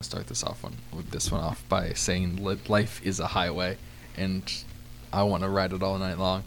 start 0.00 0.28
this 0.28 0.44
off 0.44 0.62
one 0.62 0.76
with 0.92 1.10
this 1.10 1.28
one 1.32 1.40
off 1.40 1.68
by 1.68 1.92
saying 1.92 2.36
life 2.68 3.00
is 3.02 3.18
a 3.18 3.26
highway, 3.26 3.76
and 4.16 4.44
I 5.12 5.24
want 5.24 5.42
to 5.42 5.48
ride 5.48 5.72
it 5.72 5.82
all 5.82 5.98
night 5.98 6.18
long. 6.18 6.44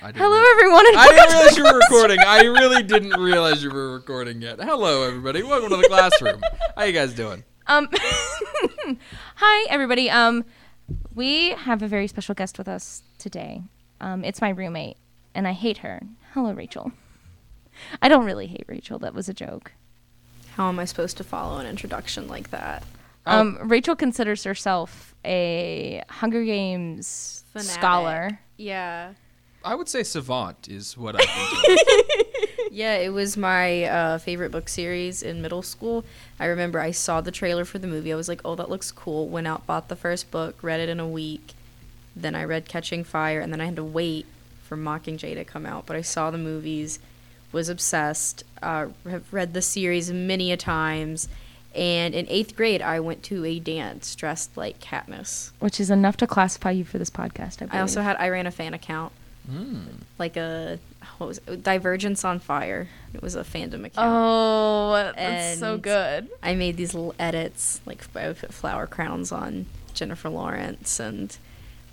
Hello, 0.00 0.36
rea- 0.36 0.46
everyone. 0.50 0.84
And 0.88 0.96
I 0.96 1.06
didn't 1.06 1.30
realize 1.30 1.56
you 1.56 1.62
were 1.62 1.78
recording. 1.78 2.18
I 2.26 2.40
really 2.40 2.82
didn't 2.82 3.20
realize 3.20 3.62
you 3.62 3.70
were 3.70 3.92
recording 3.92 4.42
yet. 4.42 4.58
Hello, 4.60 5.04
everybody. 5.04 5.44
Welcome 5.44 5.70
to 5.70 5.76
the 5.76 5.86
classroom. 5.86 6.42
How 6.76 6.82
you 6.82 6.92
guys 6.92 7.14
doing? 7.14 7.44
Um, 7.68 7.88
hi, 9.36 9.66
everybody. 9.70 10.10
Um, 10.10 10.44
we 11.14 11.50
have 11.50 11.82
a 11.84 11.86
very 11.88 12.08
special 12.08 12.34
guest 12.34 12.58
with 12.58 12.66
us 12.66 13.04
today. 13.18 13.62
Um, 14.00 14.24
it's 14.24 14.40
my 14.40 14.48
roommate, 14.48 14.96
and 15.36 15.46
I 15.46 15.52
hate 15.52 15.78
her. 15.78 16.00
Hello, 16.34 16.50
Rachel. 16.52 16.90
I 18.02 18.08
don't 18.08 18.24
really 18.24 18.48
hate 18.48 18.64
Rachel. 18.66 18.98
That 18.98 19.14
was 19.14 19.28
a 19.28 19.34
joke. 19.34 19.70
How 20.58 20.68
am 20.68 20.80
I 20.80 20.86
supposed 20.86 21.16
to 21.18 21.24
follow 21.24 21.58
an 21.58 21.66
introduction 21.66 22.26
like 22.26 22.50
that? 22.50 22.82
Oh. 23.28 23.40
Um, 23.40 23.58
Rachel 23.62 23.94
considers 23.94 24.42
herself 24.42 25.14
a 25.24 26.02
Hunger 26.10 26.42
Games 26.44 27.44
Fanatic. 27.52 27.70
scholar. 27.70 28.40
Yeah. 28.56 29.12
I 29.64 29.76
would 29.76 29.88
say 29.88 30.02
savant 30.02 30.66
is 30.68 30.98
what 30.98 31.14
I've 31.14 31.26
been 31.28 31.76
doing. 31.76 31.78
Yeah, 32.72 32.96
it 32.96 33.10
was 33.12 33.36
my 33.36 33.84
uh, 33.84 34.18
favorite 34.18 34.50
book 34.50 34.68
series 34.68 35.22
in 35.22 35.40
middle 35.42 35.62
school. 35.62 36.04
I 36.40 36.46
remember 36.46 36.80
I 36.80 36.90
saw 36.90 37.20
the 37.20 37.30
trailer 37.30 37.64
for 37.64 37.78
the 37.78 37.86
movie. 37.86 38.12
I 38.12 38.16
was 38.16 38.28
like, 38.28 38.40
oh, 38.44 38.56
that 38.56 38.68
looks 38.68 38.90
cool. 38.90 39.28
Went 39.28 39.46
out, 39.46 39.64
bought 39.64 39.88
the 39.88 39.94
first 39.94 40.32
book, 40.32 40.60
read 40.60 40.80
it 40.80 40.88
in 40.88 40.98
a 40.98 41.06
week. 41.06 41.52
Then 42.16 42.34
I 42.34 42.42
read 42.42 42.66
Catching 42.66 43.04
Fire, 43.04 43.40
and 43.40 43.52
then 43.52 43.60
I 43.60 43.66
had 43.66 43.76
to 43.76 43.84
wait 43.84 44.26
for 44.64 44.76
Mockingjay 44.76 45.34
to 45.34 45.44
come 45.44 45.66
out. 45.66 45.86
But 45.86 45.94
I 45.94 46.02
saw 46.02 46.32
the 46.32 46.38
movies, 46.38 46.98
was 47.52 47.68
obsessed, 47.68 48.44
uh, 48.62 48.86
have 49.08 49.32
read 49.32 49.54
the 49.54 49.62
series 49.62 50.10
many 50.12 50.52
a 50.52 50.56
times. 50.56 51.28
And 51.74 52.14
in 52.14 52.26
eighth 52.28 52.56
grade, 52.56 52.82
I 52.82 52.98
went 53.00 53.22
to 53.24 53.44
a 53.44 53.58
dance 53.60 54.14
dressed 54.16 54.56
like 54.56 54.80
Katniss. 54.80 55.52
Which 55.60 55.78
is 55.80 55.90
enough 55.90 56.16
to 56.18 56.26
classify 56.26 56.70
you 56.72 56.84
for 56.84 56.98
this 56.98 57.10
podcast. 57.10 57.56
I, 57.62 57.66
believe. 57.66 57.74
I 57.74 57.80
also 57.80 58.02
had 58.02 58.16
I 58.16 58.28
ran 58.30 58.46
a 58.46 58.50
fan 58.50 58.74
account, 58.74 59.12
Mm. 59.50 60.02
like 60.18 60.36
a 60.36 60.78
what 61.18 61.26
was 61.28 61.40
it? 61.46 61.62
Divergence 61.62 62.22
on 62.24 62.38
Fire. 62.38 62.88
It 63.14 63.22
was 63.22 63.34
a 63.34 63.44
fandom 63.44 63.84
account. 63.86 63.96
Oh, 63.98 65.12
that's 65.16 65.58
so 65.58 65.78
good. 65.78 66.28
I 66.42 66.54
made 66.54 66.76
these 66.76 66.92
little 66.94 67.14
edits, 67.18 67.80
like 67.86 68.04
I 68.14 68.28
would 68.28 68.38
put 68.38 68.52
flower 68.52 68.86
crowns 68.86 69.32
on 69.32 69.66
Jennifer 69.94 70.28
Lawrence, 70.28 71.00
and 71.00 71.36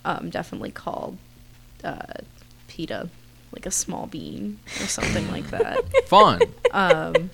um, 0.04 0.30
definitely 0.30 0.72
called 0.72 1.18
uh, 1.84 2.02
Peeta 2.68 3.10
like 3.56 3.66
a 3.66 3.72
small 3.72 4.08
bean 4.08 4.60
or 4.82 4.88
something 4.88 5.30
like 5.32 5.50
that. 5.50 5.80
Fun. 6.08 6.42
Um, 6.72 7.30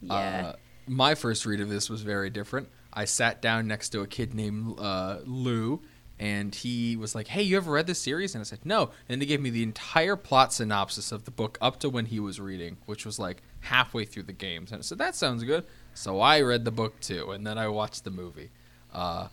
yeah. 0.00 0.12
Uh, 0.12 0.52
my 0.86 1.14
first 1.14 1.46
read 1.46 1.60
of 1.60 1.68
this 1.68 1.88
was 1.88 2.02
very 2.02 2.30
different. 2.30 2.68
I 2.92 3.06
sat 3.06 3.42
down 3.42 3.66
next 3.66 3.88
to 3.90 4.02
a 4.02 4.06
kid 4.06 4.34
named 4.34 4.78
uh, 4.78 5.18
Lou, 5.24 5.80
and 6.18 6.54
he 6.54 6.96
was 6.96 7.14
like, 7.14 7.26
"Hey, 7.28 7.42
you 7.42 7.56
ever 7.56 7.72
read 7.72 7.86
this 7.86 7.98
series?" 7.98 8.34
And 8.34 8.42
I 8.42 8.44
said, 8.44 8.60
"No." 8.64 8.90
And 9.08 9.20
he 9.20 9.26
gave 9.26 9.40
me 9.40 9.50
the 9.50 9.62
entire 9.62 10.14
plot 10.14 10.52
synopsis 10.52 11.10
of 11.10 11.24
the 11.24 11.30
book 11.30 11.58
up 11.60 11.80
to 11.80 11.88
when 11.88 12.06
he 12.06 12.20
was 12.20 12.38
reading, 12.38 12.76
which 12.86 13.04
was 13.04 13.18
like 13.18 13.42
halfway 13.60 14.04
through 14.04 14.24
the 14.24 14.32
games. 14.32 14.70
And 14.70 14.78
I 14.78 14.82
said, 14.82 14.98
"That 14.98 15.16
sounds 15.16 15.42
good." 15.42 15.64
So 15.94 16.20
I 16.20 16.40
read 16.42 16.64
the 16.64 16.70
book 16.70 17.00
too, 17.00 17.32
and 17.32 17.46
then 17.46 17.58
I 17.58 17.68
watched 17.68 18.04
the 18.04 18.10
movie. 18.10 18.50
Uh, 18.92 19.28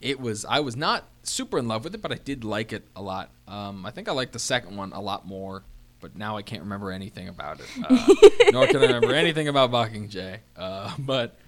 it 0.00 0.20
was 0.20 0.44
I 0.44 0.60
was 0.60 0.76
not 0.76 1.08
super 1.22 1.58
in 1.58 1.68
love 1.68 1.84
with 1.84 1.94
it, 1.94 2.02
but 2.02 2.12
I 2.12 2.16
did 2.16 2.44
like 2.44 2.72
it 2.72 2.86
a 2.96 3.02
lot. 3.02 3.30
Um, 3.46 3.84
I 3.84 3.90
think 3.90 4.08
I 4.08 4.12
liked 4.12 4.32
the 4.32 4.38
second 4.38 4.76
one 4.76 4.92
a 4.92 5.00
lot 5.00 5.26
more, 5.26 5.64
but 6.00 6.16
now 6.16 6.36
I 6.36 6.42
can't 6.42 6.62
remember 6.62 6.90
anything 6.90 7.28
about 7.28 7.60
it. 7.60 7.66
Uh, 7.82 8.14
nor 8.52 8.66
can 8.66 8.78
I 8.78 8.86
remember 8.86 9.14
anything 9.14 9.48
about 9.48 9.70
Mockingjay. 9.70 10.38
Uh, 10.56 10.94
but 10.98 11.38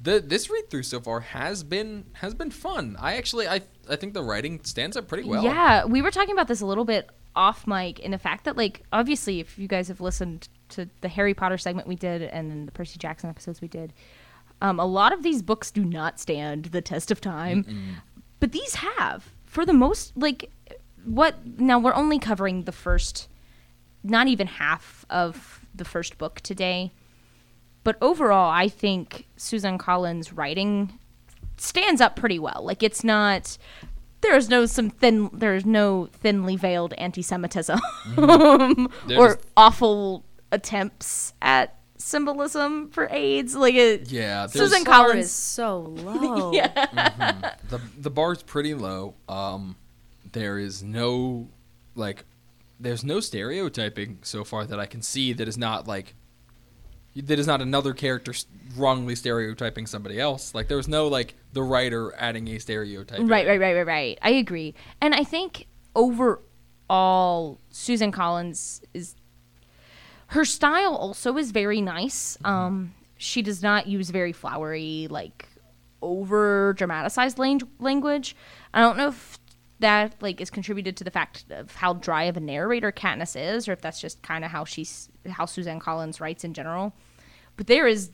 the 0.00 0.20
this 0.20 0.50
read 0.50 0.68
through 0.70 0.82
so 0.82 1.00
far 1.00 1.20
has 1.20 1.62
been 1.62 2.04
has 2.14 2.34
been 2.34 2.50
fun. 2.50 2.96
I 2.98 3.16
actually 3.16 3.48
I 3.48 3.62
I 3.88 3.96
think 3.96 4.14
the 4.14 4.22
writing 4.22 4.60
stands 4.64 4.96
up 4.96 5.08
pretty 5.08 5.28
well. 5.28 5.44
Yeah, 5.44 5.84
we 5.84 6.02
were 6.02 6.10
talking 6.10 6.32
about 6.32 6.48
this 6.48 6.60
a 6.60 6.66
little 6.66 6.84
bit 6.84 7.08
off 7.36 7.66
mic, 7.66 8.00
and 8.02 8.12
the 8.12 8.18
fact 8.18 8.44
that, 8.44 8.56
like, 8.56 8.82
obviously, 8.92 9.40
if 9.40 9.58
you 9.58 9.68
guys 9.68 9.88
have 9.88 10.00
listened 10.00 10.48
to 10.70 10.88
the 11.02 11.08
Harry 11.08 11.34
Potter 11.34 11.58
segment 11.58 11.86
we 11.86 11.94
did 11.94 12.22
and 12.22 12.50
then 12.50 12.66
the 12.66 12.72
Percy 12.72 12.98
Jackson 12.98 13.30
episodes 13.30 13.60
we 13.60 13.68
did, 13.68 13.92
um, 14.60 14.80
a 14.80 14.86
lot 14.86 15.12
of 15.12 15.22
these 15.22 15.42
books 15.42 15.70
do 15.70 15.84
not 15.84 16.18
stand 16.20 16.66
the 16.66 16.80
test 16.80 17.10
of 17.10 17.20
time, 17.20 17.64
but 18.40 18.52
these 18.52 18.76
have 18.76 19.32
for 19.44 19.64
the 19.66 19.72
most. 19.72 20.16
Like, 20.16 20.50
what 21.04 21.34
now? 21.58 21.78
We're 21.78 21.94
only 21.94 22.18
covering 22.18 22.64
the 22.64 22.72
first, 22.72 23.28
not 24.02 24.28
even 24.28 24.46
half 24.46 25.04
of 25.10 25.60
the 25.74 25.84
first 25.84 26.18
book 26.18 26.40
today. 26.40 26.92
But 27.84 27.96
overall, 28.00 28.50
I 28.50 28.68
think 28.68 29.26
Susan 29.36 29.78
Collins' 29.78 30.32
writing 30.32 30.98
stands 31.56 32.00
up 32.00 32.16
pretty 32.16 32.38
well. 32.38 32.62
Like 32.64 32.82
it's 32.82 33.04
not 33.04 33.56
there's 34.20 34.48
no 34.48 34.66
some 34.66 34.90
thin 34.90 35.30
there's 35.32 35.64
no 35.64 36.08
thinly 36.12 36.56
veiled 36.56 36.94
anti-Semitism 36.94 37.78
or 39.16 39.38
awful 39.56 40.24
attempts 40.52 41.32
at 41.42 41.75
symbolism 42.06 42.88
for 42.90 43.08
AIDS. 43.10 43.54
Like 43.54 43.74
it, 43.74 44.10
Yeah, 44.10 44.46
there's- 44.46 44.52
Susan 44.52 44.84
Bar 44.84 45.08
Collins. 45.08 45.24
is 45.26 45.32
so 45.32 45.80
low. 45.80 46.52
Yeah, 46.54 47.54
the 47.68 47.80
the 47.98 48.10
bar's 48.10 48.42
pretty 48.42 48.74
low. 48.74 49.14
Um, 49.28 49.76
there 50.32 50.58
is 50.58 50.82
no 50.82 51.48
like, 51.94 52.24
there's 52.78 53.02
no 53.04 53.20
stereotyping 53.20 54.18
so 54.22 54.44
far 54.44 54.64
that 54.66 54.78
I 54.78 54.86
can 54.86 55.00
see 55.02 55.32
that 55.32 55.48
is 55.48 55.56
not 55.56 55.88
like, 55.88 56.14
that 57.16 57.38
is 57.38 57.46
not 57.46 57.62
another 57.62 57.94
character 57.94 58.34
wrongly 58.76 59.14
stereotyping 59.16 59.86
somebody 59.86 60.20
else. 60.20 60.54
Like 60.54 60.68
there 60.68 60.76
was 60.76 60.86
no 60.88 61.08
like 61.08 61.34
the 61.54 61.62
writer 61.62 62.14
adding 62.18 62.46
a 62.48 62.58
stereotype. 62.58 63.20
Right, 63.20 63.46
right, 63.46 63.58
right, 63.58 63.74
right, 63.74 63.86
right. 63.86 64.18
I 64.20 64.30
agree. 64.30 64.74
And 65.00 65.14
I 65.14 65.24
think 65.24 65.66
overall, 65.94 67.58
Susan 67.70 68.12
Collins 68.12 68.82
is 68.94 69.16
her 70.28 70.44
style 70.44 70.94
also 70.94 71.36
is 71.36 71.50
very 71.50 71.80
nice. 71.80 72.36
Um, 72.44 72.94
she 73.16 73.42
does 73.42 73.62
not 73.62 73.86
use 73.86 74.10
very 74.10 74.32
flowery, 74.32 75.06
like 75.10 75.48
over 76.02 76.74
dramatized 76.74 77.38
lang- 77.38 77.62
language. 77.78 78.36
I 78.74 78.80
don't 78.80 78.96
know 78.96 79.08
if 79.08 79.38
that 79.78 80.14
like 80.20 80.40
is 80.40 80.50
contributed 80.50 80.96
to 80.96 81.04
the 81.04 81.10
fact 81.10 81.44
of 81.50 81.74
how 81.76 81.94
dry 81.94 82.24
of 82.24 82.36
a 82.36 82.40
narrator 82.40 82.92
Katniss 82.92 83.36
is, 83.38 83.68
or 83.68 83.72
if 83.72 83.80
that's 83.80 84.00
just 84.00 84.22
kind 84.22 84.44
of 84.44 84.50
how 84.50 84.64
she's 84.64 85.08
how 85.28 85.44
Suzanne 85.46 85.80
Collins 85.80 86.20
writes 86.20 86.44
in 86.44 86.54
general. 86.54 86.92
But 87.56 87.66
there 87.66 87.86
is, 87.86 88.10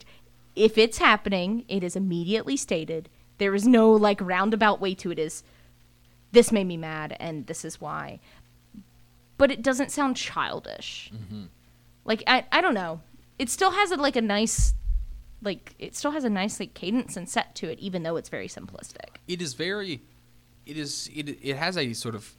if 0.54 0.78
it's 0.78 0.98
happening, 0.98 1.64
it 1.68 1.82
is 1.82 1.96
immediately 1.96 2.56
stated. 2.56 3.08
There 3.38 3.54
is 3.54 3.66
no 3.66 3.90
like 3.90 4.20
roundabout 4.20 4.80
way 4.80 4.94
to 4.96 5.10
it. 5.10 5.18
Is 5.18 5.42
this 6.30 6.52
made 6.52 6.66
me 6.66 6.76
mad, 6.76 7.16
and 7.18 7.46
this 7.46 7.64
is 7.64 7.80
why. 7.80 8.20
But 9.38 9.50
it 9.50 9.62
doesn't 9.62 9.90
sound 9.90 10.16
childish. 10.16 11.10
Like 12.04 12.22
I, 12.26 12.44
I 12.52 12.60
don't 12.60 12.74
know. 12.74 13.00
It 13.38 13.48
still 13.50 13.70
has 13.72 13.90
a, 13.90 13.96
like 13.96 14.16
a 14.16 14.20
nice, 14.20 14.74
like 15.42 15.74
it 15.78 15.94
still 15.96 16.10
has 16.12 16.24
a 16.24 16.30
nice 16.30 16.58
like 16.60 16.74
cadence 16.74 17.16
and 17.16 17.28
set 17.28 17.54
to 17.56 17.68
it, 17.70 17.78
even 17.78 18.02
though 18.02 18.16
it's 18.16 18.28
very 18.28 18.48
simplistic. 18.48 19.16
it 19.28 19.40
is 19.42 19.54
very 19.54 20.02
it 20.66 20.76
is 20.76 21.10
it, 21.14 21.28
it 21.42 21.56
has 21.56 21.76
a 21.76 21.92
sort 21.92 22.14
of 22.14 22.32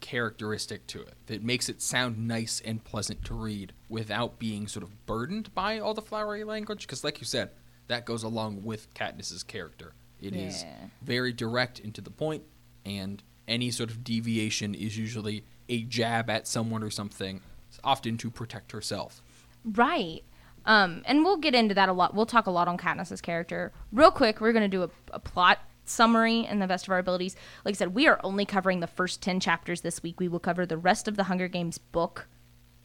characteristic 0.00 0.86
to 0.88 1.00
it 1.00 1.14
that 1.26 1.42
makes 1.42 1.68
it 1.68 1.80
sound 1.80 2.28
nice 2.28 2.60
and 2.64 2.84
pleasant 2.84 3.24
to 3.24 3.34
read 3.34 3.72
without 3.88 4.38
being 4.38 4.68
sort 4.68 4.82
of 4.82 5.06
burdened 5.06 5.52
by 5.54 5.78
all 5.78 5.94
the 5.94 6.02
flowery 6.02 6.44
language 6.44 6.82
because 6.82 7.02
like 7.02 7.18
you 7.20 7.24
said 7.24 7.50
that 7.88 8.04
goes 8.04 8.22
along 8.22 8.62
with 8.62 8.92
Katniss's 8.94 9.42
character 9.42 9.94
It 10.20 10.34
is 10.34 10.62
Yeah. 10.64 10.74
very 11.02 11.32
direct 11.32 11.80
and 11.80 11.94
to 11.94 12.00
the 12.02 12.10
point 12.10 12.42
and 12.84 13.22
any 13.48 13.70
sort 13.70 13.90
of 13.90 14.04
deviation 14.04 14.74
is 14.74 14.98
usually 14.98 15.44
a 15.68 15.82
jab 15.84 16.28
at 16.28 16.46
someone 16.46 16.82
or 16.82 16.90
something 16.90 17.40
often 17.84 18.16
to 18.16 18.30
protect 18.30 18.72
herself 18.72 19.22
Right. 19.66 20.22
Um, 20.64 21.02
and 21.06 21.24
we'll 21.24 21.36
get 21.36 21.54
into 21.54 21.74
that 21.74 21.88
a 21.88 21.92
lot. 21.92 22.14
We'll 22.14 22.26
talk 22.26 22.46
a 22.46 22.50
lot 22.50 22.68
on 22.68 22.78
Katniss's 22.78 23.20
character. 23.20 23.72
Real 23.92 24.10
quick, 24.10 24.40
we're 24.40 24.52
going 24.52 24.68
to 24.68 24.76
do 24.76 24.82
a, 24.84 24.90
a 25.12 25.18
plot 25.18 25.58
summary 25.84 26.44
in 26.46 26.58
the 26.58 26.66
best 26.66 26.86
of 26.86 26.92
our 26.92 26.98
abilities. 26.98 27.36
Like 27.64 27.74
I 27.74 27.76
said, 27.76 27.94
we 27.94 28.06
are 28.08 28.20
only 28.24 28.44
covering 28.44 28.80
the 28.80 28.86
first 28.86 29.22
10 29.22 29.40
chapters 29.40 29.82
this 29.82 30.02
week. 30.02 30.18
We 30.18 30.28
will 30.28 30.40
cover 30.40 30.66
the 30.66 30.76
rest 30.76 31.06
of 31.06 31.16
the 31.16 31.24
Hunger 31.24 31.48
Games 31.48 31.78
book 31.78 32.26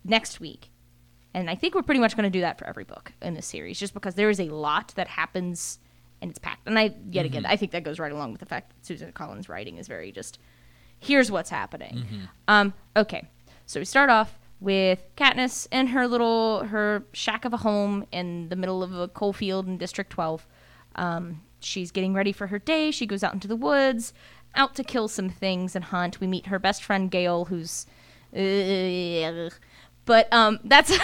next 0.04 0.40
week. 0.40 0.70
And 1.34 1.50
I 1.50 1.56
think 1.56 1.74
we're 1.74 1.82
pretty 1.82 2.02
much 2.02 2.16
going 2.16 2.24
to 2.24 2.30
do 2.30 2.42
that 2.42 2.60
for 2.60 2.68
every 2.68 2.84
book 2.84 3.14
in 3.22 3.34
this 3.36 3.46
series, 3.46 3.80
just 3.80 3.94
because 3.94 4.16
there 4.16 4.30
is 4.30 4.40
a 4.40 4.50
lot 4.50 4.94
that 4.96 5.08
happens 5.08 5.80
and 6.22 6.30
it's 6.30 6.40
packed. 6.40 6.68
And 6.68 6.78
I, 6.78 6.94
yet 7.10 7.26
again, 7.26 7.46
I 7.48 7.56
think 7.56 7.72
that 7.72 7.84
goes 7.84 7.98
right 7.98 8.12
along 8.12 8.32
with 8.32 8.42
the 8.42 8.46
fact 8.46 8.70
that 8.70 8.86
Susan 8.86 9.12
Collins' 9.12 9.50
writing 9.50 9.78
is 9.78 9.88
very 9.88 10.12
just 10.12 10.38
here's 11.00 11.32
what's 11.32 11.50
happening. 11.50 12.06
Um, 12.48 12.74
okay, 12.96 13.28
so 13.66 13.80
we 13.80 13.86
start 13.86 14.12
off 14.12 14.38
with 14.62 15.04
Katniss 15.18 15.68
in 15.72 15.88
her 15.88 16.08
little 16.08 16.64
her 16.66 17.04
shack 17.12 17.44
of 17.44 17.54
a 17.54 17.58
home 17.58 18.06
in 18.12 18.48
the 18.50 18.56
middle 18.56 18.84
of 18.84 18.96
a 18.96 19.08
coal 19.10 19.34
field 19.34 19.68
in 19.68 19.78
District 19.78 20.10
12. 20.12 20.48
Um, 20.96 21.42
she's 21.60 21.92
getting 21.92 22.14
ready 22.14 22.32
for 22.32 22.48
her 22.48 22.60
day. 22.60 22.92
She 22.92 23.06
goes 23.06 23.24
out 23.24 23.34
into 23.34 23.48
the 23.48 23.56
woods, 23.56 24.14
out 24.56 24.76
to 24.76 24.84
kill 24.84 25.08
some 25.08 25.30
things 25.30 25.76
and 25.76 25.86
hunt. 25.86 26.22
We 26.22 26.28
meet 26.28 26.46
her 26.46 26.60
best 26.60 26.84
friend 26.84 27.10
Gale, 27.10 27.46
who's, 27.46 27.88
uh, 28.34 29.50
but 30.06 30.32
um, 30.32 30.60
that's 30.64 30.90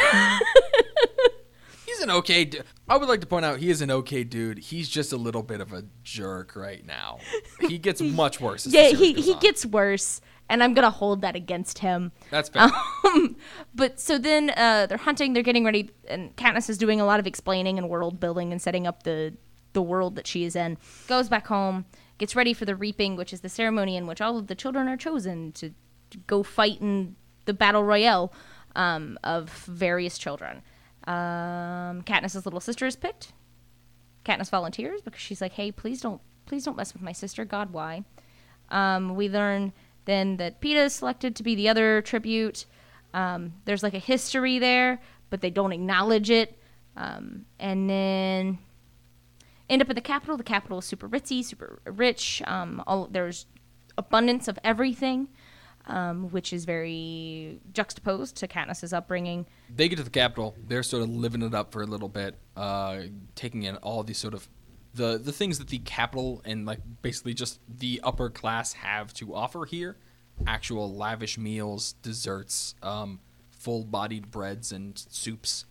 he's 1.86 2.00
an 2.02 2.12
okay. 2.12 2.46
Du- 2.46 2.64
I 2.88 2.98
would 2.98 3.10
like 3.10 3.22
to 3.22 3.28
point 3.28 3.46
out 3.46 3.60
he 3.60 3.70
is 3.70 3.82
an 3.82 3.92
okay 3.92 4.24
dude. 4.24 4.60
He's 4.60 4.90
just 4.90 5.14
a 5.14 5.18
little 5.18 5.44
bit 5.44 5.62
of 5.62 5.74
a 5.74 5.84
jerk 6.04 6.56
right 6.56 6.86
now. 6.86 7.20
He 7.62 7.78
gets 7.78 8.02
much 8.22 8.40
worse. 8.40 8.68
Yeah, 8.68 8.90
he 8.90 9.14
he 9.14 9.34
on. 9.34 9.40
gets 9.40 9.66
worse, 9.66 10.22
and 10.50 10.64
I'm 10.64 10.74
gonna 10.74 10.90
hold 10.90 11.22
that 11.22 11.36
against 11.36 11.80
him. 11.80 12.12
That's 12.32 12.50
fair. 12.50 12.70
Um, 13.06 13.36
but 13.76 14.00
so 14.00 14.18
then 14.18 14.52
uh, 14.52 14.88
they're 14.88 14.98
hunting, 14.98 15.34
they're 15.34 15.44
getting 15.44 15.66
ready, 15.66 15.92
and 16.08 16.36
Katniss 16.36 16.70
is 16.70 16.78
doing 16.78 17.02
a 17.02 17.06
lot 17.06 17.20
of 17.20 17.28
explaining 17.28 17.78
and 17.78 17.90
world 17.90 18.20
building 18.20 18.52
and 18.52 18.62
setting 18.62 18.88
up 18.88 19.04
the 19.04 19.36
the 19.74 19.82
world 19.82 20.16
that 20.16 20.26
she 20.26 20.44
is 20.44 20.56
in. 20.56 20.78
Goes 21.08 21.30
back 21.30 21.48
home, 21.48 21.86
gets 22.18 22.36
ready 22.36 22.54
for 22.54 22.66
the 22.66 22.76
reaping, 22.76 23.16
which 23.16 23.34
is 23.34 23.42
the 23.42 23.50
ceremony 23.50 23.96
in 23.96 24.08
which 24.08 24.22
all 24.22 24.38
of 24.38 24.48
the 24.48 24.56
children 24.56 24.88
are 24.88 24.98
chosen 24.98 25.52
to, 25.54 25.72
to 26.10 26.18
go 26.26 26.42
fight 26.42 26.82
in 26.82 27.16
the 27.46 27.54
battle 27.54 27.84
royale 27.84 28.34
um, 28.76 29.20
of 29.24 29.50
various 29.66 30.18
children. 30.18 30.64
Um, 31.06 32.02
Katniss's 32.04 32.46
little 32.46 32.60
sister 32.60 32.86
is 32.86 32.96
picked. 32.96 33.34
Katniss 34.26 34.50
volunteers 34.50 35.02
because 35.02 35.22
she's 35.22 35.42
like, 35.42 35.54
"Hey, 35.54 35.72
please 35.72 36.02
don't, 36.02 36.22
please 36.46 36.66
don't 36.66 36.76
mess 36.76 36.94
with 36.94 37.02
my 37.02 37.14
sister. 37.14 37.46
God, 37.46 37.72
why?" 37.72 38.04
Um, 38.70 39.16
we 39.16 39.30
learn 39.30 39.74
then 40.08 40.38
that 40.38 40.60
Peeta 40.60 40.86
is 40.86 40.96
selected 40.96 41.36
to 41.36 41.44
be 41.44 41.54
the 41.54 41.70
other 41.70 42.02
tribute. 42.02 42.66
Um, 43.14 43.54
there's 43.66 43.84
like 43.84 43.94
a 43.94 44.00
history 44.00 44.58
there, 44.58 45.00
but 45.30 45.42
they 45.42 45.52
don't 45.52 45.72
acknowledge 45.72 46.32
it. 46.32 46.58
Um, 46.96 47.46
and 47.60 47.88
then 47.88 48.58
end 49.70 49.82
up 49.82 49.90
in 49.90 49.96
the 49.96 50.02
Capitol. 50.02 50.38
The 50.38 50.44
Capitol 50.44 50.80
is 50.80 50.86
super 50.86 51.08
ritzy, 51.08 51.44
super 51.44 51.80
rich. 51.86 52.42
Um, 52.46 52.84
all, 52.88 53.08
there's 53.12 53.46
abundance 53.98 54.48
of 54.48 54.58
everything, 54.64 55.28
um, 55.86 56.30
which 56.32 56.54
is 56.54 56.66
very 56.66 57.60
juxtaposed 57.74 58.36
to 58.38 58.48
Katniss's 58.48 58.94
upbringing. 58.94 59.46
they 59.74 59.88
get 59.90 59.98
to 59.98 60.04
the 60.04 60.10
Capitol. 60.10 60.56
They're 60.68 60.84
sort 60.84 61.04
of 61.04 61.10
living 61.10 61.42
it 61.44 61.54
up 61.54 61.72
for 61.72 61.82
a 61.84 61.86
little 61.86 62.10
bit, 62.10 62.36
uh, 62.56 63.02
taking 63.36 63.64
in 63.64 63.76
all 63.78 64.04
these 64.04 64.18
sort 64.18 64.34
of 64.34 64.48
the 64.98 65.18
the 65.18 65.32
things 65.32 65.60
that 65.60 65.70
the 65.70 65.80
Capitol 65.80 66.42
and 66.44 66.66
like 66.66 66.80
basically 67.02 67.34
just 67.34 67.60
the 67.68 68.02
upper 68.04 68.30
class 68.30 68.74
have 68.74 69.14
to 69.16 69.34
offer 69.34 69.66
here. 69.66 69.98
Actual 70.46 70.94
lavish 70.94 71.38
meals, 71.38 71.94
desserts, 72.04 72.76
um, 72.84 73.20
full-bodied 73.50 74.30
breads 74.30 74.72
and 74.72 74.98
soups, 75.10 75.66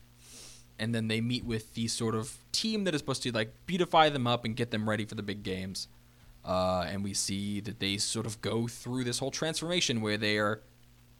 and 0.76 0.92
then 0.92 1.06
they 1.06 1.20
meet 1.20 1.44
with 1.44 1.74
the 1.74 1.86
sort 1.86 2.16
of 2.16 2.38
team 2.50 2.82
that 2.84 2.94
is 2.94 3.00
supposed 3.00 3.22
to 3.22 3.30
like 3.30 3.54
beautify 3.66 4.08
them 4.08 4.26
up 4.26 4.44
and 4.44 4.56
get 4.56 4.72
them 4.72 4.88
ready 4.88 5.04
for 5.04 5.14
the 5.14 5.22
big 5.22 5.42
games. 5.42 5.86
Uh, 6.44 6.86
and 6.88 7.04
we 7.04 7.12
see 7.12 7.60
that 7.60 7.80
they 7.80 7.96
sort 7.96 8.26
of 8.26 8.40
go 8.40 8.66
through 8.66 9.04
this 9.04 9.18
whole 9.18 9.30
transformation 9.30 10.00
where 10.00 10.16
they 10.16 10.38
are 10.38 10.62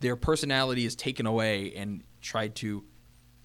their 0.00 0.16
personality 0.16 0.84
is 0.84 0.94
taken 0.94 1.26
away 1.26 1.72
and 1.74 2.02
tried 2.20 2.54
to 2.56 2.84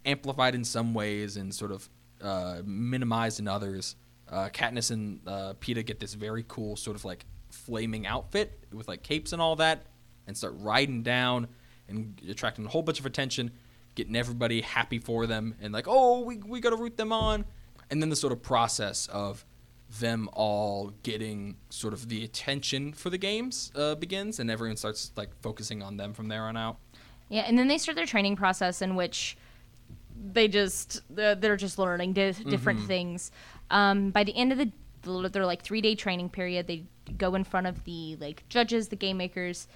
amplified 0.06 0.56
in 0.56 0.64
some 0.64 0.94
ways 0.94 1.38
and 1.38 1.54
sort 1.54 1.72
of 1.72 1.90
uh, 2.22 2.62
minimized 2.66 3.40
in 3.40 3.48
others. 3.48 3.96
Uh, 4.32 4.50
Katniss 4.50 4.92
and 4.92 5.20
uh, 5.28 5.54
Peeta 5.60 5.86
get 5.86 6.00
this 6.00 6.14
very 6.14 6.46
cool 6.48 6.76
sort 6.76 6.96
of 6.96 7.04
like 7.04 7.26
flaming 7.50 8.08
outfit 8.08 8.64
with 8.72 8.88
like 8.88 9.04
capes 9.04 9.34
and 9.34 9.42
all 9.42 9.58
that, 9.58 9.86
and 10.28 10.38
start 10.38 10.54
riding 10.58 11.04
down 11.04 11.48
and 11.90 12.22
attracting 12.30 12.66
a 12.66 12.70
whole 12.70 12.82
bunch 12.82 13.00
of 13.00 13.06
attention, 13.06 13.52
getting 13.96 14.16
everybody 14.16 14.62
happy 14.62 15.00
for 15.00 15.28
them 15.28 15.56
and 15.62 15.74
like, 15.74 15.86
oh, 15.88 16.22
we 16.22 16.38
we 16.38 16.62
gotta 16.62 16.78
root 16.78 16.96
them 16.96 17.12
on, 17.12 17.44
and 17.90 18.02
then 18.02 18.10
the 18.10 18.16
sort 18.16 18.32
of 18.32 18.42
process 18.42 19.08
of 19.08 19.46
them 20.00 20.30
all 20.32 20.94
getting 21.04 21.58
sort 21.70 21.94
of 21.94 22.08
the 22.08 22.24
attention 22.24 22.94
for 22.94 23.10
the 23.10 23.18
games 23.18 23.74
uh, 23.76 23.96
begins, 23.96 24.40
and 24.40 24.50
everyone 24.50 24.78
starts 24.78 25.12
like 25.18 25.30
focusing 25.42 25.84
on 25.84 25.98
them 25.98 26.14
from 26.14 26.30
there 26.30 26.44
on 26.44 26.56
out. 26.56 26.78
Yeah, 27.28 27.42
and 27.42 27.60
then 27.60 27.68
they 27.68 27.78
start 27.78 27.98
their 27.98 28.06
training 28.06 28.38
process 28.38 28.82
in 28.82 28.96
which 28.96 29.36
they 30.34 30.48
just 30.48 31.02
they're, 31.10 31.36
they're 31.36 31.58
just 31.58 31.78
learning 31.80 32.14
di- 32.14 32.32
different 32.32 32.86
things. 32.88 33.32
Um, 33.72 34.12
by 34.12 34.24
the 34.24 34.36
end 34.36 34.52
of 34.52 34.58
the 34.60 34.72
their 35.30 35.48
like 35.48 35.64
three 35.64 35.82
day 35.82 35.96
training 35.96 36.30
period, 36.30 36.68
they 36.68 36.84
go 37.18 37.34
in 37.34 37.44
front 37.44 37.66
of 37.66 37.84
the 37.86 38.16
like 38.18 38.48
judges, 38.50 38.90
the 38.90 38.96
game 38.96 39.18
makers, 39.18 39.68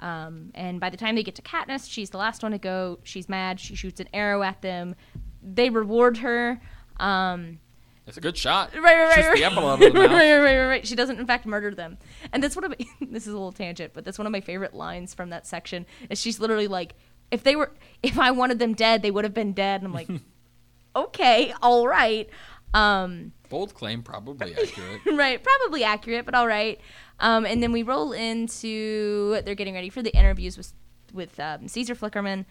um, 0.00 0.50
and 0.56 0.80
by 0.80 0.90
the 0.90 0.96
time 0.96 1.14
they 1.14 1.22
get 1.22 1.36
to 1.36 1.42
Katniss, 1.42 1.88
she's 1.88 2.10
the 2.10 2.18
last 2.18 2.42
one 2.42 2.50
to 2.52 2.58
go. 2.58 2.98
She's 3.04 3.28
mad. 3.28 3.60
She 3.60 3.76
shoots 3.76 4.00
an 4.00 4.08
arrow 4.12 4.42
at 4.42 4.60
them. 4.62 4.96
They 5.42 5.70
reward 5.70 6.16
her. 6.18 6.60
Um, 6.98 7.60
It's 8.06 8.16
a 8.16 8.20
good 8.20 8.36
shot. 8.36 8.74
right, 8.74 8.82
right, 8.82 9.16
right, 9.16 9.26
right. 9.28 9.36
the 9.36 9.44
apple 9.44 9.68
out 9.68 9.74
of 9.82 9.92
the 9.92 9.98
mouth. 10.00 10.10
right, 10.10 10.38
right, 10.38 10.56
right, 10.58 10.66
right. 10.66 10.86
She 10.86 10.96
doesn't, 10.96 11.18
in 11.20 11.26
fact, 11.26 11.46
murder 11.46 11.72
them. 11.74 11.98
And 12.32 12.42
that's 12.42 12.56
one 12.56 12.64
of 12.64 12.70
my, 12.76 12.86
this 13.10 13.26
is 13.26 13.32
a 13.32 13.36
little 13.36 13.52
tangent, 13.52 13.92
but 13.94 14.04
that's 14.04 14.18
one 14.18 14.26
of 14.26 14.32
my 14.32 14.40
favorite 14.40 14.74
lines 14.74 15.14
from 15.14 15.30
that 15.30 15.46
section. 15.46 15.86
Is 16.10 16.20
she's 16.20 16.40
literally 16.40 16.68
like, 16.68 16.94
if 17.30 17.44
they 17.44 17.54
were, 17.54 17.70
if 18.02 18.18
I 18.18 18.32
wanted 18.32 18.58
them 18.58 18.74
dead, 18.74 19.02
they 19.02 19.10
would 19.12 19.24
have 19.24 19.34
been 19.34 19.52
dead. 19.52 19.80
And 19.82 19.86
I'm 19.86 19.92
like, 19.94 20.08
okay, 20.96 21.54
all 21.62 21.86
right, 21.86 22.28
um, 22.74 23.32
Bold 23.48 23.74
claim, 23.74 24.02
probably 24.02 24.54
accurate. 24.62 25.00
right, 25.12 25.42
probably 25.42 25.84
accurate, 25.84 26.24
but 26.24 26.34
all 26.34 26.46
right. 26.46 26.80
Um, 27.20 27.44
and 27.46 27.62
then 27.62 27.70
we 27.72 27.82
roll 27.82 28.12
into 28.12 29.40
they're 29.44 29.54
getting 29.54 29.74
ready 29.74 29.90
for 29.90 30.02
the 30.02 30.14
interviews 30.16 30.56
with 30.56 30.72
with 31.12 31.38
um, 31.38 31.68
Caesar 31.68 31.94
Flickerman. 31.94 32.44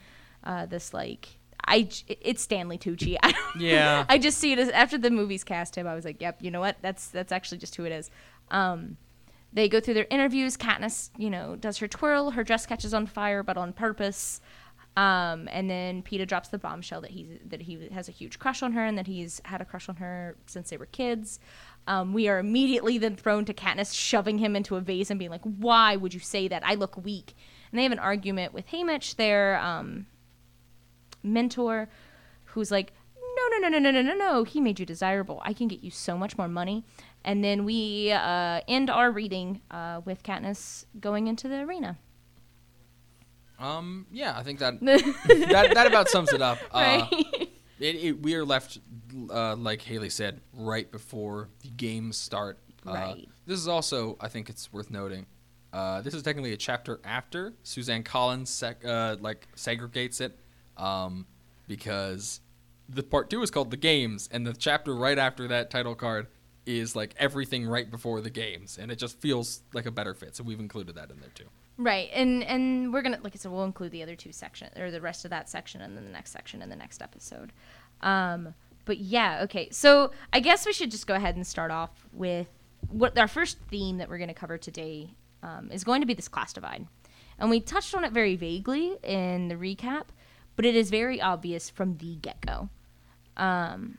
Uh, 0.43 0.65
this 0.65 0.93
like. 0.93 1.27
I 1.67 1.89
it's 2.07 2.41
Stanley 2.41 2.77
Tucci. 2.79 3.17
I 3.23 3.31
don't- 3.31 3.61
Yeah. 3.61 4.05
I 4.09 4.17
just 4.17 4.39
see 4.39 4.51
it 4.51 4.57
as 4.59 4.69
after 4.69 4.97
the 4.97 5.11
movies 5.11 5.43
cast 5.43 5.75
him. 5.77 5.85
I 5.87 5.93
was 5.93 6.05
like, 6.05 6.19
yep, 6.21 6.39
you 6.41 6.49
know 6.49 6.59
what? 6.59 6.77
That's 6.81 7.07
that's 7.09 7.31
actually 7.31 7.59
just 7.59 7.75
who 7.75 7.85
it 7.85 7.91
is. 7.91 8.09
Um, 8.49 8.97
they 9.53 9.69
go 9.69 9.79
through 9.79 9.93
their 9.95 10.07
interviews. 10.09 10.57
Katniss, 10.57 11.09
you 11.17 11.29
know, 11.29 11.55
does 11.55 11.77
her 11.77 11.87
twirl. 11.87 12.31
Her 12.31 12.43
dress 12.43 12.65
catches 12.65 12.93
on 12.95 13.05
fire, 13.05 13.43
but 13.43 13.57
on 13.57 13.73
purpose. 13.73 14.41
Um, 14.97 15.47
and 15.51 15.69
then 15.69 16.03
Peeta 16.03 16.27
drops 16.27 16.49
the 16.49 16.57
bombshell 16.57 16.99
that 17.01 17.11
he's 17.11 17.39
that 17.45 17.61
he 17.61 17.87
has 17.93 18.09
a 18.09 18.11
huge 18.11 18.39
crush 18.39 18.61
on 18.61 18.73
her 18.73 18.83
and 18.83 18.97
that 18.97 19.07
he's 19.07 19.41
had 19.45 19.61
a 19.61 19.65
crush 19.65 19.87
on 19.87 19.95
her 19.97 20.35
since 20.47 20.69
they 20.69 20.77
were 20.77 20.87
kids. 20.87 21.39
Um, 21.87 22.13
we 22.13 22.27
are 22.27 22.39
immediately 22.39 22.97
then 22.97 23.15
thrown 23.15 23.45
to 23.45 23.53
Katniss 23.53 23.93
shoving 23.93 24.37
him 24.37 24.55
into 24.55 24.75
a 24.75 24.81
vase 24.81 25.09
and 25.09 25.17
being 25.17 25.31
like, 25.31 25.43
"Why 25.43 25.95
would 25.95 26.13
you 26.13 26.19
say 26.19 26.47
that? 26.49 26.65
I 26.65 26.75
look 26.75 26.97
weak." 26.97 27.33
And 27.71 27.79
they 27.79 27.83
have 27.83 27.93
an 27.93 27.99
argument 27.99 28.53
with 28.53 28.67
Haymitch, 28.67 29.15
their 29.15 29.57
um, 29.59 30.07
mentor, 31.23 31.87
who's 32.45 32.69
like, 32.69 32.91
"No, 33.15 33.57
no, 33.57 33.69
no, 33.69 33.79
no, 33.79 33.79
no, 33.79 33.91
no, 33.91 34.01
no, 34.01 34.13
no. 34.13 34.43
He 34.43 34.59
made 34.59 34.77
you 34.77 34.85
desirable. 34.85 35.41
I 35.45 35.53
can 35.53 35.69
get 35.69 35.83
you 35.83 35.89
so 35.89 36.17
much 36.17 36.37
more 36.37 36.49
money." 36.49 36.83
And 37.23 37.43
then 37.43 37.63
we 37.63 38.11
uh, 38.11 38.59
end 38.67 38.89
our 38.89 39.09
reading 39.09 39.61
uh, 39.71 40.01
with 40.03 40.21
Katniss 40.23 40.85
going 40.99 41.27
into 41.27 41.47
the 41.47 41.61
arena. 41.61 41.97
Um, 43.61 44.07
yeah, 44.11 44.37
I 44.37 44.43
think 44.43 44.59
that 44.59 44.79
that, 44.81 45.71
that 45.75 45.87
about 45.87 46.09
sums 46.09 46.33
it 46.33 46.41
up. 46.41 46.57
Uh, 46.73 47.07
Right. 47.11 47.49
it, 47.79 47.95
it, 47.95 48.21
we 48.21 48.35
are 48.35 48.43
left, 48.45 48.79
uh, 49.29 49.55
like 49.55 49.81
Haley 49.81 50.09
said, 50.09 50.41
right 50.53 50.91
before 50.91 51.49
the 51.61 51.69
games 51.69 52.17
start. 52.17 52.57
Uh, 52.85 52.91
Right. 52.93 53.29
This 53.45 53.59
is 53.59 53.67
also, 53.67 54.17
I 54.19 54.27
think 54.27 54.49
it's 54.49 54.71
worth 54.73 54.89
noting. 54.91 55.25
Uh, 55.73 56.01
this 56.01 56.13
is 56.13 56.21
technically 56.23 56.53
a 56.53 56.57
chapter 56.57 56.99
after 57.03 57.53
Suzanne 57.63 58.03
Collins 58.03 58.49
sec- 58.49 58.83
uh, 58.85 59.15
like 59.21 59.47
segregates 59.55 60.19
it, 60.21 60.37
um, 60.77 61.25
because 61.67 62.41
the 62.89 63.03
part 63.03 63.29
two 63.29 63.41
is 63.41 63.49
called 63.51 63.71
the 63.71 63.77
games, 63.77 64.27
and 64.31 64.45
the 64.45 64.53
chapter 64.53 64.93
right 64.95 65.17
after 65.17 65.47
that 65.47 65.69
title 65.69 65.95
card 65.95 66.27
is 66.65 66.95
like 66.95 67.13
everything 67.17 67.65
right 67.65 67.89
before 67.89 68.21
the 68.21 68.29
games, 68.29 68.77
and 68.77 68.91
it 68.91 68.97
just 68.97 69.19
feels 69.21 69.61
like 69.73 69.85
a 69.85 69.91
better 69.91 70.13
fit. 70.13 70.35
So 70.35 70.43
we've 70.43 70.59
included 70.59 70.95
that 70.95 71.09
in 71.09 71.19
there 71.19 71.29
too. 71.33 71.45
Right, 71.81 72.11
and 72.13 72.43
and 72.43 72.93
we're 72.93 73.01
gonna 73.01 73.17
like 73.23 73.33
I 73.35 73.37
said, 73.37 73.51
we'll 73.51 73.63
include 73.63 73.91
the 73.91 74.03
other 74.03 74.15
two 74.15 74.31
sections 74.31 74.77
or 74.77 74.91
the 74.91 75.01
rest 75.01 75.25
of 75.25 75.31
that 75.31 75.49
section, 75.49 75.81
and 75.81 75.97
then 75.97 76.05
the 76.05 76.11
next 76.11 76.31
section 76.31 76.61
in 76.61 76.69
the 76.69 76.75
next 76.75 77.01
episode. 77.01 77.51
Um, 78.01 78.53
but 78.85 78.99
yeah, 78.99 79.39
okay. 79.43 79.67
So 79.71 80.11
I 80.31 80.41
guess 80.41 80.67
we 80.67 80.73
should 80.73 80.91
just 80.91 81.07
go 81.07 81.15
ahead 81.15 81.35
and 81.35 81.45
start 81.45 81.71
off 81.71 81.89
with 82.13 82.47
what 82.89 83.17
our 83.17 83.27
first 83.27 83.57
theme 83.71 83.97
that 83.97 84.09
we're 84.09 84.19
gonna 84.19 84.35
cover 84.35 84.59
today 84.59 85.15
um, 85.41 85.71
is 85.71 85.83
going 85.83 86.01
to 86.01 86.05
be 86.05 86.13
this 86.13 86.27
class 86.27 86.53
divide, 86.53 86.85
and 87.39 87.49
we 87.49 87.59
touched 87.59 87.95
on 87.95 88.05
it 88.05 88.11
very 88.11 88.35
vaguely 88.35 88.95
in 89.01 89.47
the 89.47 89.55
recap, 89.55 90.05
but 90.55 90.65
it 90.65 90.75
is 90.75 90.91
very 90.91 91.19
obvious 91.19 91.67
from 91.67 91.97
the 91.97 92.15
get 92.17 92.41
go. 92.45 92.69
Um, 93.37 93.97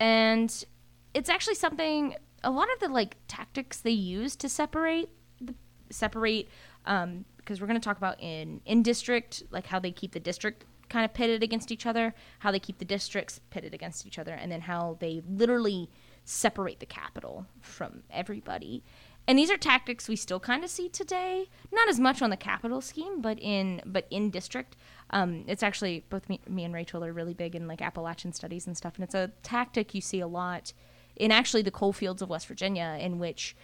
and 0.00 0.64
it's 1.12 1.28
actually 1.28 1.56
something 1.56 2.14
a 2.42 2.50
lot 2.50 2.68
of 2.72 2.80
the 2.80 2.88
like 2.88 3.18
tactics 3.28 3.80
they 3.80 3.90
use 3.90 4.34
to 4.36 4.48
separate 4.48 5.10
the, 5.42 5.54
separate 5.90 6.48
um, 6.86 7.24
because 7.36 7.60
we're 7.60 7.66
going 7.66 7.80
to 7.80 7.84
talk 7.84 7.96
about 7.96 8.20
in 8.20 8.60
in 8.64 8.82
district 8.82 9.42
like 9.50 9.66
how 9.66 9.78
they 9.78 9.90
keep 9.90 10.12
the 10.12 10.20
district 10.20 10.64
kind 10.88 11.04
of 11.04 11.14
pitted 11.14 11.42
against 11.42 11.72
each 11.72 11.86
other 11.86 12.14
how 12.40 12.50
they 12.50 12.58
keep 12.58 12.78
the 12.78 12.84
districts 12.84 13.40
pitted 13.50 13.74
against 13.74 14.06
each 14.06 14.18
other 14.18 14.34
and 14.34 14.52
then 14.52 14.62
how 14.62 14.96
they 15.00 15.22
literally 15.28 15.88
separate 16.24 16.80
the 16.80 16.86
Capitol 16.86 17.46
from 17.60 18.02
everybody. 18.10 18.82
And 19.26 19.38
these 19.38 19.50
are 19.50 19.56
tactics 19.56 20.08
we 20.08 20.16
still 20.16 20.40
kind 20.40 20.64
of 20.64 20.70
see 20.70 20.88
today 20.88 21.48
not 21.70 21.88
as 21.88 22.00
much 22.00 22.22
on 22.22 22.30
the 22.30 22.36
capital 22.36 22.80
scheme 22.80 23.20
but 23.20 23.38
in 23.40 23.80
but 23.86 24.06
in 24.10 24.30
district. 24.30 24.76
Um, 25.10 25.44
it's 25.46 25.62
actually 25.62 26.04
both 26.10 26.28
me, 26.28 26.40
me 26.48 26.64
and 26.64 26.74
rachel 26.74 27.04
are 27.04 27.12
really 27.12 27.34
big 27.34 27.54
in 27.54 27.68
like 27.68 27.80
appalachian 27.80 28.32
studies 28.32 28.66
and 28.66 28.76
stuff 28.76 28.96
and 28.96 29.04
it's 29.04 29.14
a 29.14 29.30
tactic 29.44 29.94
you 29.94 30.00
see 30.00 30.18
a 30.18 30.26
lot 30.26 30.72
in 31.14 31.30
actually 31.30 31.62
the 31.62 31.70
coal 31.70 31.92
fields 31.92 32.20
of 32.20 32.30
west 32.30 32.48
virginia 32.48 32.96
in 32.98 33.20
which 33.20 33.54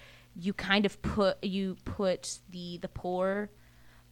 you 0.40 0.52
kind 0.52 0.87
of 0.87 1.00
put 1.02 1.42
you 1.45 1.76
put 1.85 2.38
the 2.50 2.78
the 2.78 2.88
poor 2.88 3.50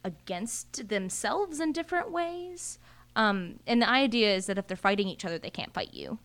against 0.03 0.87
themselves 0.89 1.59
in 1.59 1.71
different 1.71 2.11
ways 2.11 2.79
um, 3.15 3.59
and 3.65 3.81
the 3.81 3.89
idea 3.89 4.35
is 4.35 4.45
that 4.45 4.57
if 4.57 4.67
they're 4.67 4.77
fighting 4.77 5.07
each 5.07 5.25
other 5.25 5.39
they 5.39 5.49
can't 5.49 5.73
fight 5.73 5.93
you 5.93 6.19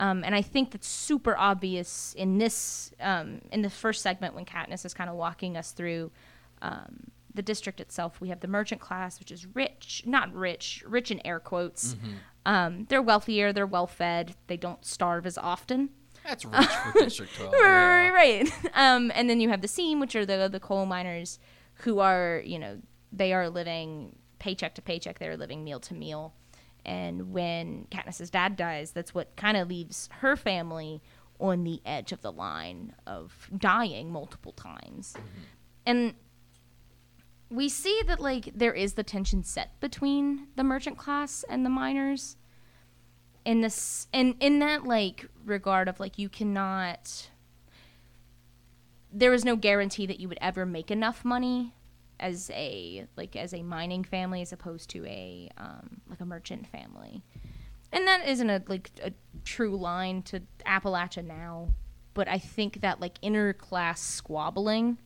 Um, 0.00 0.24
and 0.24 0.34
I 0.34 0.42
think 0.42 0.70
that's 0.72 0.88
super 0.88 1.36
obvious 1.38 2.14
in 2.16 2.38
this 2.38 2.92
um, 3.00 3.40
in 3.52 3.62
the 3.62 3.70
first 3.70 4.02
segment 4.02 4.34
when 4.34 4.44
Katniss 4.44 4.84
is 4.84 4.92
kind 4.94 5.08
of 5.08 5.16
walking 5.16 5.56
us 5.56 5.70
through 5.72 6.10
um, 6.62 7.10
the 7.32 7.42
district 7.42 7.80
itself. 7.80 8.20
We 8.20 8.28
have 8.30 8.40
the 8.40 8.48
merchant 8.48 8.80
class, 8.80 9.20
which 9.20 9.30
is 9.30 9.46
rich, 9.54 10.02
not 10.04 10.34
rich, 10.34 10.82
rich 10.86 11.10
in 11.12 11.24
air 11.24 11.38
quotes. 11.40 11.94
Um, 12.44 12.86
they're 12.88 13.02
wealthier, 13.02 13.52
they're 13.52 13.72
well 13.78 13.86
fed, 13.86 14.34
they 14.48 14.56
don't 14.56 14.84
starve 14.84 15.26
as 15.26 15.38
often. 15.38 15.90
That's 16.24 16.44
rich 16.44 16.66
for 16.66 16.98
District 17.00 17.34
12. 17.36 17.52
Right, 17.52 17.60
yeah. 17.60 18.08
right. 18.10 18.52
Um, 18.74 19.12
and 19.14 19.28
then 19.30 19.40
you 19.40 19.48
have 19.50 19.60
the 19.60 19.68
seam, 19.68 20.00
which 20.00 20.16
are 20.16 20.26
the 20.26 20.48
the 20.50 20.60
coal 20.60 20.86
miners, 20.86 21.38
who 21.74 22.00
are 22.00 22.42
you 22.44 22.58
know 22.58 22.80
they 23.12 23.32
are 23.32 23.48
living 23.48 24.16
paycheck 24.38 24.74
to 24.76 24.82
paycheck. 24.82 25.18
They're 25.18 25.36
living 25.36 25.64
meal 25.64 25.80
to 25.80 25.94
meal. 25.94 26.34
And 26.84 27.32
when 27.32 27.86
Katniss's 27.90 28.30
dad 28.30 28.56
dies, 28.56 28.92
that's 28.92 29.14
what 29.14 29.36
kind 29.36 29.56
of 29.56 29.68
leaves 29.68 30.08
her 30.20 30.36
family 30.36 31.00
on 31.38 31.64
the 31.64 31.80
edge 31.86 32.12
of 32.12 32.20
the 32.20 32.32
line 32.32 32.94
of 33.06 33.48
dying 33.56 34.10
multiple 34.10 34.52
times. 34.52 35.14
And 35.86 36.14
we 37.50 37.68
see 37.68 38.00
that 38.06 38.20
like 38.20 38.50
there 38.54 38.72
is 38.72 38.94
the 38.94 39.02
tension 39.02 39.42
set 39.44 39.80
between 39.80 40.48
the 40.56 40.64
merchant 40.64 40.98
class 40.98 41.44
and 41.48 41.64
the 41.64 41.70
miners 41.70 42.36
in 43.44 43.60
this 43.60 44.08
in 44.12 44.36
in 44.40 44.58
that 44.60 44.84
like 44.84 45.26
regard 45.44 45.88
of 45.88 46.00
like 46.00 46.18
you 46.18 46.28
cannot 46.28 47.30
there 49.12 49.32
is 49.32 49.44
no 49.44 49.54
guarantee 49.54 50.06
that 50.06 50.18
you 50.18 50.28
would 50.28 50.38
ever 50.40 50.66
make 50.66 50.90
enough 50.90 51.24
money 51.24 51.74
as 52.18 52.50
a 52.54 53.06
like 53.16 53.36
as 53.36 53.52
a 53.52 53.62
mining 53.62 54.02
family 54.02 54.40
as 54.42 54.52
opposed 54.52 54.90
to 54.90 55.04
a 55.06 55.50
um, 55.58 56.00
like 56.08 56.20
a 56.20 56.24
merchant 56.24 56.66
family. 56.66 57.22
And 57.92 58.08
that 58.08 58.26
isn't 58.26 58.50
a 58.50 58.62
like 58.66 58.90
a 59.02 59.12
true 59.44 59.76
line 59.76 60.22
to 60.22 60.42
appalachia 60.66 61.24
now 61.24 61.68
but 62.14 62.28
i 62.28 62.38
think 62.38 62.80
that 62.80 63.00
like 63.00 63.18
inner 63.20 63.52
class 63.52 64.00
squabbling 64.00 64.98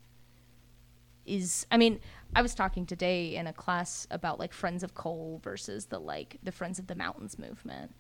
is 1.27 1.67
i 1.71 1.77
mean 1.77 1.99
i 2.37 2.43
was 2.43 2.55
talking 2.55 2.87
today 2.87 3.35
in 3.35 3.47
a 3.47 3.53
class 3.53 4.07
about 4.11 4.39
like 4.39 4.53
friends 4.53 4.83
of 4.83 4.95
coal 4.95 5.41
versus 5.43 5.87
the 5.87 5.99
like 5.99 6.39
the 6.43 6.53
friends 6.53 6.79
of 6.79 6.87
the 6.87 6.95
mountains 6.95 7.39
movement 7.39 7.95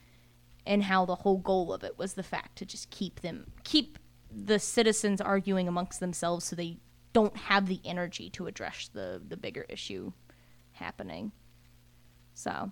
and 0.69 0.85
how 0.85 1.07
the 1.07 1.17
whole 1.17 1.39
goal 1.39 1.73
of 1.73 1.83
it 1.83 1.99
was 1.99 2.13
the 2.13 2.23
fact 2.23 2.57
to 2.59 2.67
just 2.67 2.91
keep 2.91 3.23
them 3.23 3.51
keep 3.65 3.99
the 4.31 4.59
citizens 4.59 5.21
arguing 5.21 5.67
amongst 5.67 5.99
themselves 5.99 6.45
so 6.45 6.55
they 6.55 6.77
don't 7.15 7.37
have 7.37 7.67
the 7.67 7.81
energy 7.85 8.29
to 8.31 8.47
address 8.47 8.91
the 8.93 9.21
the 9.27 9.37
bigger 9.37 9.65
issue 9.69 10.13
happening. 10.73 11.33
So 12.35 12.71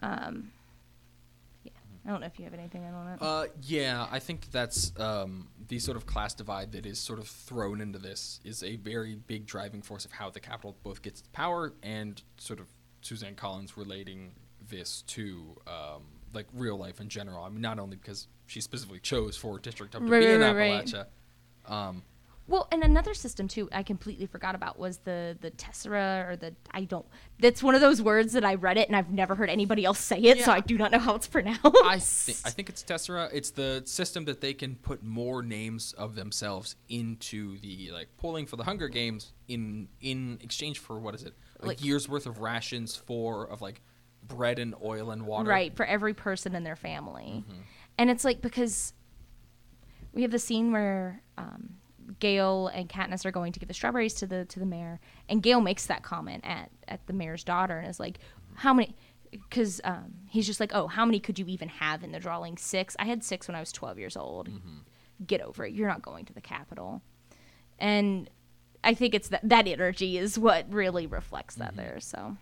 um 0.00 0.52
yeah. 1.64 1.72
I 2.06 2.10
don't 2.10 2.20
know 2.20 2.26
if 2.26 2.38
you 2.38 2.44
have 2.44 2.54
anything 2.54 2.84
on 2.84 3.08
it. 3.08 3.18
Uh, 3.20 3.46
yeah, 3.62 4.06
I 4.10 4.20
think 4.20 4.50
that's 4.50 4.92
um, 4.98 5.48
the 5.68 5.78
sort 5.78 5.96
of 5.96 6.06
class 6.06 6.34
divide 6.34 6.72
that 6.72 6.84
is 6.84 6.98
sort 6.98 7.20
of 7.20 7.28
thrown 7.28 7.80
into 7.80 7.98
this 8.00 8.40
is 8.44 8.64
a 8.64 8.74
very 8.76 9.14
big 9.14 9.46
driving 9.46 9.82
force 9.82 10.04
of 10.04 10.10
how 10.10 10.28
the 10.28 10.40
Capitol 10.40 10.76
both 10.82 11.02
gets 11.02 11.22
power 11.32 11.74
and 11.82 12.20
sort 12.38 12.58
of 12.58 12.66
Suzanne 13.02 13.36
Collins 13.36 13.76
relating 13.76 14.32
this 14.68 15.02
to 15.02 15.56
um, 15.68 16.02
like 16.34 16.46
real 16.52 16.76
life 16.78 17.00
in 17.00 17.08
general. 17.08 17.44
I 17.44 17.48
mean, 17.48 17.60
not 17.60 17.78
only 17.78 17.96
because 17.96 18.26
she 18.46 18.60
specifically 18.60 19.00
chose 19.00 19.36
for 19.36 19.58
District 19.58 19.94
Up 19.94 20.02
to 20.02 20.08
Right, 20.08 20.20
be 20.20 20.26
in 20.26 20.40
right, 20.40 20.54
right. 20.56 20.84
Appalachia. 20.86 21.06
Um, 21.70 22.02
Well, 22.48 22.66
and 22.72 22.82
another 22.82 23.14
system 23.14 23.46
too, 23.48 23.68
I 23.72 23.82
completely 23.84 24.26
forgot 24.26 24.54
about 24.56 24.76
was 24.78 24.98
the 24.98 25.38
the 25.40 25.50
tessera 25.50 26.26
or 26.28 26.36
the 26.36 26.54
I 26.72 26.84
don't. 26.84 27.06
That's 27.38 27.62
one 27.62 27.74
of 27.76 27.80
those 27.80 28.02
words 28.02 28.32
that 28.32 28.44
I 28.44 28.56
read 28.56 28.76
it 28.76 28.88
and 28.88 28.96
I've 28.96 29.10
never 29.12 29.36
heard 29.36 29.48
anybody 29.48 29.84
else 29.84 30.00
say 30.00 30.18
it, 30.18 30.40
so 30.42 30.50
I 30.52 30.58
do 30.60 30.76
not 30.76 30.90
know 30.90 30.98
how 30.98 31.14
it's 31.14 31.28
pronounced. 31.28 31.62
I 31.64 31.98
think 32.00 32.38
I 32.44 32.50
think 32.50 32.68
it's 32.68 32.82
Tessera. 32.82 33.30
It's 33.32 33.50
the 33.52 33.82
system 33.86 34.24
that 34.24 34.40
they 34.40 34.54
can 34.54 34.74
put 34.74 35.02
more 35.04 35.42
names 35.42 35.92
of 35.92 36.16
themselves 36.16 36.74
into 36.88 37.58
the 37.58 37.90
like 37.92 38.08
polling 38.16 38.46
for 38.46 38.56
the 38.56 38.64
Hunger 38.64 38.88
Games 38.88 39.32
in 39.46 39.88
in 40.00 40.38
exchange 40.42 40.80
for 40.80 40.98
what 40.98 41.14
is 41.14 41.22
it? 41.22 41.34
Like, 41.60 41.68
Like- 41.68 41.84
years 41.84 42.08
worth 42.08 42.26
of 42.26 42.38
rations 42.40 42.96
for 42.96 43.44
of 43.48 43.62
like 43.62 43.80
bread 44.36 44.58
and 44.58 44.74
oil 44.82 45.10
and 45.10 45.26
water. 45.26 45.48
Right, 45.48 45.74
for 45.76 45.84
every 45.84 46.14
person 46.14 46.54
in 46.54 46.64
their 46.64 46.76
family. 46.76 47.44
Mm-hmm. 47.46 47.60
And 47.98 48.10
it's 48.10 48.24
like 48.24 48.40
because 48.40 48.94
we 50.12 50.22
have 50.22 50.30
the 50.30 50.38
scene 50.38 50.72
where 50.72 51.22
um, 51.36 51.74
Gale 52.18 52.68
and 52.68 52.88
Katniss 52.88 53.24
are 53.24 53.30
going 53.30 53.52
to 53.52 53.60
give 53.60 53.68
the 53.68 53.74
strawberries 53.74 54.14
to 54.14 54.26
the 54.26 54.44
to 54.46 54.58
the 54.58 54.66
mayor, 54.66 55.00
and 55.28 55.42
Gale 55.42 55.60
makes 55.60 55.86
that 55.86 56.02
comment 56.02 56.44
at 56.44 56.70
at 56.88 57.06
the 57.06 57.12
mayor's 57.12 57.44
daughter, 57.44 57.78
and 57.78 57.88
is 57.88 58.00
like, 58.00 58.18
"How 58.54 58.74
many?" 58.74 58.94
Because 59.30 59.80
um, 59.84 60.14
he's 60.28 60.46
just 60.46 60.60
like, 60.60 60.72
"Oh, 60.74 60.86
how 60.86 61.04
many 61.04 61.20
could 61.20 61.38
you 61.38 61.46
even 61.48 61.68
have 61.68 62.02
in 62.02 62.12
the 62.12 62.18
drawing? 62.18 62.56
Six? 62.56 62.96
I 62.98 63.04
had 63.04 63.22
six 63.22 63.48
when 63.48 63.54
I 63.54 63.60
was 63.60 63.72
twelve 63.72 63.98
years 63.98 64.16
old. 64.16 64.48
Mm-hmm. 64.48 64.78
Get 65.26 65.40
over 65.40 65.64
it. 65.64 65.72
You're 65.72 65.88
not 65.88 66.02
going 66.02 66.24
to 66.26 66.32
the 66.32 66.40
Capitol." 66.40 67.02
And 67.78 68.30
I 68.84 68.94
think 68.94 69.14
it's 69.14 69.28
that 69.28 69.48
that 69.48 69.66
energy 69.68 70.18
is 70.18 70.38
what 70.38 70.72
really 70.72 71.06
reflects 71.06 71.56
that 71.56 71.76
there. 71.76 71.98
So, 72.00 72.36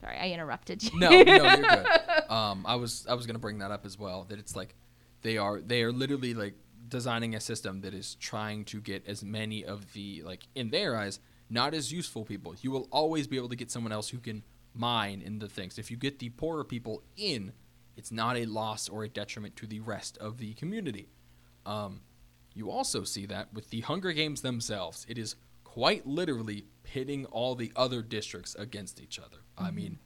sorry, 0.00 0.16
I 0.18 0.30
interrupted 0.30 0.82
you. 0.82 0.98
No, 0.98 1.10
no, 1.10 1.16
you're 1.16 1.56
good. 1.56 1.86
Um, 2.28 2.66
I 2.66 2.74
was 2.74 3.06
I 3.08 3.14
was 3.14 3.26
gonna 3.26 3.38
bring 3.38 3.60
that 3.60 3.70
up 3.70 3.86
as 3.86 3.98
well. 3.98 4.26
That 4.28 4.38
it's 4.38 4.54
like 4.54 4.74
they 5.22 5.38
are 5.38 5.62
they 5.62 5.82
are 5.82 5.90
literally 5.90 6.34
like 6.34 6.54
designing 6.86 7.34
a 7.34 7.40
system 7.40 7.80
that 7.80 7.94
is 7.94 8.16
trying 8.16 8.66
to 8.66 8.82
get 8.82 9.06
as 9.06 9.24
many 9.24 9.64
of 9.64 9.94
the 9.94 10.22
like 10.24 10.46
in 10.54 10.68
their 10.68 10.94
eyes 10.94 11.20
not 11.50 11.74
as 11.74 11.92
useful 11.92 12.24
people. 12.24 12.54
You 12.60 12.70
will 12.70 12.88
always 12.90 13.26
be 13.26 13.36
able 13.36 13.48
to 13.48 13.56
get 13.56 13.70
someone 13.70 13.92
else 13.92 14.10
who 14.10 14.18
can 14.18 14.42
mine 14.74 15.22
in 15.24 15.38
the 15.38 15.48
things. 15.48 15.78
If 15.78 15.90
you 15.90 15.96
get 15.96 16.18
the 16.18 16.30
poorer 16.30 16.64
people 16.64 17.02
in, 17.16 17.52
it's 17.96 18.12
not 18.12 18.36
a 18.36 18.44
loss 18.44 18.88
or 18.88 19.04
a 19.04 19.08
detriment 19.08 19.56
to 19.56 19.66
the 19.66 19.80
rest 19.80 20.18
of 20.18 20.38
the 20.38 20.54
community. 20.54 21.08
Um, 21.66 22.02
you 22.54 22.70
also 22.70 23.04
see 23.04 23.26
that 23.26 23.52
with 23.52 23.70
the 23.70 23.80
Hunger 23.80 24.12
Games 24.12 24.42
themselves. 24.42 25.06
It 25.08 25.18
is 25.18 25.36
quite 25.64 26.06
literally 26.06 26.66
pitting 26.92 27.26
all 27.26 27.54
the 27.54 27.70
other 27.76 28.00
districts 28.02 28.54
against 28.58 29.00
each 29.00 29.18
other. 29.18 29.38
I 29.58 29.70
mean, 29.70 29.98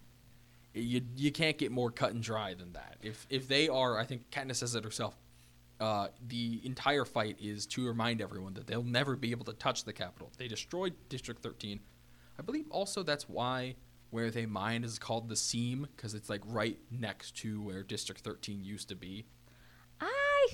you 0.75 1.03
you 1.17 1.31
can't 1.31 1.57
get 1.57 1.71
more 1.71 1.91
cut 1.91 2.13
and 2.13 2.23
dry 2.23 2.55
than 2.55 2.73
that. 2.73 2.97
If 3.03 3.27
if 3.31 3.47
they 3.47 3.69
are, 3.69 3.99
I 3.99 4.05
think 4.05 4.31
Katniss 4.31 4.57
says 4.57 4.75
it 4.75 4.83
herself. 4.85 5.17
Uh, 5.81 6.09
the 6.29 6.61
entire 6.65 7.05
fight 7.05 7.37
is 7.41 7.67
to 7.67 7.87
remind 7.87 8.21
everyone 8.21 8.55
that 8.55 8.67
they'll 8.67 8.83
never 8.85 9.17
be 9.17 9.31
able 9.33 9.45
to 9.45 9.53
touch 9.53 9.85
the 9.85 9.93
Capitol. 9.93 10.31
They 10.39 10.47
destroyed 10.47 10.95
District 11.09 11.43
13. 11.43 11.81
I 12.39 12.43
believe 12.43 12.67
also 12.71 13.03
that's 13.03 13.29
why 13.29 13.75
where 14.11 14.31
they 14.31 14.47
mine 14.47 14.85
is 14.85 14.99
called 14.99 15.29
the 15.29 15.37
Seam 15.37 15.87
because 15.97 16.15
it's 16.15 16.29
like 16.31 16.43
right 16.47 16.79
next 16.91 17.37
to 17.39 17.61
where 17.63 17.83
District 17.83 18.21
13 18.21 18.65
used 18.65 18.89
to 18.91 18.95
be. 18.97 19.25
I 20.01 20.49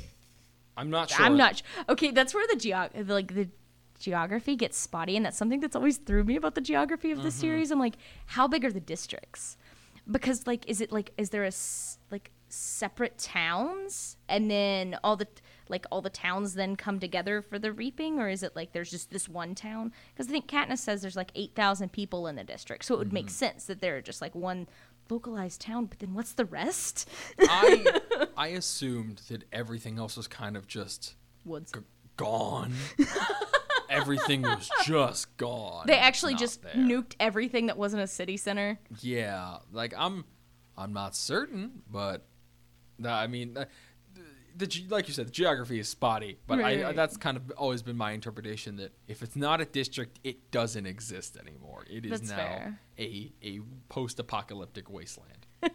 I'm 0.76 0.90
not 0.90 1.10
sure. 1.10 1.24
I'm 1.24 1.36
not. 1.36 1.58
sh- 1.58 1.62
Okay, 1.88 2.10
that's 2.10 2.32
where 2.34 2.46
the 2.46 2.56
geog 2.56 3.08
like 3.08 3.34
the 3.34 3.48
geography 3.98 4.56
gets 4.56 4.78
spotty, 4.78 5.16
and 5.16 5.24
that's 5.26 5.36
something 5.36 5.60
that's 5.60 5.76
always 5.76 5.96
threw 5.98 6.24
me 6.24 6.36
about 6.36 6.54
the 6.54 6.60
geography 6.60 7.10
of 7.10 7.18
the 7.22 7.28
Mm-hmm. 7.28 7.40
series. 7.40 7.70
I'm 7.70 7.78
like, 7.78 7.96
how 8.26 8.46
big 8.48 8.64
are 8.64 8.72
the 8.72 8.80
districts? 8.80 9.56
Because 10.10 10.46
like, 10.46 10.68
is 10.68 10.80
it 10.80 10.90
like, 10.92 11.12
is 11.18 11.30
there 11.30 11.44
a 11.44 11.48
s- 11.48 11.98
like 12.10 12.30
separate 12.48 13.18
towns, 13.18 14.16
and 14.28 14.50
then 14.50 14.96
all 15.04 15.16
the 15.16 15.28
like 15.68 15.84
all 15.90 16.00
the 16.00 16.08
towns 16.08 16.54
then 16.54 16.76
come 16.76 16.98
together 16.98 17.42
for 17.42 17.58
the 17.58 17.70
reaping, 17.72 18.18
or 18.18 18.28
is 18.30 18.42
it 18.42 18.56
like 18.56 18.72
there's 18.72 18.90
just 18.90 19.10
this 19.10 19.28
one 19.28 19.54
town? 19.54 19.92
Because 20.14 20.28
I 20.28 20.30
think 20.32 20.46
Katniss 20.48 20.78
says 20.78 21.02
there's 21.02 21.16
like 21.16 21.30
eight 21.34 21.54
thousand 21.54 21.92
people 21.92 22.26
in 22.26 22.36
the 22.36 22.44
district, 22.44 22.86
so 22.86 22.94
it 22.94 22.98
would 22.98 23.08
Mm-hmm. 23.08 23.14
make 23.14 23.30
sense 23.30 23.66
that 23.66 23.80
there 23.82 23.96
are 23.98 24.00
just 24.00 24.22
like 24.22 24.34
one 24.34 24.66
localized 25.10 25.60
town. 25.60 25.84
But 25.86 25.98
then 25.98 26.14
what's 26.14 26.32
the 26.32 26.46
rest? 26.46 27.06
I 27.38 27.84
I 28.38 28.48
assumed 28.48 29.20
that 29.28 29.44
everything 29.52 29.98
else 29.98 30.16
was 30.16 30.26
kind 30.26 30.56
of 30.56 30.66
just 30.66 31.16
Woods. 31.44 31.70
g- 31.72 31.80
gone. 32.16 32.72
everything 33.90 34.42
was 34.42 34.70
just 34.84 35.36
gone. 35.36 35.86
They 35.86 35.98
actually 35.98 36.34
just 36.34 36.62
there. 36.62 36.72
nuked 36.74 37.14
everything 37.20 37.66
that 37.66 37.76
wasn't 37.78 38.02
a 38.02 38.06
city 38.06 38.36
center. 38.36 38.78
Yeah, 39.00 39.58
like 39.72 39.94
I'm, 39.96 40.24
I'm 40.76 40.92
not 40.92 41.14
certain, 41.16 41.82
but 41.90 42.26
I 43.04 43.26
mean, 43.26 43.56
uh, 43.56 43.64
the, 44.56 44.84
like 44.88 45.06
you 45.08 45.14
said, 45.14 45.28
the 45.28 45.30
geography 45.32 45.78
is 45.78 45.88
spotty. 45.88 46.38
But 46.46 46.58
Right, 46.58 46.80
I, 46.80 46.82
right. 46.84 46.96
that's 46.96 47.16
kind 47.16 47.36
of 47.36 47.50
always 47.56 47.82
been 47.82 47.96
my 47.96 48.10
interpretation 48.12 48.76
that 48.76 48.92
if 49.06 49.22
it's 49.22 49.36
not 49.36 49.60
a 49.60 49.64
district, 49.64 50.18
it 50.24 50.50
doesn't 50.50 50.84
exist 50.86 51.36
anymore. 51.36 51.84
It 51.88 52.04
is 52.04 52.10
That's 52.20 52.30
now 52.30 52.36
fair. 52.36 52.80
a 52.98 53.32
a 53.42 53.60
post-apocalyptic 53.88 54.90
wasteland. 54.90 55.46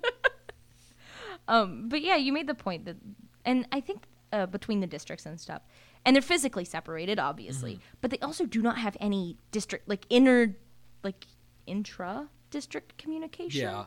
Um, 1.48 1.90
but 1.90 2.02
yeah, 2.02 2.16
you 2.16 2.32
made 2.32 2.48
the 2.48 2.56
point 2.56 2.86
that, 2.86 2.96
and 3.44 3.68
I 3.72 3.82
think 3.82 4.04
uh, 4.32 4.46
between 4.46 4.80
the 4.80 4.88
districts 4.88 5.26
and 5.26 5.40
stuff, 5.40 5.62
and 6.06 6.16
they're 6.16 6.22
physically 6.22 6.66
separated, 6.66 7.20
obviously, 7.20 7.74
Mm-hmm. 7.76 7.98
but 8.02 8.12
they 8.12 8.20
also 8.20 8.46
do 8.46 8.62
not 8.62 8.78
have 8.78 8.98
any 9.00 9.38
district 9.52 9.88
like 9.88 10.06
inner, 10.10 10.56
like 11.04 11.26
intra 11.66 12.30
district 12.52 12.98
communication. 12.98 13.62
Yeah. 13.62 13.86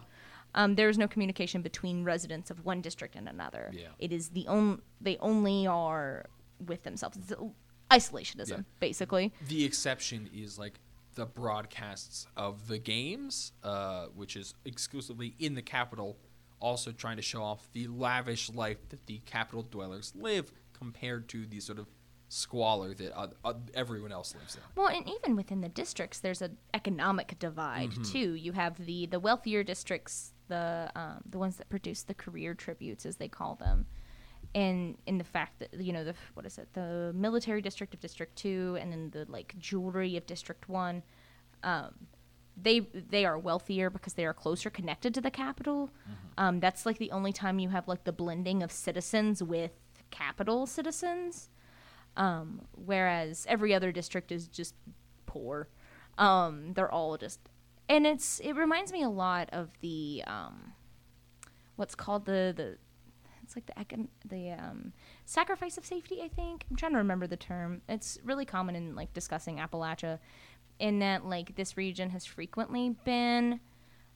Um, 0.54 0.74
there 0.76 0.88
is 0.88 0.96
no 0.96 1.06
communication 1.06 1.60
between 1.60 2.02
residents 2.04 2.50
of 2.50 2.64
one 2.64 2.80
district 2.80 3.14
and 3.16 3.28
another. 3.28 3.70
Yeah. 3.74 3.88
It 3.98 4.12
is 4.12 4.30
the 4.30 4.46
only 4.48 4.78
they 5.00 5.18
only 5.18 5.66
are 5.66 6.26
with 6.66 6.82
themselves. 6.84 7.18
It's 7.18 7.32
isolationism, 7.90 8.48
Yeah. 8.50 8.60
basically. 8.80 9.32
The 9.48 9.64
exception 9.64 10.30
is 10.34 10.58
like 10.58 10.80
the 11.14 11.26
broadcasts 11.26 12.26
of 12.36 12.68
the 12.68 12.78
games, 12.78 13.52
uh, 13.62 14.06
which 14.14 14.36
is 14.36 14.54
exclusively 14.64 15.34
in 15.38 15.54
the 15.54 15.62
Capitol 15.62 16.16
also 16.58 16.90
trying 16.90 17.16
to 17.16 17.22
show 17.22 17.42
off 17.42 17.68
the 17.72 17.86
lavish 17.86 18.50
life 18.50 18.78
that 18.88 19.06
the 19.06 19.18
Capitol 19.26 19.62
dwellers 19.62 20.12
live 20.16 20.52
compared 20.72 21.28
to 21.28 21.46
the 21.46 21.60
sort 21.60 21.78
of 21.78 21.86
squalor 22.28 22.92
that 22.94 23.16
uh, 23.16 23.28
uh, 23.44 23.54
everyone 23.74 24.12
else 24.12 24.34
lives 24.34 24.56
in. 24.56 24.62
Well, 24.74 24.88
and 24.88 25.08
even 25.08 25.36
within 25.36 25.60
the 25.60 25.68
districts, 25.68 26.20
there's 26.20 26.42
an 26.42 26.56
economic 26.74 27.38
divide 27.38 27.92
too. 28.04 28.34
You 28.34 28.52
have 28.52 28.84
the 28.84 29.06
the 29.06 29.20
wealthier 29.20 29.62
districts, 29.62 30.32
the 30.48 30.90
um, 30.94 31.22
the 31.28 31.38
ones 31.38 31.56
that 31.56 31.68
produce 31.68 32.02
the 32.02 32.14
career 32.14 32.54
tributes, 32.54 33.06
as 33.06 33.16
they 33.16 33.28
call 33.28 33.54
them, 33.54 33.86
and 34.54 34.96
in 35.06 35.18
the 35.18 35.24
fact 35.24 35.58
that 35.60 35.80
you 35.80 35.92
know 35.92 36.04
the 36.04 36.14
what 36.34 36.46
is 36.46 36.58
it, 36.58 36.68
the 36.72 37.12
military 37.14 37.62
district 37.62 37.94
of 37.94 38.00
District 38.00 38.34
Two, 38.36 38.76
and 38.80 38.92
then 38.92 39.10
the 39.10 39.26
like 39.30 39.54
jewelry 39.58 40.16
of 40.16 40.26
District 40.26 40.68
One. 40.68 41.02
Um, 41.62 41.94
they 42.60 42.80
they 42.80 43.24
are 43.26 43.38
wealthier 43.38 43.90
because 43.90 44.14
they 44.14 44.24
are 44.24 44.32
closer 44.32 44.70
connected 44.70 45.12
to 45.14 45.20
the 45.20 45.30
Capitol. 45.30 45.90
Um, 46.38 46.58
that's 46.58 46.86
like 46.86 46.98
the 46.98 47.10
only 47.10 47.32
time 47.32 47.58
you 47.58 47.68
have 47.68 47.86
like 47.86 48.04
the 48.04 48.12
blending 48.12 48.62
of 48.62 48.72
citizens 48.72 49.42
with 49.42 49.72
Capitol 50.10 50.66
citizens 50.66 51.50
um, 52.16 52.62
whereas 52.72 53.46
every 53.48 53.74
other 53.74 53.92
district 53.92 54.32
is 54.32 54.48
just 54.48 54.74
poor. 55.26 55.68
Um, 56.18 56.72
they're 56.74 56.90
all 56.90 57.16
just, 57.16 57.40
and 57.88 58.06
it's 58.06 58.40
it 58.40 58.54
reminds 58.54 58.92
me 58.92 59.02
a 59.02 59.08
lot 59.08 59.48
of 59.52 59.70
the 59.80 60.22
um, 60.26 60.72
what's 61.76 61.94
called 61.94 62.24
the 62.24 62.52
the 62.56 62.78
it's 63.42 63.54
like 63.54 63.66
the 63.66 63.72
econ- 63.74 64.08
the 64.28 64.50
um, 64.52 64.92
sacrifice 65.24 65.78
of 65.78 65.86
safety. 65.86 66.20
I 66.22 66.28
think 66.28 66.64
I'm 66.70 66.76
trying 66.76 66.92
to 66.92 66.98
remember 66.98 67.26
the 67.26 67.36
term. 67.36 67.82
It's 67.88 68.18
really 68.24 68.44
common 68.44 68.74
in 68.74 68.94
like 68.96 69.12
discussing 69.12 69.58
Appalachia, 69.58 70.18
in 70.78 70.98
that 71.00 71.24
like 71.24 71.54
this 71.54 71.76
region 71.76 72.10
has 72.10 72.24
frequently 72.24 72.96
been 73.04 73.60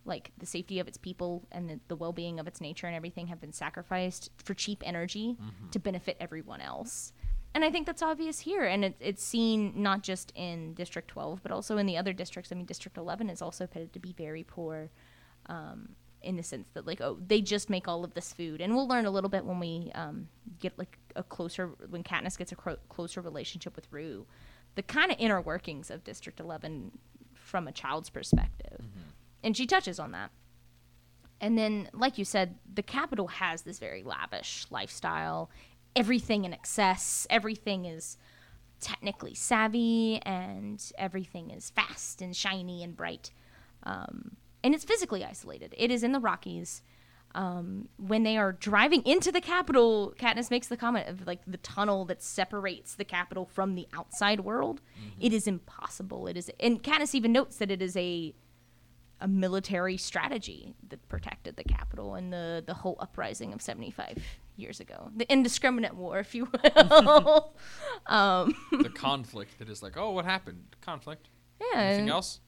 like 0.06 0.32
the 0.38 0.46
safety 0.46 0.78
of 0.78 0.88
its 0.88 0.96
people 0.96 1.46
and 1.52 1.68
the, 1.68 1.80
the 1.88 1.94
well-being 1.94 2.40
of 2.40 2.46
its 2.46 2.60
nature 2.60 2.86
and 2.86 2.96
everything 2.96 3.26
have 3.26 3.40
been 3.40 3.52
sacrificed 3.52 4.30
for 4.42 4.54
cheap 4.54 4.82
energy 4.84 5.36
to 5.70 5.78
benefit 5.78 6.16
everyone 6.18 6.60
else 6.62 7.12
and 7.54 7.64
i 7.64 7.70
think 7.70 7.86
that's 7.86 8.02
obvious 8.02 8.40
here 8.40 8.64
and 8.64 8.84
it, 8.84 8.96
it's 9.00 9.22
seen 9.22 9.72
not 9.76 10.02
just 10.02 10.32
in 10.34 10.74
district 10.74 11.08
12 11.08 11.42
but 11.42 11.52
also 11.52 11.76
in 11.76 11.86
the 11.86 11.96
other 11.96 12.12
districts. 12.12 12.52
I 12.52 12.54
mean 12.54 12.66
district 12.66 12.96
11 12.96 13.30
is 13.30 13.42
also 13.42 13.66
pitted 13.66 13.92
to 13.92 13.98
be 13.98 14.12
very 14.12 14.42
poor 14.44 14.90
um, 15.46 15.90
in 16.22 16.36
the 16.36 16.42
sense 16.42 16.68
that 16.74 16.86
like 16.86 17.00
oh 17.00 17.18
they 17.26 17.40
just 17.40 17.70
make 17.70 17.88
all 17.88 18.04
of 18.04 18.14
this 18.14 18.32
food. 18.32 18.60
And 18.60 18.74
we'll 18.74 18.88
learn 18.88 19.06
a 19.06 19.10
little 19.10 19.30
bit 19.30 19.44
when 19.44 19.58
we 19.58 19.90
um, 19.94 20.28
get 20.58 20.78
like 20.78 20.98
a 21.16 21.22
closer 21.22 21.68
when 21.88 22.02
Katniss 22.02 22.36
gets 22.38 22.52
a 22.52 22.56
cro- 22.56 22.78
closer 22.88 23.20
relationship 23.20 23.76
with 23.76 23.86
Rue. 23.90 24.26
The 24.76 24.82
kind 24.82 25.10
of 25.10 25.16
inner 25.18 25.40
workings 25.40 25.90
of 25.90 26.04
district 26.04 26.38
11 26.40 26.92
from 27.34 27.66
a 27.66 27.72
child's 27.72 28.10
perspective. 28.10 28.80
And 29.42 29.56
she 29.56 29.66
touches 29.66 29.98
on 29.98 30.12
that. 30.12 30.30
And 31.40 31.56
then 31.56 31.88
like 31.92 32.18
you 32.18 32.24
said 32.24 32.56
the 32.72 32.82
Capitol 32.82 33.28
has 33.28 33.62
this 33.62 33.78
very 33.78 34.02
lavish 34.02 34.66
lifestyle 34.70 35.50
everything 35.96 36.44
in 36.44 36.52
excess 36.52 37.26
everything 37.30 37.84
is 37.84 38.16
technically 38.80 39.34
savvy 39.34 40.20
and 40.22 40.92
everything 40.96 41.50
is 41.50 41.70
fast 41.70 42.22
and 42.22 42.34
shiny 42.34 42.82
and 42.82 42.96
bright 42.96 43.30
um, 43.82 44.36
and 44.62 44.74
it's 44.74 44.84
physically 44.84 45.24
isolated. 45.24 45.74
It 45.76 45.90
is 45.90 46.02
in 46.02 46.12
the 46.12 46.20
Rockies. 46.20 46.82
Um, 47.32 47.88
when 47.96 48.24
they 48.24 48.36
are 48.36 48.52
driving 48.52 49.02
into 49.06 49.30
the 49.30 49.40
Capitol, 49.40 50.14
Katniss 50.18 50.50
makes 50.50 50.66
the 50.66 50.76
comment 50.76 51.08
of 51.08 51.26
like 51.26 51.40
the 51.46 51.58
tunnel 51.58 52.04
that 52.06 52.22
separates 52.22 52.94
the 52.94 53.04
Capitol 53.04 53.46
from 53.46 53.76
the 53.76 53.86
outside 53.94 54.40
world. 54.40 54.80
It 55.20 55.32
is 55.32 55.46
impossible. 55.46 56.26
It 56.26 56.36
is, 56.36 56.50
and 56.58 56.82
Katniss 56.82 57.14
even 57.14 57.32
notes 57.32 57.56
that 57.58 57.70
it 57.70 57.80
is 57.80 57.96
a 57.96 58.34
a 59.20 59.28
military 59.28 59.96
strategy 59.96 60.74
that 60.88 61.06
protected 61.08 61.56
the 61.56 61.64
Capitol 61.64 62.14
and 62.14 62.32
the 62.32 62.62
the 62.66 62.74
whole 62.74 62.96
uprising 63.00 63.52
of 63.52 63.60
seventy 63.62 63.90
five 63.90 64.18
years 64.56 64.80
ago, 64.80 65.10
the 65.16 65.30
indiscriminate 65.32 65.94
war, 65.94 66.18
if 66.18 66.34
you 66.34 66.46
will. 66.52 67.54
um, 68.06 68.54
the 68.72 68.90
conflict 68.90 69.58
that 69.58 69.68
is 69.68 69.82
like, 69.82 69.96
oh, 69.96 70.10
what 70.10 70.24
happened? 70.24 70.62
Conflict. 70.80 71.28
yeah, 71.72 71.80
Anything 71.80 72.10
else? 72.10 72.40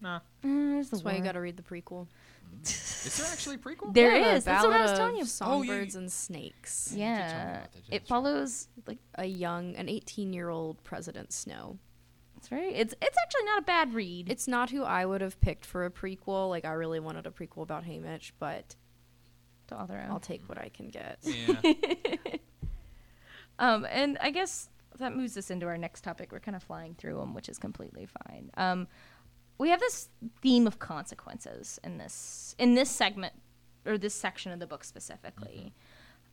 Nah. 0.00 0.16
Uh, 0.16 0.18
uh, 0.18 0.20
there's 0.42 0.90
the 0.90 0.96
That's 0.96 1.04
why 1.04 1.16
you 1.16 1.22
got 1.22 1.32
to 1.32 1.40
read 1.40 1.56
the 1.56 1.62
prequel. 1.62 2.06
Mm. 2.46 2.62
Is 2.62 3.16
there 3.18 3.26
actually 3.32 3.56
a 3.56 3.58
prequel? 3.58 3.92
There 3.94 4.16
Yeah, 4.16 4.34
is. 4.36 4.44
That's 4.44 4.64
what 4.64 4.74
I 4.74 4.82
was 4.82 4.92
telling 4.92 5.14
of 5.20 5.26
you. 5.26 5.32
Oh, 5.40 5.62
you- 5.62 5.68
Songbirds 5.68 5.96
and 5.96 6.12
snakes. 6.12 6.92
Yeah, 6.94 7.62
that, 7.62 7.74
it 7.90 8.06
follows 8.06 8.68
like 8.86 8.98
A 9.16 9.26
young, 9.26 9.74
an 9.76 9.86
18-year-old 9.86 10.82
President 10.84 11.32
Snow. 11.32 11.78
It's 12.36 12.48
very. 12.48 12.74
It's 12.74 12.94
it's 13.00 13.16
actually 13.22 13.44
not 13.44 13.58
a 13.60 13.64
bad 13.64 13.94
read. 13.94 14.28
It's 14.28 14.46
not 14.46 14.70
who 14.70 14.82
I 14.82 15.06
would 15.06 15.20
have 15.20 15.40
picked 15.40 15.64
for 15.64 15.84
a 15.84 15.90
prequel. 15.90 16.50
Like 16.50 16.64
I 16.64 16.72
really 16.72 17.00
wanted 17.00 17.26
a 17.26 17.30
prequel 17.30 17.62
about 17.62 17.84
Haymitch, 17.84 18.32
but 18.38 18.76
to 19.68 19.76
all 19.76 19.86
their 19.86 20.02
own. 20.02 20.10
I'll 20.10 20.20
take 20.20 20.48
what 20.48 20.58
I 20.58 20.68
can 20.68 20.88
get. 20.88 21.18
Yeah. 21.22 22.36
Um, 23.58 23.86
and 23.90 24.18
I 24.20 24.30
guess 24.30 24.68
that 24.98 25.16
moves 25.16 25.36
us 25.36 25.50
into 25.50 25.66
our 25.66 25.78
next 25.78 26.02
topic. 26.02 26.32
We're 26.32 26.40
kind 26.40 26.56
of 26.56 26.62
flying 26.62 26.94
through 26.94 27.16
them, 27.16 27.34
which 27.34 27.48
is 27.48 27.58
completely 27.58 28.06
fine. 28.26 28.50
Um, 28.56 28.86
we 29.58 29.70
have 29.70 29.80
this 29.80 30.08
theme 30.42 30.66
of 30.66 30.78
consequences 30.78 31.80
in 31.82 31.96
this 31.98 32.54
in 32.58 32.74
this 32.74 32.90
segment 32.90 33.32
or 33.86 33.96
this 33.96 34.14
section 34.14 34.52
of 34.52 34.60
the 34.60 34.66
book 34.66 34.84
specifically. 34.84 35.72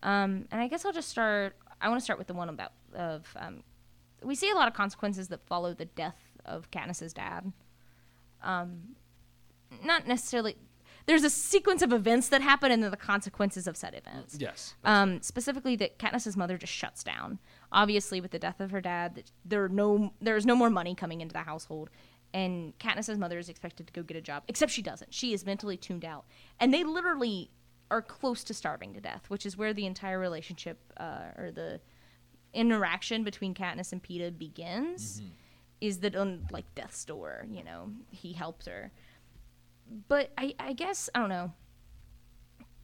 Um, 0.02 0.48
and 0.52 0.62
I 0.62 0.68
guess 0.68 0.86
I'll 0.86 0.92
just 0.92 1.10
start. 1.10 1.56
I 1.80 1.88
want 1.88 2.00
to 2.00 2.04
start 2.04 2.20
with 2.20 2.28
the 2.28 2.34
one 2.34 2.50
about 2.50 2.74
of 2.94 3.26
um, 3.38 3.64
we 4.24 4.36
see 4.36 4.50
a 4.50 4.56
lot 4.56 4.68
of 4.68 4.74
consequences 4.74 5.28
that 5.30 5.46
follow 5.46 5.74
the 5.74 5.86
death 5.86 6.18
of 6.46 6.72
Katniss's 6.72 7.14
dad. 7.14 7.52
Um, 8.42 8.96
not 9.84 10.08
necessarily. 10.08 10.56
There's 11.06 11.24
a 11.24 11.30
sequence 11.30 11.82
of 11.82 11.92
events 11.92 12.30
that 12.30 12.42
happen, 12.42 12.72
and 12.72 12.82
then 12.82 12.92
the 12.92 12.98
consequences 12.98 13.68
of 13.68 13.76
said 13.76 13.94
events. 13.94 14.38
yes. 14.40 14.74
Um, 14.86 15.22
specifically, 15.22 15.76
that 15.78 16.00
Katniss's 16.00 16.38
mother 16.38 16.58
just 16.58 16.72
shuts 16.72 17.04
down. 17.04 17.40
Obviously, 17.72 18.22
with 18.22 18.32
the 18.32 18.40
death 18.40 18.62
of 18.62 18.72
her 18.72 18.80
dad, 18.80 19.24
there 19.44 19.68
no 19.68 20.14
there's 20.22 20.46
no 20.46 20.56
more 20.56 20.70
money 20.70 20.96
coming 20.96 21.22
into 21.22 21.34
the 21.34 21.40
household, 21.40 21.90
and 22.34 22.78
Katniss's 22.80 23.18
mother 23.18 23.38
is 23.38 23.50
expected 23.50 23.88
to 23.88 23.94
go 23.94 24.02
get 24.04 24.16
a 24.16 24.22
job. 24.22 24.44
Except 24.48 24.72
she 24.72 24.82
doesn't. 24.82 25.14
She 25.14 25.34
is 25.34 25.46
mentally 25.46 25.78
tuned 25.78 26.06
out, 26.06 26.26
and 26.60 26.74
they 26.74 26.84
literally 26.84 27.52
are 27.92 28.02
close 28.02 28.44
to 28.46 28.54
starving 28.54 28.94
to 28.94 29.02
death, 29.02 29.30
which 29.30 29.46
is 29.46 29.58
where 29.58 29.74
the 29.74 29.86
entire 29.86 30.20
relationship 30.20 30.80
uh, 30.98 31.26
or 31.38 31.52
the 31.52 31.80
interaction 32.54 33.24
between 33.24 33.54
Katniss 33.54 33.92
and 33.92 34.04
Peeta 34.04 34.38
begins. 34.38 35.22
Is 35.82 36.00
that 36.00 36.16
on 36.16 36.48
like 36.52 36.74
death's 36.76 37.04
door? 37.06 37.46
You 37.50 37.64
know, 37.64 37.92
he 38.10 38.34
helps 38.34 38.68
her, 38.68 38.92
but 40.08 40.32
I 40.38 40.56
I 40.60 40.74
guess 40.74 41.10
I 41.14 41.20
don't 41.20 41.30
know. 41.30 41.54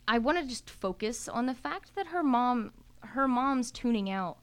I 0.08 0.18
want 0.18 0.40
to 0.40 0.46
just 0.46 0.70
focus 0.70 1.28
on 1.28 1.46
the 1.46 1.54
fact 1.54 1.96
that 1.96 2.08
her 2.08 2.24
mom, 2.24 2.74
her 3.02 3.28
mom's 3.28 3.72
tuning 3.72 4.10
out, 4.10 4.40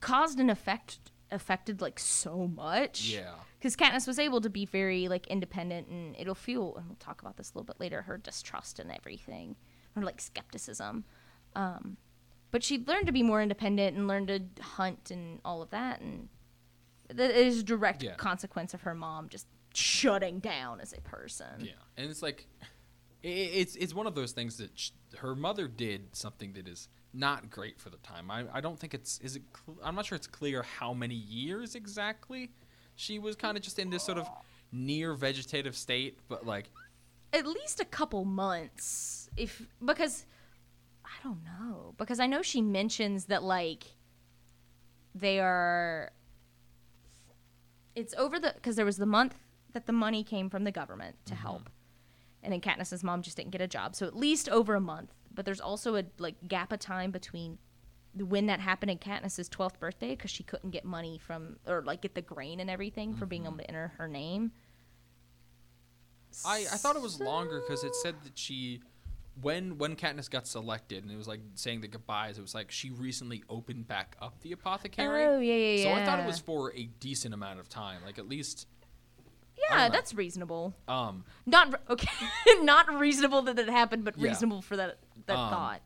caused 0.00 0.40
an 0.40 0.50
effect 0.50 0.98
affected 1.30 1.80
like 1.80 1.98
so 1.98 2.46
much. 2.46 3.08
Yeah. 3.08 3.34
Because 3.58 3.76
Katniss 3.76 4.06
was 4.06 4.18
able 4.18 4.40
to 4.40 4.50
be 4.50 4.66
very 4.66 5.08
like 5.08 5.26
independent, 5.28 5.88
and 5.88 6.14
it'll 6.18 6.34
feel, 6.34 6.76
and 6.76 6.86
we'll 6.86 6.96
talk 6.96 7.22
about 7.22 7.36
this 7.36 7.52
a 7.52 7.58
little 7.58 7.64
bit 7.64 7.80
later, 7.80 8.02
her 8.02 8.18
distrust 8.18 8.78
and 8.78 8.90
everything, 8.90 9.56
her 9.94 10.02
like 10.02 10.20
skepticism. 10.20 11.04
Um, 11.56 11.96
but 12.54 12.62
she 12.62 12.78
learned 12.86 13.04
to 13.06 13.12
be 13.12 13.24
more 13.24 13.42
independent 13.42 13.96
and 13.96 14.06
learned 14.06 14.28
to 14.28 14.62
hunt 14.62 15.10
and 15.10 15.40
all 15.44 15.60
of 15.60 15.70
that, 15.70 16.00
and 16.00 16.28
that 17.08 17.32
is 17.32 17.58
a 17.58 17.62
direct 17.64 18.00
Yeah. 18.00 18.14
consequence 18.14 18.72
of 18.74 18.82
her 18.82 18.94
mom 18.94 19.28
just 19.28 19.48
shutting 19.74 20.38
down 20.38 20.80
as 20.80 20.92
a 20.92 21.00
person. 21.00 21.64
Yeah, 21.64 21.72
and 21.96 22.08
it's 22.08 22.22
like, 22.22 22.46
it's 23.24 23.74
it's 23.74 23.92
one 23.92 24.06
of 24.06 24.14
those 24.14 24.30
things 24.30 24.56
that 24.58 24.70
sh- 24.78 24.92
her 25.18 25.34
mother 25.34 25.66
did 25.66 26.14
something 26.14 26.52
that 26.52 26.68
is 26.68 26.88
not 27.12 27.50
great 27.50 27.80
for 27.80 27.90
the 27.90 27.96
time. 27.96 28.30
I, 28.30 28.44
I 28.52 28.60
don't 28.60 28.78
think 28.78 28.94
it's 28.94 29.18
is 29.18 29.34
it. 29.34 29.42
Cl- 29.66 29.80
I'm 29.82 29.96
not 29.96 30.06
sure 30.06 30.14
it's 30.14 30.28
clear 30.28 30.62
how 30.62 30.94
many 30.94 31.16
years 31.16 31.74
exactly 31.74 32.52
she 32.94 33.18
was 33.18 33.34
kind 33.34 33.56
of 33.56 33.64
just 33.64 33.80
in 33.80 33.90
this 33.90 34.04
sort 34.04 34.18
of 34.18 34.28
near 34.70 35.14
vegetative 35.14 35.76
state, 35.76 36.20
but 36.28 36.46
like 36.46 36.70
at 37.32 37.48
least 37.48 37.80
a 37.80 37.84
couple 37.84 38.24
months 38.24 39.28
if 39.36 39.66
because 39.84 40.24
i 41.14 41.22
don't 41.22 41.42
know 41.44 41.94
because 41.96 42.20
i 42.20 42.26
know 42.26 42.42
she 42.42 42.60
mentions 42.60 43.26
that 43.26 43.42
like 43.42 43.84
they 45.14 45.38
are 45.38 46.10
it's 47.94 48.14
over 48.14 48.38
the 48.38 48.52
because 48.54 48.76
there 48.76 48.84
was 48.84 48.96
the 48.96 49.06
month 49.06 49.36
that 49.72 49.86
the 49.86 49.92
money 49.92 50.24
came 50.24 50.48
from 50.48 50.64
the 50.64 50.72
government 50.72 51.16
to 51.26 51.34
mm-hmm. 51.34 51.42
help. 51.42 51.70
And 52.42 52.52
then 52.52 52.60
Katniss's 52.60 53.02
mom 53.02 53.22
just 53.22 53.36
didn't 53.36 53.50
get 53.50 53.60
a 53.60 53.66
job. 53.66 53.94
So 53.94 54.06
at 54.06 54.16
least 54.16 54.48
over 54.48 54.74
a 54.74 54.80
month. 54.80 55.12
But 55.34 55.44
there's 55.44 55.60
also 55.60 55.96
a 55.96 56.04
like 56.18 56.36
gap 56.46 56.72
of 56.72 56.78
time 56.78 57.10
between 57.10 57.58
when 58.16 58.46
that 58.46 58.60
happened 58.60 58.90
in 58.90 58.98
Katniss's 58.98 59.48
12th 59.48 59.80
birthday 59.80 60.10
because 60.10 60.30
she 60.30 60.44
couldn't 60.44 60.70
get 60.70 60.84
money 60.84 61.18
from 61.18 61.56
or 61.66 61.82
like 61.82 62.02
get 62.02 62.14
the 62.14 62.22
grain 62.22 62.60
and 62.60 62.70
everything 62.70 63.14
for 63.14 63.26
being 63.26 63.42
able 63.42 63.52
mm-hmm. 63.52 63.62
to 63.62 63.68
enter 63.68 63.92
her 63.98 64.06
name. 64.06 64.52
I, 66.44 66.66
I 66.72 66.76
thought 66.76 66.96
it 66.96 67.02
was 67.02 67.20
longer 67.20 67.60
because 67.60 67.84
it 67.84 67.94
said 67.94 68.16
that 68.24 68.36
she, 68.36 68.80
when 69.40 69.78
when 69.78 69.96
Katniss 69.96 70.30
got 70.30 70.46
selected 70.46 71.02
and 71.02 71.12
it 71.12 71.16
was 71.16 71.26
like 71.28 71.40
saying 71.54 71.80
the 71.80 71.88
goodbyes, 71.88 72.38
it 72.38 72.42
was 72.42 72.54
like 72.54 72.70
she 72.70 72.90
recently 72.90 73.42
opened 73.48 73.86
back 73.86 74.16
up 74.22 74.40
the 74.40 74.52
apothecary. 74.52 75.24
Oh, 75.24 75.38
yeah, 75.40 75.54
yeah, 75.54 75.82
So 75.82 75.90
I 75.92 76.04
thought 76.04 76.20
it 76.20 76.26
was 76.26 76.38
for 76.38 76.72
a 76.74 76.84
decent 77.00 77.34
amount 77.34 77.58
of 77.60 77.68
time, 77.68 78.00
like 78.04 78.18
at 78.18 78.28
least. 78.28 78.66
Yeah, 79.56 79.84
Yeah, 79.84 79.88
that's 79.88 80.14
reasonable. 80.14 80.74
um 80.88 81.24
Not 81.46 81.72
re- 81.72 81.78
okay. 81.90 82.08
not 82.62 82.92
reasonable 82.98 83.42
that 83.42 83.58
it 83.58 83.68
happened, 83.68 84.04
but 84.04 84.16
Yeah. 84.18 84.28
reasonable 84.30 84.62
for 84.62 84.76
that 84.76 84.98
that 85.26 85.36
Um, 85.36 85.50
thought. 85.50 85.82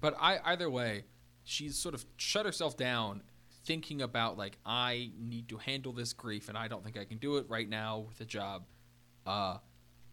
But 0.00 0.16
I 0.20 0.38
either 0.44 0.68
way, 0.70 1.04
she's 1.44 1.76
sort 1.78 1.94
of 1.94 2.04
shut 2.16 2.44
herself 2.46 2.76
down, 2.76 3.22
thinking 3.64 4.02
about 4.02 4.36
like 4.36 4.58
I 4.66 5.12
need 5.18 5.48
to 5.48 5.56
handle 5.58 5.92
this 5.92 6.12
grief, 6.12 6.48
and 6.48 6.58
I 6.58 6.68
don't 6.68 6.82
think 6.84 6.96
I 6.96 7.04
can 7.04 7.18
do 7.18 7.36
it 7.38 7.48
right 7.48 7.68
now 7.68 7.98
with 8.08 8.20
a 8.20 8.24
job. 8.24 8.64
Uh, 9.24 9.58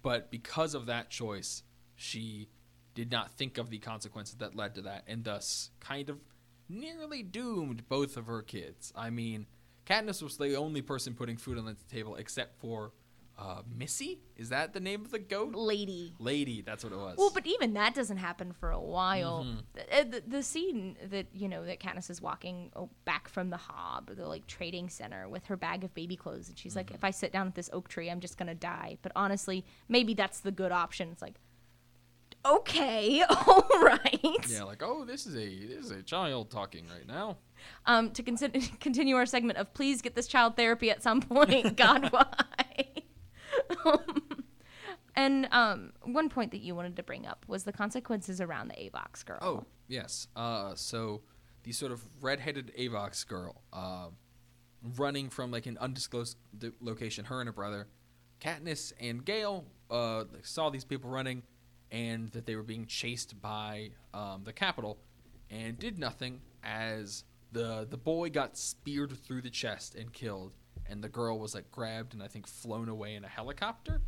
but 0.01 0.29
because 0.31 0.73
of 0.75 0.85
that 0.85 1.09
choice, 1.09 1.63
she 1.99 2.47
did 2.95 3.11
not 3.11 3.31
think 3.31 3.57
of 3.57 3.69
the 3.69 3.77
consequences 3.77 4.35
that 4.35 4.55
led 4.55 4.73
to 4.75 4.81
that, 4.81 5.03
and 5.05 5.23
thus 5.25 5.69
kind 5.81 6.09
of 6.09 6.17
nearly 6.69 7.21
doomed 7.23 7.87
both 7.89 8.15
of 8.15 8.27
her 8.27 8.41
kids. 8.41 8.93
I 8.95 9.09
mean, 9.09 9.47
Katniss 9.85 10.23
was 10.23 10.37
the 10.37 10.55
only 10.55 10.81
person 10.81 11.13
putting 11.13 11.35
food 11.37 11.57
on 11.57 11.65
the 11.65 11.75
table 11.91 12.15
except 12.15 12.59
for 12.61 12.93
uh, 13.37 13.61
Missy. 13.73 14.19
Is 14.37 14.49
that 14.49 14.73
the 14.73 14.79
name 14.79 15.01
of 15.01 15.11
the 15.11 15.19
goat? 15.19 15.55
Lady. 15.55 16.13
Lady. 16.19 16.61
That's 16.61 16.83
what 16.83 16.93
it 16.93 16.97
was. 16.97 17.15
Well, 17.17 17.31
but 17.33 17.47
even 17.47 17.73
that 17.73 17.95
doesn't 17.95 18.17
happen 18.17 18.51
for 18.53 18.71
a 18.71 18.79
while. 18.81 19.45
Mm-hmm. 19.45 20.03
The, 20.11 20.19
the, 20.19 20.23
the 20.37 20.43
scene 20.43 20.95
that 21.09 21.27
you 21.33 21.47
know 21.47 21.65
that 21.65 21.79
Katniss 21.79 22.09
is 22.09 22.21
walking 22.21 22.71
oh, 22.75 22.89
back 23.05 23.27
from 23.29 23.49
the 23.49 23.57
Hob, 23.57 24.13
the 24.15 24.27
like 24.27 24.45
trading 24.47 24.89
center, 24.89 25.27
with 25.27 25.45
her 25.47 25.57
bag 25.57 25.83
of 25.83 25.93
baby 25.93 26.15
clothes, 26.15 26.47
and 26.49 26.57
she's 26.57 26.71
Mm-hmm. 26.73 26.79
like, 26.79 26.91
"If 26.91 27.03
I 27.03 27.11
sit 27.11 27.31
down 27.33 27.47
at 27.47 27.55
this 27.55 27.69
oak 27.73 27.87
tree, 27.89 28.09
I'm 28.09 28.19
just 28.19 28.37
gonna 28.37 28.55
die." 28.55 28.97
But 29.01 29.11
honestly, 29.15 29.65
maybe 29.87 30.13
that's 30.13 30.39
the 30.41 30.51
good 30.51 30.71
option. 30.73 31.09
It's 31.11 31.21
like, 31.21 31.35
okay, 32.45 33.23
all 33.29 33.67
right. 33.81 34.45
Yeah, 34.49 34.63
like 34.63 34.81
oh, 34.83 35.05
this 35.05 35.25
is 35.25 35.35
a 35.35 35.65
this 35.65 35.85
is 35.85 35.91
a 35.91 36.03
child 36.03 36.49
talking 36.49 36.85
right 36.87 37.07
now. 37.07 37.37
Um, 37.85 38.11
to 38.11 38.23
con- 38.23 38.37
continue 38.79 39.15
our 39.15 39.25
segment 39.25 39.57
of 39.59 39.73
please 39.73 40.01
get 40.01 40.15
this 40.15 40.27
child 40.27 40.55
therapy 40.55 40.89
at 40.91 41.03
some 41.03 41.21
point. 41.21 41.75
God, 41.77 42.11
why? 42.11 42.85
um, 43.85 44.43
and 45.15 45.47
um, 45.51 45.91
one 46.03 46.29
point 46.29 46.51
that 46.51 46.61
you 46.61 46.75
wanted 46.75 46.95
to 46.95 47.03
bring 47.03 47.25
up 47.25 47.45
was 47.47 47.63
the 47.63 47.73
consequences 47.73 48.39
around 48.39 48.69
the 48.69 48.75
Avox 48.75 49.25
girl. 49.25 49.39
Oh 49.41 49.63
yes, 49.87 50.27
uh, 50.35 50.73
so 50.75 51.21
the 51.63 51.71
sort 51.73 51.91
of 51.91 52.01
red-headed 52.21 52.71
Avox 52.79 53.27
girl, 53.27 53.61
uh, 53.73 54.07
running 54.95 55.29
from 55.29 55.51
like 55.51 55.65
an 55.65 55.77
undisclosed 55.79 56.37
d- 56.57 56.71
location. 56.79 57.25
Her 57.25 57.41
and 57.41 57.47
her 57.49 57.53
brother, 57.53 57.87
Katniss 58.39 58.93
and 58.99 59.25
Gale, 59.25 59.65
uh, 59.91 60.23
saw 60.41 60.69
these 60.69 60.85
people 60.85 61.09
running, 61.09 61.43
and 61.91 62.29
that 62.31 62.45
they 62.45 62.55
were 62.55 62.63
being 62.63 62.85
chased 62.85 63.41
by 63.41 63.91
um, 64.13 64.43
the 64.43 64.53
Capitol 64.53 64.97
and 65.49 65.79
did 65.79 65.97
nothing 65.97 66.41
as 66.63 67.23
the 67.51 67.87
the 67.89 67.97
boy 67.97 68.29
got 68.29 68.57
speared 68.57 69.11
through 69.23 69.41
the 69.41 69.49
chest 69.49 69.95
and 69.95 70.13
killed, 70.13 70.53
and 70.87 71.03
the 71.03 71.09
girl 71.09 71.39
was 71.39 71.55
like 71.55 71.71
grabbed 71.71 72.13
and 72.13 72.21
I 72.21 72.27
think 72.27 72.47
flown 72.47 72.89
away 72.89 73.15
in 73.15 73.23
a 73.23 73.27
helicopter. 73.27 74.01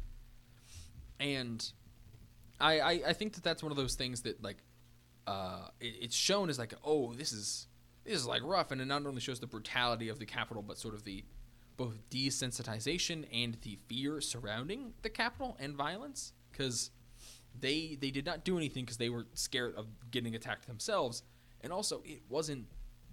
And 1.20 1.72
I, 2.60 2.80
I, 2.80 2.92
I 3.08 3.14
think 3.14 3.34
that 3.34 3.44
that's 3.44 3.62
one 3.62 3.72
of 3.72 3.78
those 3.78 3.96
things 3.96 4.22
that 4.22 4.44
like 4.44 4.58
uh, 5.28 5.68
it, 5.80 5.96
it's 6.02 6.16
shown 6.16 6.50
as 6.50 6.60
like 6.60 6.74
oh 6.84 7.14
this 7.14 7.32
is 7.32 7.68
this 8.04 8.16
is 8.16 8.26
like 8.26 8.42
rough 8.44 8.72
and 8.72 8.82
it 8.82 8.86
not 8.86 9.06
only 9.06 9.22
shows 9.22 9.40
the 9.40 9.48
brutality 9.48 10.10
of 10.10 10.20
the 10.20 10.26
Capitol 10.26 10.64
but 10.64 10.78
sort 10.78 10.94
of 10.94 11.04
the 11.04 11.24
both 11.78 11.98
desensitization 12.10 13.26
and 13.34 13.58
the 13.62 13.78
fear 13.88 14.22
surrounding 14.22 14.94
the 15.02 15.10
Capitol 15.10 15.58
and 15.60 15.76
violence 15.76 16.34
because 16.52 16.92
they 17.60 17.98
they 18.00 18.12
did 18.12 18.26
not 18.26 18.44
do 18.44 18.58
anything 18.58 18.84
because 18.86 18.98
they 18.98 19.10
were 19.10 19.26
scared 19.34 19.76
of 19.76 19.88
getting 20.12 20.36
attacked 20.36 20.68
themselves 20.68 21.24
and 21.62 21.72
also 21.72 22.02
it 22.06 22.22
wasn't 22.30 22.66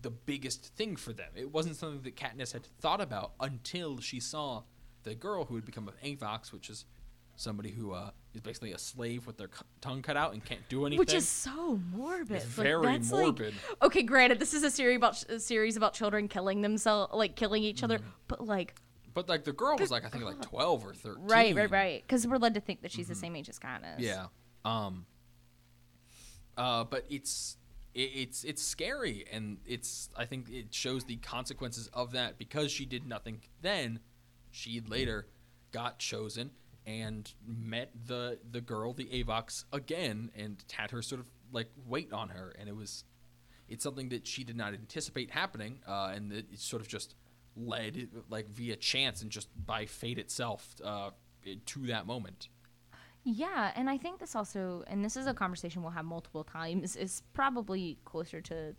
the 0.02 0.10
biggest 0.10 0.66
thing 0.76 0.94
for 0.96 1.12
them 1.12 1.30
it 1.34 1.52
wasn't 1.52 1.74
something 1.76 2.02
that 2.02 2.16
Katniss 2.16 2.52
had 2.52 2.64
thought 2.80 3.00
about 3.00 3.32
until 3.40 3.98
she 3.98 4.20
saw 4.20 4.62
the 5.02 5.14
girl 5.14 5.44
who 5.44 5.54
had 5.56 5.64
become 5.64 5.88
an 5.88 5.94
Avox 6.16 6.52
which 6.52 6.70
is 6.70 6.84
somebody 7.36 7.70
who 7.70 7.92
uh, 7.92 8.10
is 8.34 8.40
basically 8.40 8.72
a 8.72 8.78
slave 8.78 9.24
with 9.26 9.36
their 9.36 9.46
cu- 9.46 9.64
tongue 9.80 10.02
cut 10.02 10.16
out 10.16 10.32
and 10.32 10.44
can't 10.44 10.66
do 10.68 10.86
anything 10.86 10.98
Which 10.98 11.14
is 11.14 11.28
so 11.28 11.78
morbid. 11.92 12.32
It's 12.38 12.44
very 12.44 12.84
that's 12.84 13.12
like- 13.12 13.22
morbid. 13.22 13.54
okay, 13.80 14.02
granted, 14.02 14.40
this 14.40 14.54
is 14.54 14.64
a 14.64 14.70
series 14.72 14.96
about 14.96 15.22
a 15.30 15.38
series 15.38 15.76
about 15.76 15.94
children 15.94 16.26
killing 16.26 16.62
themselves, 16.62 17.14
like 17.14 17.36
killing 17.36 17.62
each 17.62 17.76
Mm-hmm. 17.76 17.84
other. 17.84 18.00
But 18.26 18.44
like, 18.44 18.74
But 19.18 19.28
like 19.28 19.42
the 19.42 19.52
girl 19.52 19.76
was 19.76 19.90
like 19.90 20.04
I 20.04 20.10
think 20.10 20.22
like 20.22 20.40
twelve 20.42 20.86
or 20.86 20.94
thirteen. 20.94 21.26
right, 21.26 21.52
right, 21.52 21.68
right, 21.68 22.02
because 22.06 22.24
we're 22.24 22.38
led 22.38 22.54
to 22.54 22.60
think 22.60 22.82
that 22.82 22.92
she's 22.92 23.08
the 23.08 23.16
same 23.16 23.34
age 23.34 23.48
as 23.48 23.58
Katniss. 23.58 23.98
Mm-hmm. 23.98 24.02
Yeah. 24.04 24.26
Um. 24.64 25.06
Uh, 26.56 26.84
but 26.84 27.04
it's 27.10 27.56
it, 27.94 28.10
it's 28.14 28.44
it's 28.44 28.62
scary, 28.62 29.24
and 29.32 29.58
it's 29.66 30.08
I 30.16 30.24
think 30.24 30.48
it 30.50 30.72
shows 30.72 31.02
the 31.02 31.16
consequences 31.16 31.90
of 31.92 32.12
that 32.12 32.38
because 32.38 32.70
she 32.70 32.86
did 32.86 33.08
nothing 33.08 33.40
then. 33.60 33.98
She 34.52 34.80
later 34.86 35.26
got 35.72 35.98
chosen 35.98 36.52
and 36.86 37.34
met 37.44 37.90
the 38.06 38.38
the 38.48 38.60
girl, 38.60 38.92
the 38.92 39.06
Avox, 39.06 39.64
again, 39.72 40.30
and 40.36 40.62
had 40.70 40.92
her 40.92 41.02
sort 41.02 41.20
of 41.20 41.26
like 41.50 41.70
wait 41.88 42.12
on 42.12 42.28
her, 42.28 42.54
and 42.56 42.68
it 42.68 42.76
was 42.76 43.02
it's 43.68 43.82
something 43.82 44.10
that 44.10 44.28
she 44.28 44.44
did 44.44 44.56
not 44.56 44.74
anticipate 44.74 45.32
happening, 45.32 45.80
uh, 45.88 46.12
and 46.14 46.32
it, 46.32 46.46
it 46.52 46.60
sort 46.60 46.80
of 46.80 46.86
just 46.86 47.16
led 47.58 48.08
like 48.30 48.48
via 48.48 48.76
chance 48.76 49.22
and 49.22 49.30
just 49.30 49.48
by 49.66 49.86
fate 49.86 50.18
itself 50.18 50.74
uh, 50.84 51.10
to 51.66 51.86
that 51.86 52.06
moment. 52.06 52.48
Yeah, 53.24 53.72
and 53.74 53.90
I 53.90 53.98
think 53.98 54.20
this 54.20 54.34
also, 54.34 54.84
and 54.86 55.04
this 55.04 55.16
is 55.16 55.26
a 55.26 55.34
conversation 55.34 55.82
we'll 55.82 55.90
have 55.90 56.04
multiple 56.04 56.44
times, 56.44 56.96
is 56.96 57.22
probably 57.34 57.98
closer 58.04 58.40
to 58.42 58.74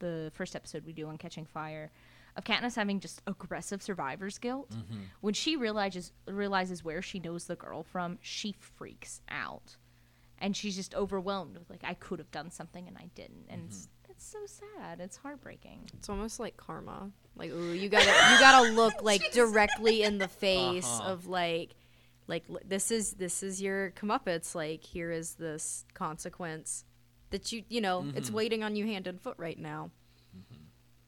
the 0.00 0.32
first 0.34 0.56
episode 0.56 0.84
we 0.84 0.92
do 0.92 1.06
on 1.06 1.16
Catching 1.16 1.44
Fire, 1.44 1.92
of 2.36 2.44
Katniss 2.44 2.74
having 2.74 2.98
just 2.98 3.22
aggressive 3.26 3.82
survivor's 3.82 4.38
guilt. 4.38 4.70
Mm-hmm. 4.70 5.02
When 5.20 5.34
she 5.34 5.54
realizes 5.56 6.12
realizes 6.26 6.82
where 6.82 7.02
she 7.02 7.20
knows 7.20 7.44
the 7.44 7.54
girl 7.56 7.82
from, 7.84 8.18
she 8.20 8.56
freaks 8.58 9.20
out, 9.28 9.76
and 10.38 10.56
she's 10.56 10.74
just 10.74 10.94
overwhelmed 10.94 11.56
with 11.56 11.70
like, 11.70 11.84
I 11.84 11.94
could 11.94 12.18
have 12.18 12.30
done 12.30 12.50
something 12.50 12.88
and 12.88 12.96
I 12.96 13.10
didn't, 13.14 13.46
and 13.48 13.68
Mm-hmm. 13.68 13.76
It's 14.22 14.30
so 14.30 14.64
sad. 14.78 15.00
It's 15.00 15.16
heartbreaking. 15.16 15.80
It's 15.94 16.08
almost 16.08 16.38
like 16.38 16.56
karma. 16.56 17.10
Like, 17.36 17.50
ooh, 17.50 17.72
you 17.72 17.88
gotta 17.88 18.06
you 18.06 18.38
gotta 18.38 18.70
look 18.72 18.94
like 19.02 19.32
directly 19.32 20.02
in 20.02 20.18
the 20.18 20.28
face 20.28 20.86
Uh-huh. 20.86 21.10
of 21.12 21.26
like, 21.26 21.74
like 22.28 22.44
l- 22.48 22.58
this 22.64 22.90
is 22.90 23.14
this 23.14 23.42
is 23.42 23.60
your 23.60 23.90
comeuppance. 23.92 24.54
Like, 24.54 24.84
here 24.84 25.10
is 25.10 25.34
this 25.34 25.84
consequence 25.94 26.84
that 27.30 27.50
you 27.52 27.64
you 27.68 27.80
know 27.80 28.06
it's 28.14 28.30
waiting 28.30 28.62
on 28.62 28.76
you 28.76 28.86
hand 28.86 29.06
and 29.06 29.20
foot 29.20 29.34
right 29.38 29.58
now. 29.58 29.90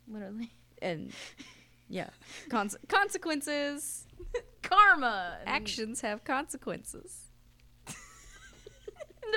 Literally, 0.08 0.50
And 0.82 1.12
yeah, 1.88 2.10
Conse- 2.50 2.76
consequences. 2.88 4.06
karma. 4.62 5.38
Actions 5.46 6.00
have 6.02 6.24
consequences. 6.24 7.23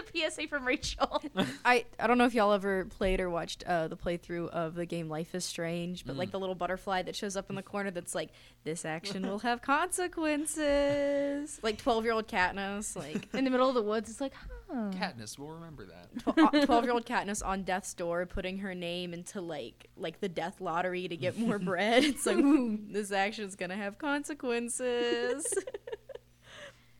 The 0.05 0.29
PSA 0.29 0.47
from 0.47 0.65
Rachel. 0.65 1.23
I, 1.65 1.85
I 1.99 2.07
don't 2.07 2.17
know 2.17 2.25
if 2.25 2.33
y'all 2.33 2.53
ever 2.53 2.85
played 2.85 3.19
or 3.19 3.29
watched 3.29 3.63
uh, 3.65 3.87
the 3.87 3.97
playthrough 3.97 4.49
of 4.49 4.75
the 4.75 4.85
game 4.85 5.09
Life 5.09 5.35
is 5.35 5.45
Strange, 5.45 6.05
but 6.05 6.15
like 6.15 6.31
the 6.31 6.39
little 6.39 6.55
butterfly 6.55 7.01
that 7.03 7.15
shows 7.15 7.35
up 7.35 7.49
in 7.49 7.55
the 7.55 7.63
corner 7.63 7.91
that's 7.91 8.15
like, 8.15 8.29
this 8.63 8.85
action 8.85 9.27
will 9.27 9.39
have 9.39 9.61
consequences. 9.61 11.59
Like 11.67 11.77
12 11.79 12.03
year 12.03 12.13
old 12.13 12.27
Katniss, 12.27 12.95
like 12.95 13.27
in 13.33 13.43
the 13.43 13.49
middle 13.49 13.67
of 13.67 13.75
the 13.75 13.81
woods, 13.81 14.09
it's 14.09 14.21
like, 14.21 14.33
huh. 14.69 14.91
Katniss 14.91 15.37
will 15.37 15.51
remember 15.51 15.85
that. 15.85 16.65
12 16.65 16.83
year 16.83 16.93
old 16.93 17.05
Katniss 17.05 17.45
on 17.45 17.63
death's 17.63 17.93
door 17.93 18.25
putting 18.25 18.59
her 18.59 18.73
name 18.73 19.13
into 19.13 19.41
like 19.41 19.89
like 19.97 20.19
the 20.19 20.29
death 20.29 20.61
lottery 20.61 21.07
to 21.07 21.17
get 21.17 21.37
more 21.37 21.59
bread. 21.59 22.03
It's 22.03 22.25
like, 22.25 22.37
ooh, 22.37 22.79
this 22.89 23.11
action's 23.11 23.55
gonna 23.55 23.75
have 23.75 23.97
consequences. 23.97 25.45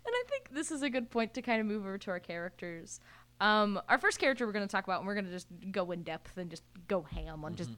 And 0.08 0.14
I 0.16 0.24
think 0.30 0.50
this 0.52 0.72
is 0.72 0.82
a 0.84 0.90
good 0.90 1.10
point 1.10 1.34
to 1.34 1.42
kind 1.42 1.60
of 1.60 1.68
move 1.68 1.84
over 1.84 1.98
to 1.98 2.12
our 2.12 2.20
characters. 2.20 3.02
Um, 3.42 3.80
our 3.90 3.98
first 3.98 4.20
character 4.20 4.48
we're 4.48 4.54
going 4.54 4.66
to 4.66 4.72
talk 4.72 4.86
about, 4.86 5.00
and 5.00 5.08
we're 5.08 5.16
going 5.16 5.26
to 5.26 5.32
just 5.32 5.48
go 5.72 5.92
in 5.92 6.04
depth 6.04 6.38
and 6.38 6.50
just 6.50 6.64
go 6.88 7.02
ham 7.02 7.44
on 7.44 7.56
just 7.56 7.72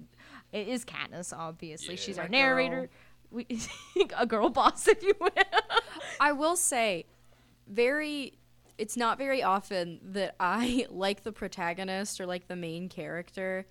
it 0.54 0.68
is 0.68 0.86
Katniss. 0.86 1.36
Obviously, 1.36 1.96
Yeah. 1.96 2.00
she's 2.00 2.20
our 2.20 2.30
narrator. 2.30 2.90
We, 3.32 3.48
a 4.18 4.26
girl 4.28 4.50
boss, 4.50 4.88
if 4.88 5.02
you 5.04 5.14
will. 5.20 5.30
I 6.20 6.32
will 6.34 6.56
say, 6.56 7.06
very. 7.68 8.34
It's 8.78 8.96
not 8.96 9.18
very 9.18 9.44
often 9.44 10.00
that 10.14 10.36
I 10.40 10.86
like 10.92 11.24
the 11.24 11.32
protagonist 11.34 12.22
or 12.22 12.26
like 12.26 12.48
the 12.48 12.56
main 12.56 12.88
character. 12.90 13.66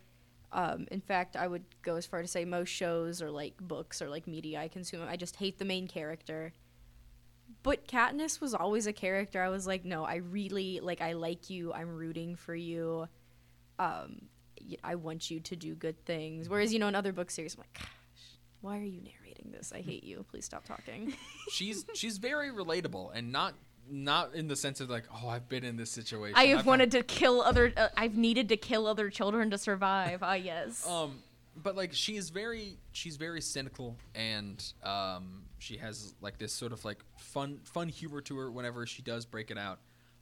Um, 0.52 0.86
in 0.90 1.00
fact, 1.00 1.36
I 1.36 1.46
would 1.46 1.64
go 1.82 1.96
as 1.96 2.06
far 2.06 2.22
to 2.22 2.28
say 2.28 2.44
most 2.44 2.68
shows 2.70 3.22
or 3.22 3.30
like 3.30 3.54
books 3.60 4.02
or 4.02 4.08
like 4.10 4.26
media 4.26 4.60
I 4.60 4.68
consume, 4.68 5.06
I 5.08 5.16
just 5.16 5.36
hate 5.36 5.58
the 5.58 5.64
main 5.64 5.86
character. 5.86 6.52
But 7.68 7.86
Katniss 7.86 8.40
was 8.40 8.54
always 8.54 8.86
a 8.86 8.94
character 8.94 9.42
I 9.42 9.50
was 9.50 9.66
like, 9.66 9.84
no, 9.84 10.02
I 10.02 10.16
really 10.16 10.80
like. 10.80 11.02
I 11.02 11.12
like 11.12 11.50
you. 11.50 11.70
I'm 11.70 11.94
rooting 11.94 12.34
for 12.34 12.54
you. 12.54 13.08
Um, 13.78 14.22
I 14.82 14.94
want 14.94 15.30
you 15.30 15.40
to 15.40 15.54
do 15.54 15.74
good 15.74 16.02
things. 16.06 16.48
Whereas 16.48 16.72
you 16.72 16.78
know 16.78 16.88
in 16.88 16.94
other 16.94 17.12
book 17.12 17.30
series, 17.30 17.56
I'm 17.56 17.60
like, 17.60 17.74
gosh, 17.74 18.38
why 18.62 18.78
are 18.78 18.84
you 18.84 19.02
narrating 19.02 19.52
this? 19.52 19.70
I 19.74 19.82
hate 19.82 20.02
you. 20.02 20.24
Please 20.30 20.46
stop 20.46 20.64
talking. 20.64 21.12
she's 21.50 21.84
she's 21.94 22.16
very 22.16 22.50
relatable 22.50 23.10
and 23.14 23.30
not 23.30 23.52
not 23.90 24.34
in 24.34 24.48
the 24.48 24.56
sense 24.56 24.80
of 24.80 24.88
like 24.88 25.04
oh 25.12 25.28
I've 25.28 25.50
been 25.50 25.64
in 25.64 25.76
this 25.76 25.90
situation. 25.90 26.38
I 26.38 26.46
have 26.46 26.60
I've- 26.60 26.68
wanted 26.68 26.90
to 26.92 27.02
kill 27.02 27.42
other. 27.42 27.70
Uh, 27.76 27.88
I've 27.98 28.16
needed 28.16 28.48
to 28.48 28.56
kill 28.56 28.86
other 28.86 29.10
children 29.10 29.50
to 29.50 29.58
survive. 29.58 30.22
Ah, 30.22 30.32
yes. 30.32 30.88
Um, 30.88 31.22
but 31.62 31.76
like 31.76 31.92
she 31.92 32.16
is 32.16 32.30
very 32.30 32.78
she's 32.92 33.16
very 33.16 33.40
cynical 33.40 33.96
and 34.14 34.72
um 34.82 35.42
she 35.58 35.76
has 35.76 36.14
like 36.20 36.38
this 36.38 36.52
sort 36.52 36.72
of 36.72 36.84
like 36.84 36.98
fun 37.16 37.60
fun 37.64 37.88
humor 37.88 38.20
to 38.20 38.36
her 38.36 38.50
whenever 38.50 38.86
she 38.86 39.02
does 39.02 39.26
break 39.26 39.50
it 39.50 39.58
out. 39.58 39.80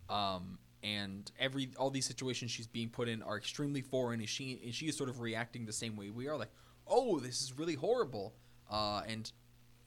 Um 0.08 0.58
and 0.82 1.30
every 1.38 1.70
all 1.78 1.90
these 1.90 2.06
situations 2.06 2.50
she's 2.50 2.66
being 2.66 2.88
put 2.88 3.08
in 3.08 3.22
are 3.22 3.36
extremely 3.36 3.80
foreign 3.80 4.20
and 4.20 4.28
she 4.28 4.60
and 4.64 4.74
she 4.74 4.86
is 4.86 4.96
sort 4.96 5.08
of 5.08 5.20
reacting 5.20 5.66
the 5.66 5.72
same 5.72 5.96
way 5.96 6.10
we 6.10 6.28
are 6.28 6.36
like 6.36 6.50
oh 6.86 7.18
this 7.18 7.42
is 7.42 7.58
really 7.58 7.74
horrible. 7.74 8.34
Uh 8.70 9.02
and 9.06 9.30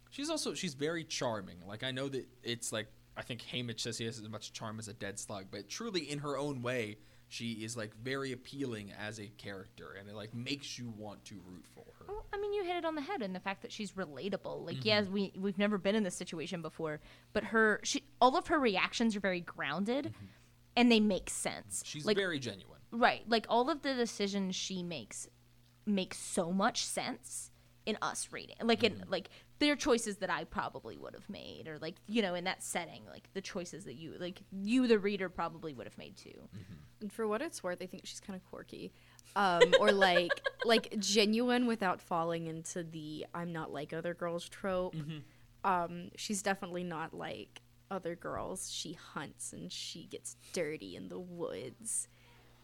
she's 0.09 0.29
also 0.29 0.53
she's 0.53 0.73
very 0.73 1.03
charming. 1.03 1.57
Like 1.67 1.83
i 1.83 1.91
know 1.91 2.07
that 2.09 2.27
it's 2.43 2.71
like 2.71 2.87
i 3.17 3.21
think 3.21 3.41
Haymitch 3.51 3.81
says 3.81 3.97
he 3.97 4.05
has 4.05 4.19
as 4.19 4.29
much 4.29 4.53
charm 4.53 4.79
as 4.79 4.87
a 4.87 4.93
dead 4.93 5.19
slug 5.19 5.45
but 5.51 5.67
truly 5.67 6.01
in 6.09 6.19
her 6.19 6.37
own 6.37 6.61
way 6.61 6.97
she 7.29 7.51
is 7.63 7.77
like 7.77 7.95
very 8.03 8.31
appealing 8.31 8.91
as 8.99 9.19
a 9.19 9.27
character 9.37 9.95
and 9.99 10.09
it 10.09 10.15
like 10.15 10.33
makes 10.33 10.77
you 10.77 10.91
want 10.97 11.23
to 11.25 11.35
root 11.47 11.65
for 11.73 11.85
her 11.99 12.05
Well, 12.07 12.25
I 12.33 12.37
mean, 12.37 12.53
you 12.53 12.63
hit 12.63 12.75
it 12.75 12.85
on 12.85 12.95
the 12.95 13.01
head 13.01 13.21
in 13.21 13.33
the 13.33 13.39
fact 13.39 13.61
that 13.61 13.71
she's 13.71 13.91
relatable. 13.93 14.65
Like, 14.65 14.77
mm-hmm. 14.77 14.87
yes, 14.87 15.07
we 15.07 15.31
we've 15.37 15.57
never 15.57 15.77
been 15.77 15.95
in 15.95 16.03
this 16.03 16.15
situation 16.15 16.61
before, 16.61 16.99
but 17.31 17.45
her 17.45 17.79
she 17.83 18.03
all 18.19 18.35
of 18.35 18.47
her 18.47 18.59
reactions 18.59 19.15
are 19.15 19.19
very 19.19 19.41
grounded, 19.41 20.05
mm-hmm. 20.05 20.25
and 20.75 20.91
they 20.91 20.99
make 20.99 21.29
sense. 21.29 21.77
Mm-hmm. 21.77 21.87
she's 21.87 22.05
like, 22.05 22.17
very 22.17 22.39
genuine 22.39 22.79
right. 22.91 23.23
Like 23.27 23.45
all 23.49 23.69
of 23.69 23.81
the 23.81 23.93
decisions 23.93 24.55
she 24.55 24.83
makes 24.83 25.27
make 25.85 26.13
so 26.13 26.51
much 26.51 26.85
sense 26.85 27.51
in 27.85 27.97
us 28.01 28.29
reading. 28.31 28.55
Like 28.61 28.83
in 28.83 29.03
like 29.07 29.29
they're 29.59 29.75
choices 29.75 30.17
that 30.17 30.29
I 30.29 30.45
probably 30.45 30.97
would 30.97 31.13
have 31.13 31.29
made, 31.29 31.67
or 31.67 31.77
like 31.79 31.95
you 32.07 32.21
know 32.21 32.35
in 32.35 32.45
that 32.45 32.63
setting, 32.63 33.03
like 33.11 33.29
the 33.33 33.41
choices 33.41 33.85
that 33.85 33.95
you 33.95 34.15
like 34.19 34.41
you 34.51 34.87
the 34.87 34.99
reader 34.99 35.29
probably 35.29 35.73
would 35.73 35.87
have 35.87 35.97
made 35.97 36.17
too. 36.17 36.49
And 37.01 37.11
for 37.11 37.27
what 37.27 37.41
it's 37.41 37.63
worth, 37.63 37.81
I 37.81 37.85
think 37.85 38.05
she's 38.05 38.19
kind 38.19 38.35
of 38.35 38.43
quirky, 38.49 38.91
um, 39.35 39.61
or 39.79 39.91
like 39.91 40.41
like 40.65 40.95
genuine 40.99 41.65
without 41.65 42.01
falling 42.01 42.47
into 42.47 42.83
the 42.83 43.25
"I'm 43.33 43.53
not 43.53 43.71
like 43.71 43.93
other 43.93 44.13
girls" 44.13 44.47
trope. 44.49 44.95
Um, 45.63 46.09
she's 46.15 46.41
definitely 46.41 46.83
not 46.83 47.13
like 47.13 47.61
other 47.91 48.15
girls. 48.15 48.71
She 48.71 48.93
hunts 48.93 49.53
and 49.53 49.71
she 49.71 50.05
gets 50.05 50.35
dirty 50.53 50.95
in 50.95 51.09
the 51.09 51.19
woods. 51.19 52.07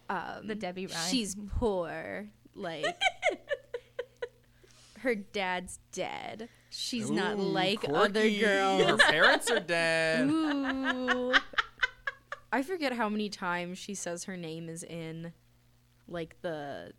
Um, 0.10 0.48
The 0.48 0.56
Debby 0.56 0.88
Ryan. 0.88 1.12
She's 1.12 1.36
poor. 1.58 2.28
Like 2.54 2.86
her 5.00 5.16
dad's 5.16 5.80
dead. 5.92 6.48
She's 6.70 7.10
not 7.10 7.38
like 7.40 7.82
quirky. 7.82 7.96
other 7.96 8.30
girls. 8.30 8.84
her 8.84 8.98
parents 8.98 9.50
are 9.52 9.60
dead 9.60 10.22
Ooh. 10.30 11.34
I 12.56 12.62
forget 12.64 12.94
how 12.94 13.10
many 13.10 13.30
times 13.30 13.78
she 13.78 13.94
says 13.96 14.24
her 14.26 14.38
name 14.38 14.70
is 14.70 14.84
in 14.84 15.34
like 16.08 16.36
the 16.42 16.94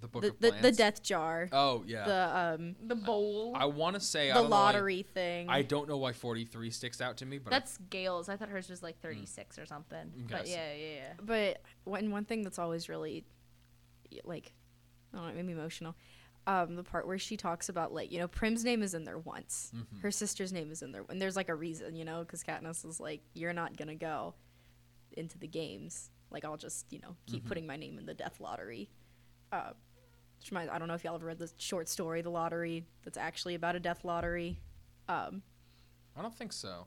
the 0.00 0.08
book 0.08 0.22
the, 0.22 0.28
of 0.30 0.40
the, 0.40 0.50
the 0.62 0.72
death 0.72 1.02
jar. 1.02 1.48
oh 1.52 1.82
yeah 1.86 2.04
The 2.04 2.38
um 2.60 2.76
The 2.86 2.94
bowl. 2.96 3.52
i 3.56 3.64
want 3.66 3.94
to 3.94 4.00
say 4.00 4.30
I 4.30 4.34
the 4.34 4.40
don't 4.40 4.50
know 4.50 4.56
why- 4.56 4.62
lottery 4.64 5.02
thing. 5.02 5.48
I 5.48 5.62
don't 5.62 5.88
know 5.88 5.96
why 5.98 6.12
43 6.12 6.70
sticks 6.70 7.00
out 7.00 7.16
to 7.18 7.26
me, 7.26 7.38
but 7.38 7.52
I- 7.52 7.58
That's 7.58 7.78
Gale's. 7.90 8.28
I 8.28 8.36
thought 8.36 8.48
hers 8.48 8.68
was 8.68 8.82
like 8.82 9.00
36 9.00 9.58
or 9.58 9.66
something. 9.66 10.12
But 10.30 10.46
yeah, 10.48 10.72
yeah, 10.74 10.86
yeah. 10.96 11.12
but 11.22 11.62
one 11.84 12.10
one 12.10 12.24
thing 12.24 12.42
that's 12.42 12.58
always 12.58 12.88
really 12.88 13.24
like 14.24 14.52
I 15.12 15.16
don't 15.18 15.26
know, 15.26 15.32
it 15.32 15.36
made 15.36 15.46
me 15.46 15.52
emotional. 15.52 15.94
Um, 16.46 16.74
the 16.76 16.82
part 16.84 17.06
where 17.06 17.18
she 17.18 17.38
talks 17.38 17.70
about 17.70 17.94
like 17.94 18.12
you 18.12 18.18
know 18.18 18.28
Prim's 18.28 18.64
name 18.64 18.82
is 18.82 18.92
in 18.94 19.04
there 19.04 19.18
once, 19.18 19.72
Mm-hmm. 19.74 20.00
her 20.00 20.10
sister's 20.10 20.52
name 20.52 20.70
is 20.70 20.82
in 20.82 20.92
there, 20.92 21.04
and 21.08 21.20
there's 21.22 21.36
like 21.36 21.48
a 21.48 21.54
reason, 21.54 21.96
you 21.96 22.04
know, 22.04 22.20
because 22.20 22.42
Katniss 22.42 22.84
is 22.84 23.00
like, 23.00 23.22
you're 23.32 23.54
not 23.54 23.76
gonna 23.78 23.94
go 23.94 24.34
into 25.14 25.38
the 25.38 25.46
games. 25.48 26.10
Like 26.30 26.44
I'll 26.44 26.56
just 26.56 26.86
you 26.90 26.98
know 27.00 27.16
keep 27.26 27.40
Mm-hmm. 27.40 27.48
putting 27.48 27.66
my 27.66 27.76
name 27.76 27.98
in 27.98 28.06
the 28.06 28.14
death 28.14 28.40
lottery. 28.40 28.90
Uh, 29.52 29.70
which 30.38 30.50
reminds, 30.50 30.70
I 30.72 30.78
don't 30.78 30.88
know 30.88 30.94
if 30.94 31.04
y'all 31.04 31.14
ever 31.14 31.26
read 31.26 31.38
the 31.38 31.50
short 31.58 31.88
story, 31.88 32.20
The 32.20 32.28
Lottery, 32.28 32.84
that's 33.04 33.16
actually 33.16 33.54
about 33.54 33.76
a 33.76 33.80
death 33.80 34.04
lottery. 34.04 34.58
Um, 35.08 35.42
I 36.16 36.22
don't 36.22 36.34
think 36.36 36.52
so. 36.52 36.86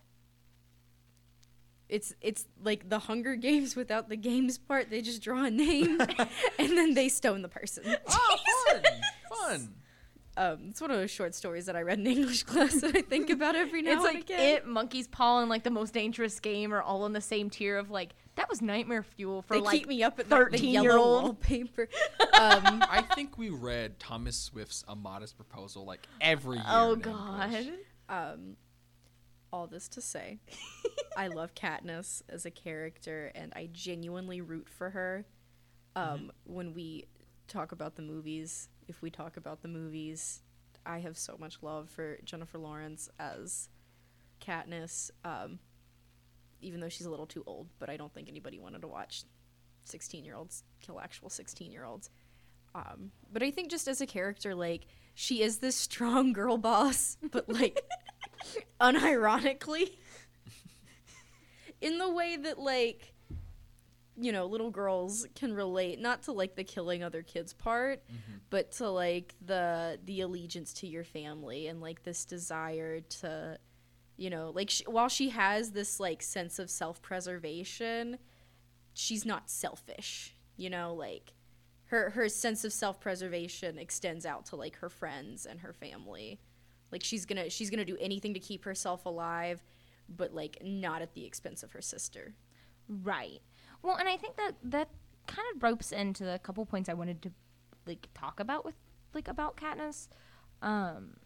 it's 1.89 2.13
it's 2.21 2.45
like 2.61 2.89
the 2.89 2.99
Hunger 2.99 3.35
Games 3.35 3.75
without 3.75 4.09
the 4.09 4.17
games 4.17 4.57
part. 4.57 4.89
They 4.89 5.01
just 5.01 5.21
draw 5.21 5.45
a 5.45 5.49
name 5.51 5.99
and 6.59 6.77
then 6.77 6.93
they 6.93 7.07
stone 7.09 7.41
the 7.41 7.47
person. 7.49 7.83
Oh, 8.07 8.37
fun! 8.67 8.83
fun! 9.29 9.73
Um, 10.37 10.67
it's 10.69 10.79
one 10.79 10.91
of 10.91 10.97
those 10.97 11.09
short 11.11 11.33
stories 11.33 11.65
that 11.65 11.75
I 11.75 11.81
read 11.81 11.97
in 11.99 12.05
English 12.17 12.43
class 12.43 12.75
that 12.81 12.95
I 12.95 13.01
think 13.01 13.29
about 13.31 13.55
every 13.55 13.81
now 13.81 13.93
It's 13.93 14.05
and 14.05 14.13
like 14.15 14.23
again. 14.25 14.39
it, 14.57 14.67
Monkey's 14.67 15.07
Paw, 15.07 15.39
and 15.39 15.49
like 15.49 15.63
the 15.63 15.71
most 15.71 15.93
dangerous 15.93 16.39
game 16.39 16.73
are 16.73 16.81
all 16.81 17.05
in 17.07 17.13
the 17.13 17.21
same 17.21 17.49
tier 17.49 17.77
of 17.77 17.89
like 17.89 18.11
that 18.35 18.47
was 18.47 18.61
nightmare 18.61 19.01
fuel 19.01 19.41
for 19.41 19.55
they 19.55 19.61
like 19.61 19.79
keep 19.79 19.87
me 19.87 20.03
up 20.03 20.19
at 20.19 20.29
the, 20.29 20.35
the 20.35 20.43
13 20.43 20.83
year 20.83 20.95
old. 20.95 21.23
wallpaper. 21.23 21.89
Um, 22.39 22.83
I 22.89 23.03
think 23.15 23.39
we 23.39 23.49
read 23.49 23.99
Thomas 23.99 24.37
Swift's 24.37 24.83
A 24.87 24.95
Modest 24.95 25.35
Proposal 25.37 25.85
like 25.85 26.05
every 26.21 26.57
year. 26.57 26.65
Oh 26.69 26.93
in 26.93 26.99
god. 26.99 27.67
um, 28.09 28.57
all 29.51 29.65
this 29.65 29.87
to 29.89 30.01
say, 30.01 30.37
I 31.17 31.27
love 31.29 31.55
Katniss 31.55 32.21
as 32.29 32.45
a 32.45 32.51
character, 32.51 33.31
and 33.33 33.51
I 33.55 33.69
genuinely 33.71 34.39
root 34.41 34.67
for 34.69 34.91
her. 34.91 35.25
Um, 35.95 36.31
When 36.43 36.73
we 36.75 37.05
talk 37.47 37.71
about 37.71 37.95
the 37.95 38.03
movies, 38.03 38.69
if 38.87 39.01
we 39.01 39.09
talk 39.09 39.37
about 39.37 39.61
the 39.61 39.67
movies, 39.67 40.41
I 40.85 40.99
have 40.99 41.17
so 41.17 41.35
much 41.37 41.57
love 41.61 41.89
for 41.89 42.17
Jennifer 42.23 42.57
Lawrence 42.57 43.09
as 43.19 43.69
Katniss. 44.41 45.11
Um, 45.23 45.59
even 46.61 46.79
though 46.79 46.89
she's 46.89 47.05
a 47.05 47.09
little 47.09 47.27
too 47.27 47.43
old, 47.45 47.67
but 47.79 47.89
I 47.89 47.97
don't 47.97 48.13
think 48.13 48.29
anybody 48.29 48.59
wanted 48.59 48.81
to 48.81 48.87
watch 48.87 49.23
sixteen-year-olds 49.83 50.63
kill 50.81 50.99
actual 50.99 51.29
sixteen-year-olds. 51.29 52.09
Um, 52.73 53.11
but 53.31 53.43
I 53.43 53.51
think 53.51 53.69
just 53.69 53.87
as 53.87 54.01
a 54.01 54.05
character, 54.05 54.55
like 54.55 54.87
she 55.13 55.41
is 55.41 55.57
this 55.57 55.75
strong 55.75 56.33
girl 56.33 56.57
boss, 56.57 57.17
but 57.31 57.49
like 57.49 57.81
unironically, 58.81 59.91
in 61.81 61.97
the 61.97 62.09
way 62.09 62.37
that 62.37 62.59
like 62.59 63.13
you 64.19 64.31
know 64.31 64.45
little 64.45 64.71
girls 64.71 65.27
can 65.35 65.53
relate 65.53 65.99
not 65.99 66.23
to 66.23 66.31
like 66.31 66.55
the 66.55 66.63
killing 66.63 67.03
other 67.03 67.21
kids 67.21 67.53
part, 67.53 68.03
mm-hmm. 68.07 68.37
but 68.49 68.71
to 68.73 68.89
like 68.89 69.35
the 69.45 69.99
the 70.05 70.21
allegiance 70.21 70.73
to 70.73 70.87
your 70.87 71.03
family 71.03 71.67
and 71.67 71.81
like 71.81 72.03
this 72.03 72.25
desire 72.25 73.01
to 73.01 73.57
you 74.17 74.29
know 74.29 74.51
like 74.53 74.69
sh- 74.69 74.81
while 74.87 75.09
she 75.09 75.29
has 75.29 75.71
this 75.71 75.99
like 75.99 76.23
sense 76.23 76.57
of 76.57 76.69
self-preservation 76.69 78.17
she's 78.93 79.23
not 79.25 79.47
selfish 79.47 80.35
you 80.55 80.71
know 80.71 80.95
like 80.95 81.33
her 81.87 82.09
her 82.11 82.29
sense 82.29 82.63
of 82.63 82.73
self-preservation 82.73 83.77
extends 83.77 84.25
out 84.25 84.45
to 84.45 84.55
like 84.55 84.77
her 84.77 84.89
friends 84.89 85.45
and 85.45 85.61
her 85.61 85.73
family. 85.73 86.39
Like 86.91 87.03
she's 87.03 87.25
gonna 87.25 87.49
she's 87.49 87.69
gonna 87.69 87.85
do 87.85 87.97
anything 87.99 88.33
to 88.33 88.39
keep 88.39 88.65
herself 88.65 89.05
alive 89.05 89.61
but 90.09 90.33
like 90.33 90.57
not 90.63 91.01
at 91.01 91.13
the 91.13 91.25
expense 91.25 91.63
of 91.63 91.71
her 91.71 91.81
sister. 91.81 92.33
Right. 92.87 93.41
Well, 93.81 93.95
and 93.95 94.07
I 94.07 94.17
think 94.17 94.37
that 94.37 94.53
that 94.63 94.89
kind 95.27 95.47
of 95.55 95.63
ropes 95.63 95.91
into 95.91 96.23
the 96.23 96.39
couple 96.39 96.65
points 96.65 96.89
I 96.89 96.93
wanted 96.93 97.21
to 97.23 97.31
like 97.85 98.07
talk 98.13 98.39
about 98.39 98.65
with 98.65 98.75
like 99.13 99.27
about 99.27 99.57
Katniss. 99.57 100.07
Um 100.61 101.17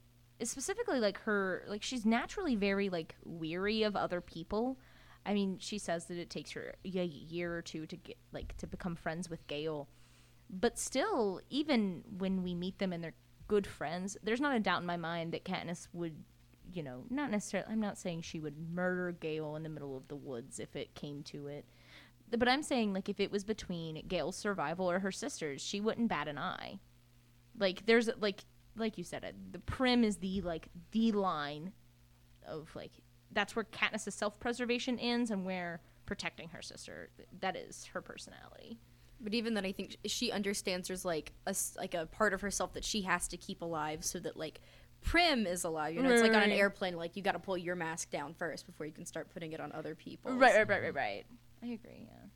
specifically 0.44 1.00
like 1.00 1.20
her 1.20 1.64
like 1.68 1.84
she's 1.84 2.06
naturally 2.06 2.56
very 2.56 2.90
like 2.90 3.16
weary 3.24 3.84
of 3.84 3.96
other 3.96 4.22
people. 4.22 4.78
I 5.26 5.34
mean, 5.34 5.58
she 5.60 5.78
says 5.78 6.06
that 6.06 6.18
it 6.18 6.30
takes 6.30 6.52
her 6.52 6.74
a 6.84 6.88
year 6.88 7.56
or 7.56 7.62
two 7.62 7.86
to 7.86 7.96
get 7.96 8.18
like 8.32 8.58
to 8.58 8.68
become 8.68 8.96
friends 8.96 9.30
with 9.30 9.46
Gale. 9.48 9.88
But 10.50 10.78
still, 10.78 11.42
even 11.50 12.04
when 12.18 12.44
we 12.44 12.56
meet 12.56 12.80
them 12.80 12.92
and 12.92 13.04
they're 13.04 13.14
good 13.48 13.68
friends, 13.68 14.18
there's 14.24 14.42
not 14.42 14.56
a 14.56 14.60
doubt 14.60 14.82
in 14.82 14.88
my 14.88 14.98
mind 14.98 15.32
that 15.34 15.46
Katniss 15.46 15.88
would, 15.94 16.16
you 16.74 16.84
know, 16.84 17.04
not 17.10 17.30
necessarily. 17.30 17.72
I'm 17.72 17.80
not 17.80 17.98
saying 17.98 18.22
she 18.24 18.40
would 18.40 18.56
murder 18.74 19.12
Gale 19.12 19.56
in 19.56 19.64
the 19.64 19.70
middle 19.70 19.96
of 19.96 20.08
the 20.08 20.16
woods 20.16 20.60
if 20.60 20.76
it 20.76 20.96
came 20.96 21.22
to 21.24 21.48
it. 21.48 21.66
But 22.38 22.48
I'm 22.48 22.64
saying 22.64 22.94
like 22.94 23.10
if 23.10 23.20
it 23.20 23.32
was 23.32 23.44
between 23.44 24.04
Gale's 24.08 24.36
survival 24.38 24.90
or 24.90 25.00
her 25.00 25.12
sister's, 25.12 25.62
she 25.62 25.80
wouldn't 25.82 26.08
bat 26.10 26.28
an 26.28 26.38
eye. 26.38 26.80
Like 27.58 27.86
there's 27.86 28.10
like 28.20 28.46
like 28.78 28.98
you 28.98 29.04
said, 29.04 29.24
uh, 29.26 29.32
the 29.52 29.60
prim 29.60 30.04
is 30.04 30.18
the 30.18 30.42
like 30.42 30.70
the 30.92 31.12
line 31.12 31.74
of 32.48 32.70
like 32.76 32.92
that's 33.34 33.56
where 33.56 33.66
Katniss's 33.66 34.16
self-preservation 34.16 34.98
ends 35.00 35.30
and 35.32 35.46
where 35.46 35.82
protecting 36.06 36.50
her 36.50 36.62
sister 36.62 37.10
that 37.40 37.56
is 37.56 37.86
her 37.94 38.02
personality. 38.02 38.78
but 39.22 39.34
even 39.34 39.54
then 39.54 39.64
i 39.66 39.72
think 39.72 39.96
she 40.06 40.30
understands 40.32 40.88
there's 40.90 41.06
like 41.06 41.32
a 41.46 41.56
like 41.78 41.94
a 41.94 42.06
part 42.08 42.34
of 42.34 42.42
herself 42.42 42.74
that 42.74 42.84
she 42.84 43.04
has 43.04 43.28
to 43.30 43.38
keep 43.38 43.62
alive 43.62 44.04
so 44.04 44.20
that 44.20 44.36
like 44.36 44.60
prim 45.02 45.46
is 45.48 45.64
alive 45.64 45.94
you 45.96 46.02
know 46.02 46.10
it's 46.10 46.22
like 46.22 46.34
on 46.34 46.44
an 46.44 46.52
airplane 46.52 46.98
like 46.98 47.16
you 47.16 47.22
got 47.22 47.32
to 47.34 47.40
pull 47.40 47.58
your 47.58 47.76
mask 47.76 48.10
down 48.10 48.34
first 48.34 48.66
before 48.66 48.86
you 48.86 48.92
can 48.92 49.06
start 49.06 49.30
putting 49.34 49.54
it 49.54 49.62
on 49.62 49.72
other 49.72 49.96
people 49.96 50.32
Right, 50.34 50.54
right, 50.56 50.68
right, 50.68 50.82
right, 50.82 50.96
right. 50.96 51.26
I 51.64 51.68
agree. 51.68 52.08
Yeah. 52.08 52.28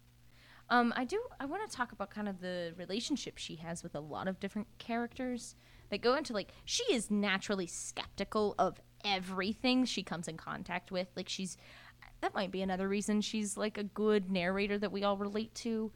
Um, 0.70 0.94
I 0.96 1.06
do. 1.06 1.22
I 1.40 1.46
want 1.46 1.70
to 1.70 1.76
talk 1.76 1.92
about 1.92 2.10
kind 2.10 2.28
of 2.28 2.42
the 2.42 2.74
relationship 2.78 3.38
she 3.38 3.56
has 3.58 3.84
with 3.84 3.96
a 3.96 4.00
lot 4.00 4.28
of 4.28 4.40
different 4.40 4.68
characters 4.78 5.56
that 5.90 6.02
go 6.02 6.16
into 6.16 6.34
like 6.34 6.52
she 6.66 6.84
is 6.92 7.12
naturally 7.12 7.68
skeptical 7.68 8.56
of 8.58 8.80
everything 9.04 9.86
she 9.86 10.02
comes 10.02 10.28
in 10.28 10.38
contact 10.38 10.92
with. 10.92 11.08
Like 11.16 11.30
she's 11.30 11.58
that 12.22 12.34
might 12.34 12.52
be 12.52 12.62
another 12.62 12.88
reason 12.88 13.22
she's 13.22 13.56
like 13.58 13.78
a 13.78 13.84
good 13.84 14.32
narrator 14.32 14.78
that 14.80 14.92
we 14.92 15.04
all 15.04 15.18
relate 15.18 15.54
to 15.54 15.92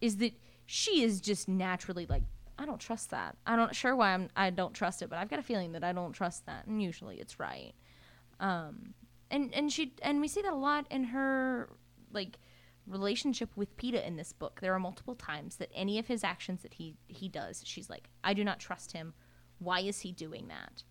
is 0.00 0.18
that 0.18 0.32
she 0.66 1.02
is 1.02 1.20
just 1.20 1.48
naturally 1.48 2.06
like 2.06 2.22
I 2.58 2.66
don't 2.66 2.78
trust 2.78 3.10
that. 3.10 3.36
I 3.46 3.56
don't 3.56 3.74
sure 3.74 3.96
why 3.96 4.12
I'm 4.12 4.28
I 4.36 4.50
don't 4.50 4.74
trust 4.74 5.02
it, 5.02 5.08
but 5.08 5.18
I've 5.18 5.30
got 5.30 5.38
a 5.38 5.42
feeling 5.42 5.72
that 5.72 5.82
I 5.82 5.92
don't 5.92 6.12
trust 6.12 6.46
that, 6.46 6.66
and 6.66 6.82
usually 6.82 7.16
it's 7.16 7.40
right. 7.40 7.72
Um, 8.38 8.94
and 9.30 9.52
and 9.54 9.72
she 9.72 9.94
and 10.02 10.20
we 10.20 10.28
see 10.28 10.42
that 10.42 10.52
a 10.52 10.56
lot 10.56 10.86
in 10.90 11.04
her 11.04 11.70
like 12.12 12.36
relationship 12.86 13.50
with 13.56 13.76
Peeta 13.76 14.04
in 14.06 14.16
this 14.16 14.32
book. 14.32 14.60
There 14.60 14.74
are 14.74 14.78
multiple 14.78 15.14
times 15.14 15.56
that 15.56 15.70
any 15.74 15.98
of 15.98 16.06
his 16.06 16.24
actions 16.24 16.62
that 16.62 16.74
he 16.74 16.96
he 17.06 17.28
does, 17.28 17.62
she's 17.64 17.88
like, 17.88 18.08
I 18.22 18.34
do 18.34 18.44
not 18.44 18.60
trust 18.60 18.92
him. 18.92 19.14
Why 19.58 19.80
is 19.80 20.00
he 20.00 20.12
doing 20.12 20.48
that? 20.48 20.84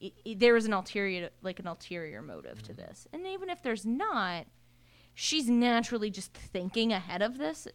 It, 0.00 0.12
it, 0.24 0.40
there 0.40 0.56
is 0.56 0.66
an 0.66 0.72
ulterior 0.72 1.30
like 1.42 1.58
an 1.58 1.66
ulterior 1.66 2.22
motive 2.22 2.62
to 2.64 2.72
mm-hmm. 2.72 2.82
this, 2.82 3.06
and 3.12 3.26
even 3.26 3.50
if 3.50 3.62
there's 3.62 3.84
not, 3.84 4.46
she's 5.14 5.48
naturally 5.48 6.10
just 6.10 6.32
thinking 6.32 6.92
ahead 6.92 7.22
of 7.22 7.38
this. 7.38 7.66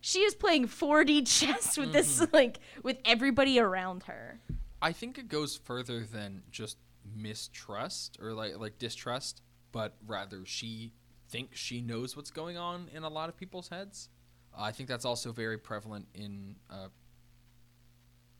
She 0.00 0.20
is 0.20 0.34
playing 0.34 0.68
4D 0.68 1.26
chess 1.26 1.78
with 1.78 1.92
this 1.92 2.20
mm-hmm. 2.20 2.30
like 2.34 2.60
with 2.82 2.98
everybody 3.04 3.58
around 3.58 4.04
her. 4.04 4.40
I 4.82 4.92
think 4.92 5.18
it 5.18 5.28
goes 5.28 5.56
further 5.56 6.04
than 6.04 6.42
just 6.50 6.76
mistrust 7.16 8.18
or 8.20 8.32
like 8.32 8.58
like 8.58 8.78
distrust, 8.78 9.42
but 9.72 9.96
rather 10.06 10.44
she 10.44 10.92
thinks 11.34 11.58
she 11.58 11.80
knows 11.80 12.16
what's 12.16 12.30
going 12.30 12.56
on 12.56 12.88
in 12.94 13.02
a 13.02 13.08
lot 13.08 13.28
of 13.28 13.36
people's 13.36 13.68
heads. 13.68 14.08
I 14.56 14.70
think 14.70 14.88
that's 14.88 15.04
also 15.04 15.32
very 15.32 15.58
prevalent 15.58 16.06
in 16.14 16.54
uh, 16.70 16.86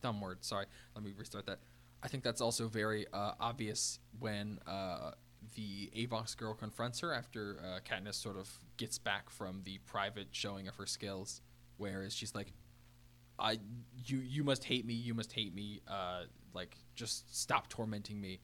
dumb 0.00 0.20
word. 0.20 0.44
Sorry, 0.44 0.66
let 0.94 1.02
me 1.02 1.12
restart 1.18 1.44
that. 1.46 1.58
I 2.04 2.06
think 2.06 2.22
that's 2.22 2.40
also 2.40 2.68
very 2.68 3.04
uh, 3.12 3.32
obvious 3.40 3.98
when 4.20 4.60
uh, 4.64 5.10
the 5.56 5.90
Avox 5.96 6.36
girl 6.36 6.54
confronts 6.54 7.00
her 7.00 7.12
after 7.12 7.58
uh, 7.64 7.80
Katniss 7.80 8.14
sort 8.14 8.36
of 8.36 8.48
gets 8.76 8.96
back 8.96 9.28
from 9.28 9.62
the 9.64 9.78
private 9.86 10.28
showing 10.30 10.68
of 10.68 10.76
her 10.76 10.86
skills, 10.86 11.42
whereas 11.78 12.14
she's 12.14 12.32
like, 12.32 12.52
"I, 13.40 13.58
you, 14.06 14.18
you 14.18 14.44
must 14.44 14.62
hate 14.62 14.86
me. 14.86 14.94
You 14.94 15.14
must 15.14 15.32
hate 15.32 15.52
me. 15.52 15.80
Uh, 15.88 16.26
like, 16.54 16.76
just 16.94 17.36
stop 17.36 17.68
tormenting 17.68 18.20
me." 18.20 18.38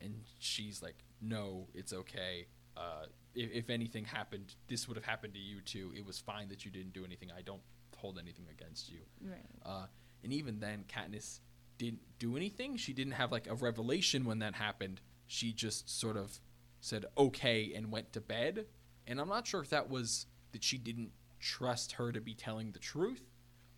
And 0.00 0.22
she's 0.38 0.82
like, 0.82 1.04
"No, 1.20 1.66
it's 1.74 1.92
okay. 1.92 2.46
Uh, 2.80 3.06
if, 3.34 3.50
if 3.52 3.70
anything 3.70 4.04
happened, 4.04 4.54
this 4.68 4.88
would 4.88 4.96
have 4.96 5.04
happened 5.04 5.34
to 5.34 5.40
you 5.40 5.60
too. 5.60 5.92
It 5.94 6.04
was 6.04 6.18
fine 6.18 6.48
that 6.48 6.64
you 6.64 6.70
didn't 6.70 6.94
do 6.94 7.04
anything. 7.04 7.30
I 7.36 7.42
don't 7.42 7.62
hold 7.96 8.18
anything 8.18 8.46
against 8.50 8.90
you." 8.90 9.00
Right. 9.22 9.46
Uh, 9.64 9.86
and 10.24 10.32
even 10.32 10.60
then, 10.60 10.84
Katniss 10.88 11.40
didn't 11.78 12.00
do 12.18 12.36
anything. 12.36 12.76
She 12.76 12.92
didn't 12.92 13.14
have 13.14 13.30
like 13.32 13.46
a 13.46 13.54
revelation 13.54 14.24
when 14.24 14.38
that 14.40 14.54
happened. 14.54 15.00
She 15.26 15.52
just 15.52 15.88
sort 15.88 16.16
of 16.16 16.40
said 16.80 17.04
okay 17.16 17.72
and 17.74 17.92
went 17.92 18.12
to 18.14 18.20
bed. 18.20 18.66
And 19.06 19.20
I'm 19.20 19.28
not 19.28 19.46
sure 19.46 19.60
if 19.60 19.70
that 19.70 19.90
was 19.90 20.26
that 20.52 20.64
she 20.64 20.78
didn't 20.78 21.10
trust 21.38 21.92
her 21.92 22.12
to 22.12 22.20
be 22.20 22.34
telling 22.34 22.72
the 22.72 22.78
truth, 22.78 23.22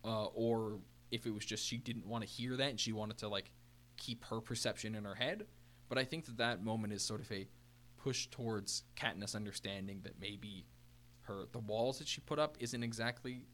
uh, 0.05 0.27
or 0.27 0.79
if 1.11 1.27
it 1.27 1.35
was 1.35 1.45
just 1.45 1.67
she 1.67 1.77
didn't 1.77 2.07
want 2.07 2.25
to 2.25 2.29
hear 2.29 2.57
that 2.57 2.71
and 2.71 2.81
she 2.81 2.93
wanted 2.93 3.19
to 3.19 3.29
like 3.29 3.51
keep 3.97 4.25
her 4.25 4.41
perception 4.41 4.95
in 4.95 5.05
her 5.05 5.15
head. 5.15 5.47
But 5.88 5.99
I 5.99 6.05
think 6.05 6.25
that 6.27 6.38
that 6.38 6.65
moment 6.65 6.93
is 6.93 7.03
sort 7.03 7.21
of 7.21 7.31
a 7.31 7.47
push 8.03 8.27
towards 8.27 8.83
Katniss 8.97 9.35
understanding 9.35 10.01
that 10.03 10.21
maybe 10.21 10.67
her 11.23 11.45
the 11.53 11.59
walls 11.59 11.99
that 11.99 12.09
she 12.09 12.21
put 12.21 12.38
up 12.38 12.57
isn't 12.61 12.83
exactly 12.83 13.47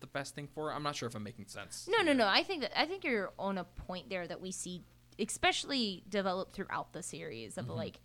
the 0.00 0.06
best 0.08 0.34
thing 0.34 0.48
for 0.48 0.68
her. 0.68 0.74
I'm 0.74 0.82
not 0.82 0.96
sure 0.96 1.08
if 1.08 1.14
I'm 1.14 1.22
making 1.22 1.46
sense. 1.46 1.88
No, 1.88 2.02
no, 2.02 2.12
no. 2.12 2.26
I 2.26 2.42
think 2.42 2.62
that 2.62 2.78
I 2.78 2.86
think 2.86 3.04
you're 3.04 3.32
on 3.38 3.58
a 3.58 3.64
point 3.64 4.10
there 4.10 4.26
that 4.26 4.40
we 4.40 4.50
see, 4.50 4.82
especially 5.18 6.02
developed 6.08 6.54
throughout 6.54 6.92
the 6.92 7.02
series 7.02 7.56
of 7.56 7.68
like 7.68 8.00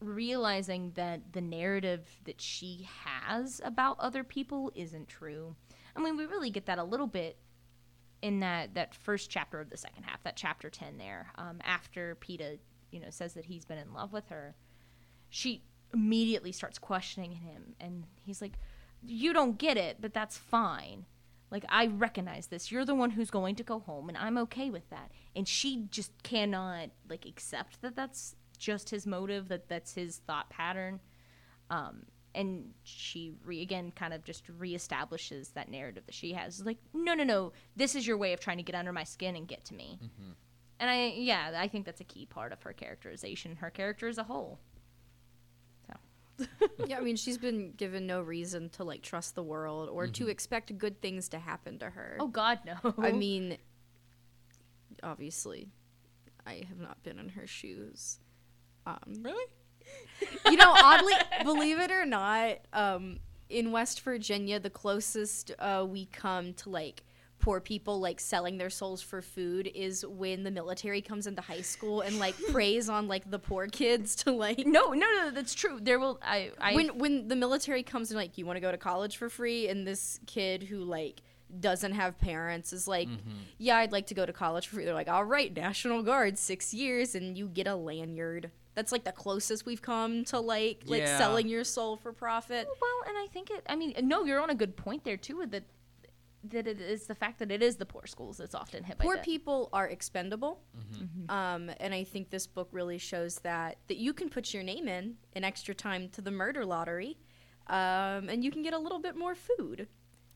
realizing 0.00 0.92
that 0.94 1.32
the 1.32 1.40
narrative 1.40 2.06
that 2.24 2.40
she 2.40 2.86
has 3.04 3.60
about 3.64 3.98
other 4.00 4.24
people 4.24 4.70
isn't 4.74 5.08
true. 5.08 5.54
I 5.96 6.00
mean, 6.02 6.16
we 6.16 6.26
really 6.26 6.50
get 6.50 6.66
that 6.66 6.78
a 6.78 6.84
little 6.84 7.06
bit 7.06 7.38
in 8.20 8.40
that 8.40 8.74
that 8.74 8.94
first 8.94 9.30
chapter 9.30 9.60
of 9.60 9.70
the 9.70 9.76
second 9.76 10.04
half, 10.04 10.22
that 10.24 10.36
chapter 10.36 10.68
ten 10.68 10.98
there, 10.98 11.32
um, 11.36 11.60
after 11.64 12.16
Peeta, 12.20 12.58
you 12.90 13.00
know, 13.00 13.10
says 13.10 13.34
that 13.34 13.46
he's 13.46 13.64
been 13.64 13.78
in 13.78 13.94
love 13.94 14.12
with 14.12 14.28
her. 14.28 14.54
She 15.32 15.64
immediately 15.94 16.52
starts 16.52 16.78
questioning 16.78 17.32
him, 17.32 17.74
and 17.80 18.04
he's 18.22 18.42
like, 18.42 18.52
"You 19.02 19.32
don't 19.32 19.56
get 19.56 19.78
it, 19.78 19.96
but 19.98 20.12
that's 20.12 20.36
fine." 20.36 21.06
Like 21.50 21.64
I 21.70 21.86
recognize 21.86 22.48
this. 22.48 22.70
You're 22.70 22.84
the 22.84 22.94
one 22.94 23.10
who's 23.10 23.30
going 23.30 23.54
to 23.56 23.62
go 23.62 23.78
home, 23.80 24.10
and 24.10 24.18
I'm 24.18 24.36
okay 24.38 24.68
with 24.68 24.88
that. 24.90 25.10
And 25.34 25.48
she 25.48 25.86
just 25.90 26.12
cannot 26.22 26.90
like 27.08 27.24
accept 27.24 27.80
that 27.80 27.96
that's 27.96 28.36
just 28.58 28.90
his 28.90 29.06
motive, 29.06 29.48
that 29.48 29.70
that's 29.70 29.94
his 29.94 30.18
thought 30.18 30.50
pattern. 30.50 31.00
Um, 31.70 32.02
and 32.34 32.74
she 32.82 33.32
re 33.42 33.62
again 33.62 33.90
kind 33.96 34.12
of 34.12 34.24
just 34.24 34.46
reestablishes 34.58 35.54
that 35.54 35.70
narrative 35.70 36.04
that 36.04 36.14
she 36.14 36.34
has. 36.34 36.62
Like, 36.64 36.78
no, 36.92 37.14
no, 37.14 37.24
no, 37.24 37.52
this 37.74 37.94
is 37.94 38.06
your 38.06 38.18
way 38.18 38.34
of 38.34 38.40
trying 38.40 38.58
to 38.58 38.62
get 38.62 38.74
under 38.74 38.92
my 38.92 39.04
skin 39.04 39.34
and 39.34 39.48
get 39.48 39.64
to 39.66 39.74
me. 39.74 39.98
And 40.78 40.90
I, 40.90 41.14
yeah, 41.16 41.52
I 41.56 41.68
think 41.68 41.86
that's 41.86 42.02
a 42.02 42.04
key 42.04 42.26
part 42.26 42.52
of 42.52 42.62
her 42.64 42.74
characterization, 42.74 43.56
her 43.56 43.70
character 43.70 44.08
as 44.08 44.18
a 44.18 44.24
whole. 44.24 44.58
So, 46.60 46.68
yeah, 46.86 46.98
I 46.98 47.00
mean, 47.00 47.16
she's 47.16 47.38
been 47.38 47.72
given 47.72 48.06
no 48.06 48.20
reason 48.20 48.68
to 48.70 48.84
like 48.84 49.02
trust 49.02 49.34
the 49.34 49.42
world 49.42 49.88
or 49.88 50.06
to 50.06 50.28
expect 50.28 50.76
good 50.78 51.00
things 51.00 51.28
to 51.30 51.38
happen 51.38 51.78
to 51.80 51.90
her. 51.90 52.16
oh 52.20 52.28
God, 52.28 52.60
no. 52.66 52.94
I 52.98 53.12
mean, 53.12 53.58
obviously, 55.02 55.68
I 56.46 56.62
have 56.68 56.78
not 56.78 57.02
been 57.02 57.18
in 57.18 57.30
her 57.30 57.46
shoes. 57.46 58.18
Um, 58.86 58.98
Really? 59.22 59.44
you 60.46 60.56
know, 60.56 60.72
oddly, 60.76 61.14
believe 61.44 61.78
it 61.78 61.90
or 61.90 62.06
not, 62.06 62.58
um, 62.72 63.18
in 63.48 63.70
West 63.72 64.00
Virginia, 64.02 64.58
the 64.58 64.70
closest 64.70 65.52
uh, 65.58 65.84
we 65.88 66.06
come 66.06 66.54
to 66.54 66.70
like 66.70 67.02
poor 67.42 67.60
people 67.60 68.00
like 68.00 68.18
selling 68.20 68.56
their 68.56 68.70
souls 68.70 69.02
for 69.02 69.20
food 69.20 69.70
is 69.74 70.06
when 70.06 70.44
the 70.44 70.50
military 70.50 71.02
comes 71.02 71.26
into 71.26 71.42
high 71.42 71.60
school 71.60 72.00
and 72.00 72.18
like 72.18 72.34
preys 72.52 72.88
on 72.88 73.08
like 73.08 73.30
the 73.30 73.38
poor 73.38 73.66
kids 73.66 74.14
to 74.14 74.30
like 74.30 74.64
no, 74.66 74.92
no, 74.92 75.06
no, 75.06 75.30
that's 75.30 75.52
true. 75.52 75.78
There 75.82 75.98
will, 75.98 76.18
I, 76.22 76.52
I, 76.60 76.74
when 76.74 76.96
when 76.98 77.28
the 77.28 77.36
military 77.36 77.82
comes 77.82 78.10
and 78.10 78.18
like 78.18 78.38
you 78.38 78.46
want 78.46 78.56
to 78.56 78.60
go 78.60 78.70
to 78.70 78.78
college 78.78 79.18
for 79.18 79.28
free 79.28 79.68
and 79.68 79.86
this 79.86 80.18
kid 80.26 80.62
who 80.62 80.78
like 80.78 81.20
doesn't 81.60 81.92
have 81.92 82.18
parents 82.18 82.72
is 82.72 82.88
like 82.88 83.08
mm-hmm. 83.08 83.30
yeah 83.58 83.76
i'd 83.76 83.92
like 83.92 84.06
to 84.06 84.14
go 84.14 84.24
to 84.24 84.32
college 84.32 84.66
for 84.66 84.76
free 84.76 84.86
they're 84.86 84.94
like 84.94 85.10
all 85.10 85.22
right 85.22 85.54
national 85.54 86.02
guard 86.02 86.38
six 86.38 86.72
years 86.72 87.14
and 87.14 87.36
you 87.36 87.46
get 87.46 87.66
a 87.66 87.74
lanyard 87.76 88.50
that's 88.74 88.90
like 88.90 89.04
the 89.04 89.12
closest 89.12 89.66
we've 89.66 89.82
come 89.82 90.24
to 90.24 90.40
like 90.40 90.82
like 90.86 91.02
Yeah. 91.02 91.18
selling 91.18 91.48
your 91.48 91.64
soul 91.64 91.96
for 91.96 92.12
profit 92.12 92.66
Well, 92.80 93.08
and 93.08 93.18
I 93.18 93.26
think 93.30 93.50
it. 93.50 93.64
I 93.68 93.76
mean, 93.76 93.94
no, 94.02 94.24
you're 94.24 94.40
on 94.40 94.50
a 94.50 94.54
good 94.54 94.76
point 94.76 95.04
there 95.04 95.16
too. 95.16 95.36
With 95.38 95.50
that, 95.50 95.64
that 96.44 96.66
it 96.66 96.80
is 96.80 97.06
the 97.06 97.14
fact 97.14 97.38
that 97.38 97.50
it 97.50 97.62
is 97.62 97.76
the 97.76 97.86
poor 97.86 98.06
schools 98.06 98.36
that's 98.38 98.54
often 98.54 98.82
hit 98.84 98.98
by 98.98 99.04
poor 99.04 99.16
people 99.18 99.68
are 99.72 99.86
expendable 99.88 100.60
um, 101.28 101.70
and 101.80 101.94
i 101.94 102.02
think 102.04 102.30
this 102.30 102.46
book 102.46 102.68
really 102.72 102.98
shows 102.98 103.36
that 103.40 103.78
that 103.88 103.96
you 103.98 104.12
can 104.12 104.28
put 104.28 104.52
your 104.52 104.62
name 104.62 104.88
in 104.88 105.14
in 105.34 105.44
extra 105.44 105.74
time 105.74 106.08
to 106.08 106.20
the 106.20 106.30
murder 106.30 106.64
lottery 106.64 107.16
um, 107.68 108.28
and 108.28 108.42
you 108.44 108.50
can 108.50 108.62
get 108.62 108.72
a 108.74 108.78
little 108.78 108.98
bit 108.98 109.16
more 109.16 109.34
food 109.36 109.86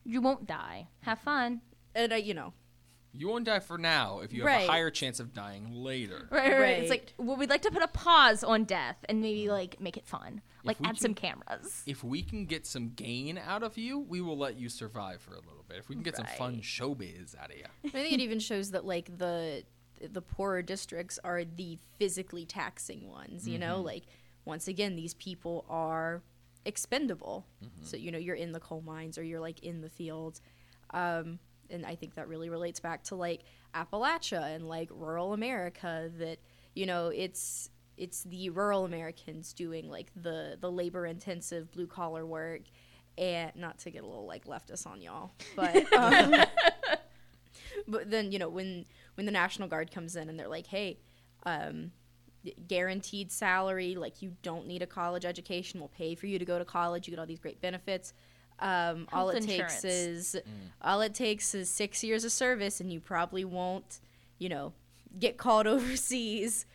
You 0.05 0.21
won't 0.21 0.47
die. 0.47 0.87
Have 1.01 1.19
fun. 1.19 1.61
and 1.93 2.13
uh, 2.13 2.15
you 2.15 2.33
know 2.33 2.53
You 3.17 3.27
won't 3.27 3.45
die 3.45 3.59
for 3.59 3.77
now 3.77 4.19
if 4.19 4.31
you 4.31 4.41
have 4.41 4.47
Right. 4.47 4.67
a 4.67 4.71
higher 4.71 4.89
chance 4.89 5.19
of 5.19 5.33
dying 5.33 5.71
later. 5.71 6.27
Right, 6.29 6.51
right, 6.51 6.59
right. 6.59 6.79
It's 6.79 6.89
like 6.89 7.13
well, 7.17 7.35
we'd 7.37 7.49
like 7.49 7.63
to 7.63 7.71
put 7.71 7.81
a 7.81 7.87
pause 7.87 8.43
on 8.43 8.63
death 8.63 8.97
and 9.09 9.21
maybe 9.21 9.45
mm. 9.45 9.49
like 9.49 9.79
make 9.81 9.97
it 9.97 10.05
fun, 10.05 10.41
like 10.63 10.79
we 10.79 10.87
add 10.87 10.99
some 10.99 11.13
cameras. 11.13 11.83
If 11.85 12.03
we 12.03 12.21
can 12.21 12.45
get 12.45 12.65
some 12.65 12.91
gain 12.95 13.37
out 13.37 13.63
of 13.63 13.77
you, 13.77 13.99
we 13.99 14.21
will 14.21 14.37
let 14.37 14.57
you 14.57 14.69
survive 14.69 15.21
for 15.21 15.31
a 15.31 15.39
little 15.39 15.65
bit. 15.67 15.77
If 15.77 15.89
we 15.89 15.95
can 15.95 16.03
get 16.03 16.15
some 16.15 16.27
fun 16.37 16.61
showbiz 16.61 17.37
out 17.37 17.51
of 17.51 17.57
you. 17.57 17.65
I 17.85 17.89
think 17.89 18.13
it 18.13 18.21
even 18.21 18.39
shows 18.39 18.71
that 18.71 18.85
like 18.85 19.17
the 19.17 19.63
the 19.99 20.21
poorer 20.21 20.61
districts 20.61 21.19
are 21.23 21.43
the 21.43 21.79
physically 21.97 22.45
taxing 22.45 23.09
ones. 23.09 23.47
You 23.47 23.57
know, 23.57 23.77
mm-hmm. 23.77 23.85
like 23.85 24.03
once 24.45 24.67
again, 24.67 24.95
these 24.95 25.13
people 25.15 25.65
are 25.69 26.21
expendable. 26.65 27.45
Mm-hmm. 27.63 27.83
So 27.83 27.97
you 27.97 28.11
know, 28.11 28.19
you're 28.19 28.35
in 28.35 28.51
the 28.51 28.59
coal 28.59 28.81
mines 28.81 29.17
or 29.17 29.23
you're 29.23 29.39
like 29.39 29.63
in 29.63 29.81
the 29.81 29.89
fields, 29.89 30.41
um, 30.91 31.39
and 31.69 31.85
I 31.85 31.95
think 31.95 32.15
that 32.15 32.27
really 32.27 32.49
relates 32.49 32.79
back 32.79 33.03
to 33.05 33.15
like 33.15 33.43
Appalachia 33.75 34.55
and 34.55 34.67
like 34.67 34.89
rural 34.91 35.33
America. 35.33 36.09
That 36.17 36.39
you 36.73 36.85
know, 36.85 37.07
it's 37.07 37.69
it's 37.97 38.23
the 38.23 38.49
rural 38.49 38.85
Americans 38.85 39.53
doing 39.53 39.89
like 39.89 40.11
the 40.15 40.57
the 40.59 40.71
labor 40.71 41.05
intensive 41.05 41.71
blue 41.71 41.87
collar 41.87 42.25
work. 42.25 42.61
And 43.19 43.51
not 43.55 43.79
to 43.79 43.89
get 43.89 44.03
a 44.03 44.05
little 44.05 44.27
like 44.27 44.45
leftist 44.45 44.85
on 44.85 45.01
y'all, 45.01 45.31
but 45.55 45.91
um, 45.97 46.35
but 47.87 48.09
then 48.09 48.31
you 48.31 48.39
know 48.39 48.49
when 48.49 48.85
when 49.15 49.25
the 49.25 49.31
national 49.31 49.67
guard 49.67 49.91
comes 49.91 50.15
in 50.15 50.29
and 50.29 50.39
they're 50.39 50.47
like 50.47 50.67
hey 50.67 50.97
um 51.45 51.91
guaranteed 52.67 53.31
salary 53.31 53.95
like 53.95 54.21
you 54.21 54.33
don't 54.41 54.67
need 54.67 54.81
a 54.81 54.85
college 54.85 55.25
education 55.25 55.79
we'll 55.79 55.89
pay 55.89 56.15
for 56.15 56.27
you 56.27 56.39
to 56.39 56.45
go 56.45 56.57
to 56.57 56.65
college 56.65 57.07
you 57.07 57.11
get 57.11 57.19
all 57.19 57.25
these 57.25 57.39
great 57.39 57.59
benefits 57.61 58.13
um, 58.59 59.07
all 59.13 59.29
Health 59.29 59.43
it 59.43 59.47
takes 59.47 59.83
insurance. 59.83 60.35
is 60.35 60.35
all 60.81 61.01
it 61.01 61.13
takes 61.13 61.53
is 61.53 61.69
six 61.69 62.03
years 62.03 62.23
of 62.25 62.31
service 62.31 62.81
and 62.81 62.91
you 62.91 62.99
probably 62.99 63.45
won't 63.45 63.99
you 64.39 64.49
know 64.49 64.73
get 65.19 65.37
called 65.37 65.67
overseas 65.67 66.65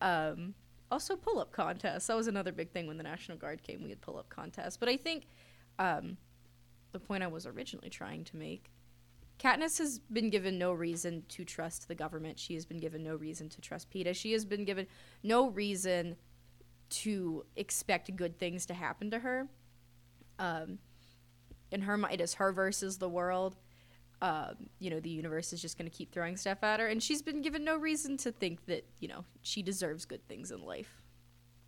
um, 0.00 0.54
also 0.90 1.16
pull-up 1.16 1.52
contests 1.52 2.06
that 2.06 2.16
was 2.16 2.28
another 2.28 2.52
big 2.52 2.70
thing 2.70 2.86
when 2.86 2.96
the 2.96 3.02
national 3.02 3.38
guard 3.38 3.62
came 3.62 3.82
we 3.82 3.90
had 3.90 4.00
pull-up 4.00 4.28
contests 4.28 4.76
but 4.76 4.88
i 4.88 4.96
think 4.96 5.24
um, 5.78 6.16
the 6.92 7.00
point 7.00 7.22
i 7.22 7.26
was 7.26 7.46
originally 7.46 7.90
trying 7.90 8.22
to 8.24 8.36
make 8.36 8.70
Katniss 9.38 9.78
has 9.78 9.98
been 9.98 10.30
given 10.30 10.56
no 10.56 10.72
reason 10.72 11.24
to 11.30 11.44
trust 11.44 11.88
the 11.88 11.96
government. 11.96 12.38
She 12.38 12.54
has 12.54 12.64
been 12.64 12.78
given 12.78 13.02
no 13.02 13.16
reason 13.16 13.48
to 13.48 13.60
trust 13.60 13.90
Peeta. 13.90 14.14
She 14.14 14.30
has 14.32 14.44
been 14.44 14.64
given 14.64 14.86
no 15.24 15.48
reason 15.48 16.14
to 16.90 17.44
expect 17.56 18.14
good 18.14 18.38
things 18.38 18.66
to 18.66 18.74
happen 18.74 19.10
to 19.10 19.18
her. 19.18 19.48
Um, 20.38 20.78
in 21.72 21.82
her 21.82 21.96
mind, 21.96 22.14
it 22.14 22.20
is 22.20 22.34
her 22.34 22.52
versus 22.52 22.98
the 22.98 23.08
world. 23.08 23.56
Um, 24.20 24.68
you 24.78 24.88
know, 24.90 25.00
the 25.00 25.10
universe 25.10 25.52
is 25.52 25.60
just 25.60 25.76
going 25.76 25.90
to 25.90 25.96
keep 25.96 26.12
throwing 26.12 26.36
stuff 26.36 26.62
at 26.62 26.78
her, 26.78 26.86
and 26.86 27.02
she's 27.02 27.22
been 27.22 27.42
given 27.42 27.64
no 27.64 27.76
reason 27.76 28.16
to 28.18 28.30
think 28.30 28.66
that 28.66 28.86
you 29.00 29.08
know 29.08 29.24
she 29.42 29.62
deserves 29.62 30.04
good 30.04 30.26
things 30.28 30.52
in 30.52 30.62
life. 30.64 31.02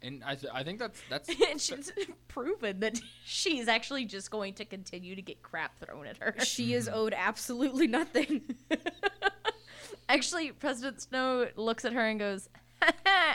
And 0.02 0.22
I, 0.22 0.34
th- 0.34 0.52
I 0.54 0.62
think 0.62 0.78
that's 0.78 1.00
that's 1.10 1.28
and 1.50 1.60
she's 1.60 1.90
proven 2.28 2.80
that 2.80 3.00
she's 3.24 3.66
actually 3.66 4.04
just 4.04 4.30
going 4.30 4.54
to 4.54 4.64
continue 4.64 5.16
to 5.16 5.22
get 5.22 5.42
crap 5.42 5.78
thrown 5.80 6.06
at 6.06 6.18
her. 6.18 6.34
She 6.44 6.74
is 6.74 6.88
owed 6.88 7.14
absolutely 7.16 7.86
nothing. 7.86 8.42
Actually, 10.08 10.52
President 10.52 11.00
Snow 11.00 11.48
looks 11.56 11.84
at 11.86 11.94
her 11.94 12.06
and 12.06 12.20
goes, 12.20 12.50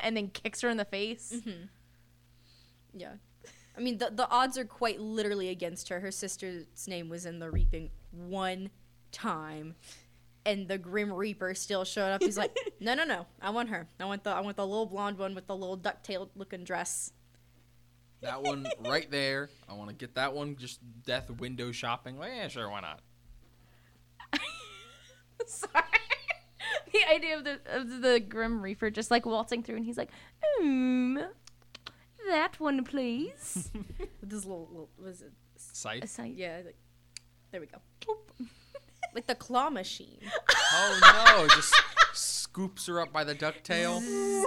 and 0.04 0.16
then 0.16 0.28
kicks 0.28 0.62
her 0.62 0.70
in 0.70 0.78
the 0.78 0.86
face. 0.86 1.36
Yeah. 2.94 3.14
I 3.80 3.82
mean, 3.82 3.98
the, 3.98 4.12
the 4.14 4.30
odds 4.30 4.58
are 4.58 4.66
quite 4.66 5.00
literally 5.00 5.48
against 5.48 5.88
her. 5.88 6.02
Her 6.02 6.12
sister's 6.12 6.66
name 6.86 7.08
was 7.08 7.26
in 7.26 7.40
the 7.40 7.50
Reaping 7.50 7.92
one 8.12 8.72
time, 9.14 9.76
and 10.46 10.68
the 10.68 10.78
Grim 10.78 11.14
Reaper 11.14 11.54
still 11.54 11.86
showed 11.86 12.12
up. 12.12 12.22
He's 12.22 12.38
like, 12.38 12.54
no, 12.82 12.94
no, 12.94 13.06
no, 13.06 13.26
I 13.42 13.52
want 13.52 13.70
her. 13.70 13.88
I 13.98 14.04
want 14.04 14.26
the 14.26 14.32
I 14.32 14.42
want 14.42 14.58
the 14.58 14.68
little 14.68 14.86
blonde 14.86 15.18
one 15.18 15.34
with 15.34 15.48
the 15.48 15.56
little 15.56 15.78
ducktail 15.78 16.28
looking 16.36 16.66
dress. 16.66 17.14
that 18.20 18.44
one 18.44 18.68
right 18.86 19.10
there. 19.10 19.50
I 19.70 19.74
want 19.76 19.90
to 19.92 19.96
get 19.96 20.16
that 20.16 20.34
one. 20.34 20.58
Just 20.58 20.82
death 21.06 21.32
window 21.32 21.72
shopping. 21.72 22.20
Like, 22.20 22.34
yeah, 22.36 22.50
sure, 22.50 22.70
why 22.70 22.82
not? 22.82 23.00
Sorry. 25.48 25.84
the 26.92 27.10
idea 27.10 27.38
of 27.38 27.46
the 27.46 27.60
of 27.70 28.02
the 28.02 28.20
Grim 28.20 28.62
Reaper 28.62 28.90
just 28.90 29.10
like 29.10 29.26
waltzing 29.26 29.64
through, 29.64 29.78
and 29.78 29.86
he's 29.86 29.98
like, 29.98 30.10
um, 30.60 31.18
that 32.30 32.60
one, 32.60 32.84
please. 32.84 33.70
With 34.22 34.30
this 34.30 34.46
little, 34.46 34.68
little 34.72 34.90
was 34.98 35.22
it? 35.22 35.32
A 35.56 35.60
Sight. 35.60 36.10
sight. 36.10 36.36
Yeah, 36.36 36.62
like, 36.66 36.78
there 37.52 37.60
we 37.62 37.68
go. 37.68 37.78
like 39.14 39.28
the 39.28 39.36
claw 39.36 39.70
machine. 39.70 40.20
Oh 40.74 41.36
no! 41.38 41.48
Just 41.56 41.74
scoops 42.14 42.88
her 42.88 43.02
up 43.02 43.12
by 43.12 43.24
the 43.24 43.36
ducktail. 43.36 44.02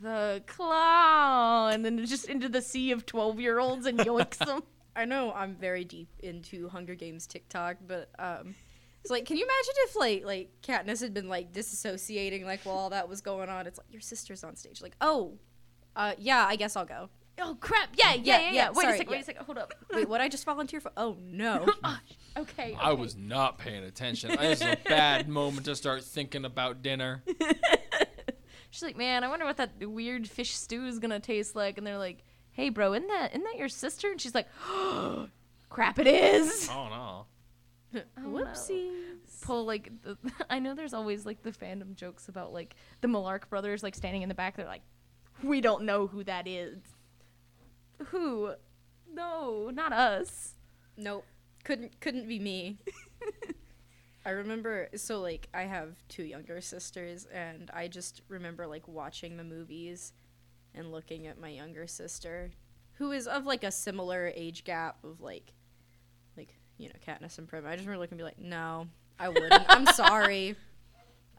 The 0.00 0.42
claw, 0.48 1.68
and 1.68 1.84
then 1.84 2.04
just 2.06 2.28
into 2.28 2.48
the 2.48 2.60
sea 2.60 2.90
of 2.90 3.06
twelve-year-olds 3.06 3.86
and 3.86 4.00
yoinks 4.00 4.38
them. 4.38 4.64
I 4.96 5.04
know 5.04 5.32
I'm 5.32 5.54
very 5.54 5.84
deep 5.84 6.08
into 6.18 6.68
Hunger 6.68 6.96
Games 6.96 7.28
TikTok, 7.28 7.76
but 7.86 8.10
um, 8.18 8.56
it's 9.02 9.12
like, 9.12 9.26
can 9.26 9.36
you 9.36 9.44
imagine 9.44 9.74
if 9.84 9.94
like 9.96 10.24
like 10.24 10.50
Katniss 10.60 11.00
had 11.02 11.14
been 11.14 11.28
like 11.28 11.52
disassociating 11.52 12.44
like 12.44 12.62
while 12.64 12.76
all 12.76 12.90
that 12.90 13.08
was 13.08 13.20
going 13.20 13.48
on? 13.48 13.68
It's 13.68 13.78
like 13.78 13.92
your 13.92 14.00
sister's 14.00 14.42
on 14.42 14.56
stage, 14.56 14.82
like, 14.82 14.96
oh, 15.00 15.38
uh, 15.96 16.12
yeah, 16.18 16.46
I 16.46 16.56
guess 16.56 16.76
I'll 16.76 16.84
go. 16.84 17.08
Oh 17.38 17.56
crap! 17.60 17.90
Yeah, 17.96 18.12
yeah, 18.14 18.14
Yeah, 18.14 18.22
yeah. 18.22 18.44
yeah. 18.44 18.52
yeah, 18.52 18.68
Wait 18.70 18.76
a 18.76 18.80
sorry, 18.82 18.98
second. 18.98 19.10
Wait 19.12 19.20
a 19.20 19.24
second. 19.24 19.44
Hold 19.46 19.58
up. 19.58 19.74
Wait, 19.92 20.08
what 20.08 20.20
I 20.20 20.28
just 20.28 20.44
volunteer 20.44 20.80
for? 20.80 20.92
Oh 20.96 21.16
no. 21.20 21.66
Okay. 22.34 22.74
I 22.80 22.94
was 22.94 23.14
not 23.14 23.58
paying 23.58 23.84
attention. 23.84 24.30
This 24.40 24.62
is 24.62 24.66
a 24.66 24.78
bad 24.88 25.28
moment 25.28 25.66
to 25.66 25.76
start 25.76 26.02
thinking 26.02 26.46
about 26.46 26.80
dinner. 26.80 27.22
She's 28.70 28.82
like, 28.82 28.96
man, 28.96 29.22
I 29.22 29.28
wonder 29.28 29.44
what 29.44 29.58
that 29.58 29.72
weird 29.80 30.26
fish 30.26 30.54
stew 30.54 30.86
is 30.86 30.98
gonna 30.98 31.20
taste 31.20 31.54
like. 31.54 31.76
And 31.76 31.86
they're 31.86 31.98
like, 31.98 32.24
hey, 32.52 32.70
bro, 32.70 32.94
isn't 32.94 33.08
that 33.08 33.32
isn't 33.32 33.44
that 33.44 33.58
your 33.58 33.68
sister? 33.68 34.12
And 34.12 34.18
she's 34.20 34.34
like, 34.34 34.48
oh, 34.66 35.28
crap, 35.68 35.98
it 35.98 36.06
is. 36.06 36.70
Oh 36.72 37.26
no. 37.92 38.02
Whoopsie. 38.18 38.92
Pull 39.42 39.66
like, 39.66 39.90
the, 40.02 40.16
I 40.48 40.58
know 40.58 40.74
there's 40.74 40.94
always 40.94 41.26
like 41.26 41.42
the 41.42 41.50
fandom 41.50 41.94
jokes 41.94 42.28
about 42.28 42.52
like 42.54 42.76
the 43.02 43.08
Mellark 43.08 43.50
brothers 43.50 43.82
like 43.82 43.94
standing 43.94 44.22
in 44.22 44.30
the 44.30 44.34
back. 44.34 44.56
They're 44.56 44.64
like, 44.64 44.82
we 45.42 45.60
don't 45.60 45.84
know 45.84 46.06
who 46.06 46.24
that 46.24 46.46
is. 46.46 46.78
Who? 48.06 48.54
No, 49.12 49.70
not 49.70 49.92
us. 49.92 50.54
Nope. 50.96 51.24
Couldn't 51.64 52.00
couldn't 52.00 52.26
be 52.26 52.38
me. 52.38 52.78
I 54.26 54.30
remember 54.30 54.88
so 54.96 55.20
like 55.20 55.48
I 55.52 55.62
have 55.62 55.96
two 56.08 56.24
younger 56.24 56.60
sisters 56.60 57.26
and 57.32 57.70
I 57.72 57.88
just 57.88 58.22
remember 58.28 58.66
like 58.66 58.86
watching 58.88 59.36
the 59.36 59.44
movies 59.44 60.12
and 60.74 60.90
looking 60.90 61.26
at 61.26 61.38
my 61.38 61.48
younger 61.48 61.86
sister 61.86 62.50
who 62.94 63.12
is 63.12 63.26
of 63.26 63.46
like 63.46 63.64
a 63.64 63.70
similar 63.70 64.32
age 64.34 64.64
gap 64.64 64.96
of 65.04 65.20
like 65.20 65.52
like 66.36 66.54
you 66.78 66.88
know 66.88 66.94
Katniss 67.06 67.38
and 67.38 67.48
Prim. 67.48 67.66
I 67.66 67.74
just 67.74 67.86
remember 67.86 68.00
looking 68.00 68.14
and 68.14 68.18
be 68.18 68.24
like, 68.24 68.38
"No, 68.38 68.88
I 69.18 69.28
wouldn't. 69.28 69.64
I'm 69.68 69.86
sorry. 69.94 70.56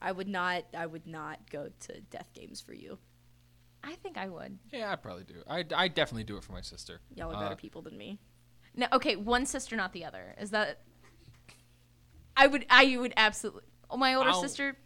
I 0.01 0.11
would 0.11 0.27
not 0.27 0.63
I 0.75 0.85
would 0.85 1.07
not 1.07 1.49
go 1.49 1.69
to 1.81 2.01
death 2.01 2.29
games 2.33 2.61
for 2.61 2.73
you. 2.73 2.97
I 3.83 3.95
think 3.95 4.17
I 4.17 4.27
would. 4.29 4.57
Yeah, 4.71 4.91
I 4.91 4.95
probably 4.95 5.23
do. 5.25 5.43
I, 5.47 5.65
I 5.75 5.87
definitely 5.87 6.23
do 6.23 6.37
it 6.37 6.43
for 6.43 6.53
my 6.53 6.61
sister. 6.61 7.01
Y'all 7.15 7.31
are 7.31 7.35
Uh, 7.35 7.39
better 7.41 7.55
people 7.55 7.81
than 7.81 7.97
me." 7.97 8.19
No, 8.75 8.87
okay, 8.93 9.15
one 9.15 9.45
sister, 9.45 9.75
not 9.75 9.93
the 9.93 10.05
other. 10.05 10.35
Is 10.39 10.51
that? 10.51 10.79
I 12.35 12.47
would. 12.47 12.65
I 12.69 12.97
would 12.97 13.13
absolutely. 13.17 13.63
Oh, 13.89 13.97
my 13.97 14.15
older 14.15 14.29
I'll- 14.29 14.41
sister, 14.41 14.77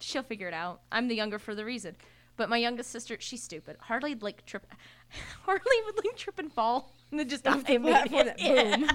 she'll 0.00 0.22
figure 0.22 0.48
it 0.48 0.54
out. 0.54 0.82
I'm 0.90 1.08
the 1.08 1.14
younger 1.14 1.38
for 1.38 1.54
the 1.54 1.64
reason. 1.64 1.96
But 2.36 2.48
my 2.48 2.56
youngest 2.56 2.90
sister, 2.90 3.16
she's 3.18 3.42
stupid. 3.42 3.76
Hardly 3.80 4.14
like 4.14 4.46
trip. 4.46 4.64
Hardly 5.44 5.76
would 5.86 5.96
like 6.04 6.16
trip 6.16 6.38
and 6.38 6.52
fall 6.52 6.94
and 7.10 7.18
then 7.18 7.28
just 7.28 7.46
Off 7.48 7.64
the 7.64 7.78
platform, 7.78 8.26
that 8.26 8.38
boom. 8.78 8.88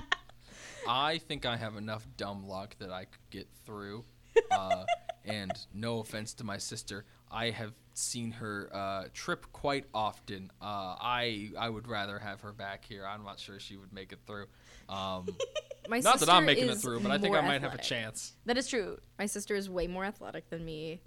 I 0.87 1.17
think 1.17 1.45
I 1.45 1.57
have 1.57 1.75
enough 1.75 2.07
dumb 2.17 2.47
luck 2.47 2.75
that 2.79 2.91
I 2.91 3.05
could 3.05 3.29
get 3.29 3.47
through. 3.65 4.05
Uh, 4.49 4.85
and 5.25 5.51
no 5.73 5.99
offense 5.99 6.33
to 6.35 6.43
my 6.43 6.57
sister, 6.57 7.05
I 7.33 7.49
have 7.49 7.73
seen 7.95 8.31
her 8.31 8.69
uh, 8.73 9.05
trip 9.13 9.45
quite 9.51 9.85
often. 9.93 10.51
Uh, 10.61 10.95
I 10.99 11.51
I 11.57 11.69
would 11.69 11.87
rather 11.87 12.19
have 12.19 12.41
her 12.41 12.53
back 12.53 12.85
here. 12.85 13.05
I'm 13.05 13.23
not 13.23 13.39
sure 13.39 13.59
she 13.59 13.75
would 13.75 13.91
make 13.91 14.11
it 14.11 14.19
through. 14.25 14.45
Um, 14.89 15.27
My 15.89 15.99
not 15.99 16.19
that 16.19 16.29
I'm 16.29 16.45
making 16.45 16.69
it 16.69 16.77
through, 16.77 17.01
but 17.01 17.11
I 17.11 17.17
think 17.17 17.35
I 17.35 17.41
more 17.41 17.49
might 17.49 17.61
have 17.61 17.73
a 17.73 17.77
chance. 17.77 18.33
That 18.45 18.57
is 18.57 18.67
true. 18.67 18.97
My 19.19 19.25
sister 19.25 19.55
is 19.55 19.69
way 19.69 19.87
more 19.87 20.05
athletic 20.05 20.49
than 20.49 20.63
me. 20.63 21.01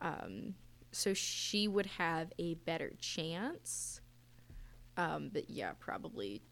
Um, 0.00 0.54
so 0.92 1.12
she 1.12 1.68
would 1.68 1.86
have 1.86 2.32
a 2.38 2.54
better 2.54 2.92
chance. 2.98 4.00
Um, 4.96 5.30
but 5.32 5.50
yeah, 5.50 5.72
probably. 5.78 6.42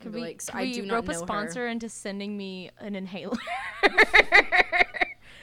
Could 0.00 0.12
Be 0.12 0.20
we, 0.20 0.26
like, 0.26 0.40
so 0.40 0.52
can 0.52 0.60
I 0.60 0.64
we 0.64 0.72
do 0.72 0.82
not 0.86 0.94
rope 0.94 1.04
know 1.04 1.10
a 1.10 1.14
her. 1.14 1.20
sponsor 1.20 1.68
into 1.68 1.88
sending 1.88 2.36
me 2.36 2.70
an 2.78 2.96
inhaler? 2.96 3.36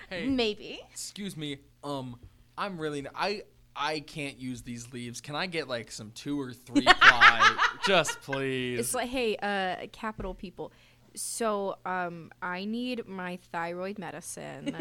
Hey, 0.09 0.27
Maybe. 0.27 0.79
excuse 0.91 1.37
me. 1.37 1.59
Um, 1.83 2.19
I'm 2.57 2.77
really 2.79 2.99
n- 2.99 3.09
I 3.15 3.43
I 3.75 4.01
can't 4.01 4.37
use 4.39 4.61
these 4.61 4.91
leaves. 4.91 5.21
Can 5.21 5.35
I 5.35 5.45
get 5.45 5.67
like 5.67 5.91
some 5.91 6.11
two 6.11 6.39
or 6.39 6.51
three 6.51 6.83
ply, 7.01 7.55
just 7.85 8.21
please? 8.21 8.79
It's 8.79 8.93
like, 8.93 9.09
hey, 9.09 9.37
uh, 9.37 9.87
Capitol 9.91 10.33
people. 10.33 10.71
So, 11.15 11.77
um, 11.85 12.31
I 12.41 12.65
need 12.65 13.07
my 13.07 13.39
thyroid 13.51 13.97
medicine. 13.97 14.75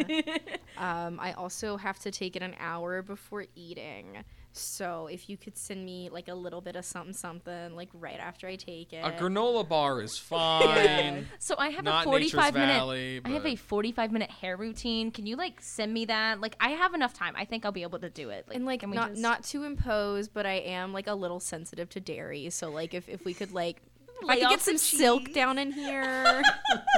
um, 0.76 1.18
I 1.20 1.32
also 1.32 1.76
have 1.76 1.98
to 2.00 2.10
take 2.10 2.36
it 2.36 2.42
an 2.42 2.54
hour 2.58 3.02
before 3.02 3.46
eating. 3.54 4.24
So, 4.60 5.08
if 5.10 5.28
you 5.28 5.36
could 5.36 5.56
send 5.56 5.84
me 5.84 6.08
like 6.10 6.28
a 6.28 6.34
little 6.34 6.60
bit 6.60 6.76
of 6.76 6.84
something, 6.84 7.12
something, 7.12 7.74
like 7.76 7.88
right 7.94 8.18
after 8.18 8.46
I 8.46 8.56
take 8.56 8.92
it. 8.92 9.04
a 9.04 9.10
granola 9.10 9.68
bar 9.68 10.00
is 10.02 10.18
fine. 10.18 11.26
So 11.38 11.54
I 11.58 11.68
have 11.68 11.84
Not 11.84 12.02
a 12.02 12.04
45 12.04 12.54
minute 12.54 12.68
Valley, 12.68 13.20
I 13.24 13.28
have 13.30 13.46
a 13.46 13.56
45 13.56 14.12
minute 14.12 14.30
hair 14.30 14.56
routine. 14.56 15.10
Can 15.10 15.26
you 15.26 15.36
like 15.36 15.60
send 15.60 15.92
me 15.92 16.04
that? 16.06 16.40
Like 16.40 16.56
I 16.60 16.70
have 16.70 16.94
enough 16.94 17.14
time. 17.14 17.34
I 17.36 17.44
think 17.44 17.64
I'll 17.64 17.72
be 17.72 17.82
able 17.82 17.98
to 18.00 18.10
do 18.10 18.30
it. 18.30 18.46
and 18.50 18.66
like 18.66 18.86
not 18.86 19.10
just- 19.10 19.22
not 19.22 19.44
to 19.44 19.64
impose, 19.64 20.28
but 20.28 20.46
I 20.46 20.54
am 20.54 20.92
like 20.92 21.06
a 21.06 21.14
little 21.14 21.40
sensitive 21.40 21.88
to 21.90 22.00
dairy. 22.00 22.50
So 22.50 22.70
like 22.70 22.94
if 22.94 23.08
if 23.08 23.24
we 23.24 23.34
could 23.34 23.52
like 23.52 23.80
if 24.20 24.24
I 24.28 24.34
Lay 24.34 24.40
could 24.40 24.50
get 24.50 24.60
some 24.60 24.74
the 24.74 24.78
silk 24.78 25.32
down 25.32 25.58
in 25.58 25.72
here, 25.72 26.42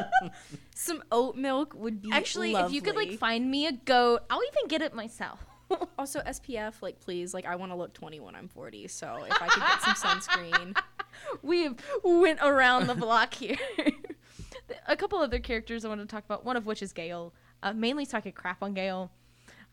some 0.74 1.02
oat 1.12 1.36
milk 1.36 1.74
would 1.74 2.00
be 2.02 2.10
Actually, 2.12 2.54
if 2.54 2.72
you 2.72 2.80
could 2.80 2.96
like 2.96 3.18
find 3.18 3.50
me 3.50 3.66
a 3.66 3.72
goat, 3.72 4.20
I'll 4.30 4.40
even 4.42 4.68
get 4.68 4.82
it 4.82 4.94
myself. 4.94 5.38
also 5.98 6.20
SPF, 6.20 6.82
like 6.82 7.00
please, 7.00 7.34
like 7.34 7.46
I 7.46 7.56
want 7.56 7.72
to 7.72 7.76
look 7.76 7.92
20 7.92 8.20
when 8.20 8.34
I'm 8.34 8.48
40. 8.48 8.88
So 8.88 9.24
if 9.28 9.40
I 9.40 9.48
could 9.48 9.62
get 9.62 9.82
some 9.82 9.94
sunscreen, 9.94 10.76
we 11.42 11.64
have 11.64 11.76
went 12.02 12.40
around 12.42 12.86
the 12.86 12.94
block 12.94 13.34
here. 13.34 13.58
a 14.86 14.96
couple 14.96 15.18
other 15.18 15.38
characters 15.38 15.84
I 15.84 15.88
want 15.88 16.00
to 16.00 16.06
talk 16.06 16.24
about. 16.24 16.44
One 16.44 16.56
of 16.56 16.66
which 16.66 16.82
is 16.82 16.92
Gale. 16.92 17.32
Uh, 17.62 17.72
mainly 17.72 18.06
talking 18.06 18.32
crap 18.32 18.62
on 18.62 18.74
Gale. 18.74 19.10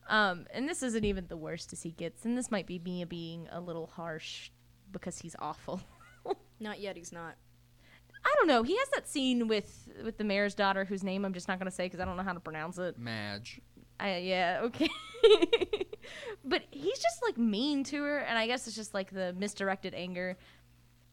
Um, 0.09 0.45
and 0.53 0.67
this 0.67 0.83
isn't 0.83 1.03
even 1.03 1.27
the 1.27 1.37
worst 1.37 1.73
as 1.73 1.83
he 1.83 1.91
gets. 1.91 2.25
And 2.25 2.37
this 2.37 2.51
might 2.51 2.65
be 2.65 2.79
me 2.79 3.03
being 3.05 3.47
a 3.51 3.59
little 3.59 3.87
harsh 3.87 4.51
because 4.91 5.19
he's 5.19 5.35
awful. 5.39 5.81
not 6.59 6.79
yet. 6.79 6.95
He's 6.95 7.11
not. 7.11 7.35
I 8.25 8.33
don't 8.37 8.47
know. 8.47 8.63
He 8.63 8.77
has 8.77 8.89
that 8.89 9.07
scene 9.07 9.47
with 9.47 9.89
with 10.03 10.17
the 10.17 10.23
mayor's 10.23 10.53
daughter, 10.53 10.83
whose 10.85 11.03
name 11.03 11.23
I'm 11.23 11.33
just 11.33 11.47
not 11.47 11.59
going 11.59 11.69
to 11.69 11.75
say 11.75 11.85
because 11.85 11.99
I 11.99 12.05
don't 12.05 12.17
know 12.17 12.23
how 12.23 12.33
to 12.33 12.39
pronounce 12.39 12.77
it. 12.77 12.97
Madge. 12.97 13.61
I, 13.99 14.17
yeah, 14.17 14.59
okay. 14.63 14.89
but 16.45 16.63
he's 16.71 16.99
just 16.99 17.21
like 17.23 17.37
mean 17.37 17.83
to 17.85 18.03
her, 18.03 18.19
and 18.19 18.37
I 18.37 18.47
guess 18.47 18.67
it's 18.67 18.75
just 18.75 18.93
like 18.93 19.11
the 19.11 19.33
misdirected 19.33 19.93
anger. 19.93 20.37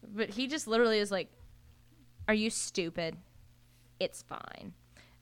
But 0.07 0.29
he 0.29 0.47
just 0.47 0.67
literally 0.67 0.99
is 0.99 1.11
like, 1.11 1.29
"Are 2.27 2.33
you 2.33 2.49
stupid?" 2.49 3.17
it's 3.99 4.21
fine. 4.23 4.73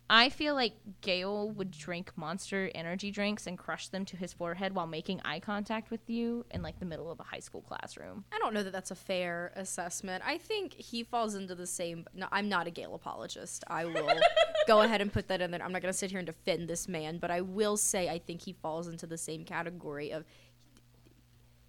I 0.10 0.30
feel 0.30 0.54
like 0.54 0.74
Gale 1.02 1.50
would 1.52 1.72
drink 1.72 2.12
monster 2.16 2.70
energy 2.76 3.10
drinks 3.10 3.48
and 3.48 3.58
crush 3.58 3.88
them 3.88 4.06
to 4.06 4.18
his 4.18 4.34
forehead 4.34 4.76
while 4.76 4.86
making 4.86 5.22
eye 5.24 5.40
contact 5.40 5.90
with 5.92 6.10
you 6.10 6.46
in 6.52 6.62
like 6.62 6.80
the 6.80 6.86
middle 6.86 7.10
of 7.10 7.20
a 7.20 7.24
high 7.24 7.40
school 7.40 7.62
classroom. 7.62 8.26
I 8.32 8.38
don't 8.40 8.54
know 8.54 8.64
that 8.64 8.74
that's 8.74 8.92
a 8.92 8.96
fair 8.96 9.54
assessment. 9.56 10.24
I 10.26 10.38
think 10.38 10.74
he 10.74 11.04
falls 11.04 11.36
into 11.36 11.56
the 11.56 11.66
same. 11.66 12.06
No, 12.14 12.28
I'm 12.32 12.50
not 12.50 12.68
a 12.68 12.72
Gale 12.72 12.96
apologist. 12.96 13.64
I 13.68 13.86
will 13.86 14.10
go 14.68 14.82
ahead 14.82 15.02
and 15.02 15.12
put 15.12 15.30
that 15.30 15.42
in 15.42 15.52
there. 15.52 15.64
I'm 15.64 15.72
not 15.72 15.82
going 15.82 15.92
to 15.92 15.98
sit 15.98 16.12
here 16.12 16.20
and 16.20 16.28
defend 16.28 16.68
this 16.68 16.88
man, 16.88 17.18
but 17.18 17.32
I 17.32 17.42
will 17.42 17.78
say 17.78 18.10
I 18.10 18.20
think 18.20 18.42
he 18.42 18.54
falls 18.54 18.88
into 18.88 19.08
the 19.08 19.18
same 19.18 19.46
category 19.46 20.12
of 20.12 20.26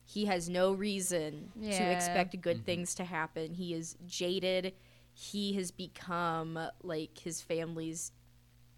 he 0.06 0.26
has 0.26 0.50
no 0.50 0.72
reason 0.72 1.50
to 1.62 1.92
expect 1.92 2.38
good 2.40 2.58
mm-hmm. 2.58 2.64
things 2.64 2.94
to 2.96 3.04
happen. 3.04 3.54
He 3.54 3.72
is 3.72 3.96
jaded. 4.06 4.74
He 5.14 5.54
has 5.54 5.70
become 5.70 6.58
like 6.82 7.18
his 7.18 7.40
family's 7.40 8.12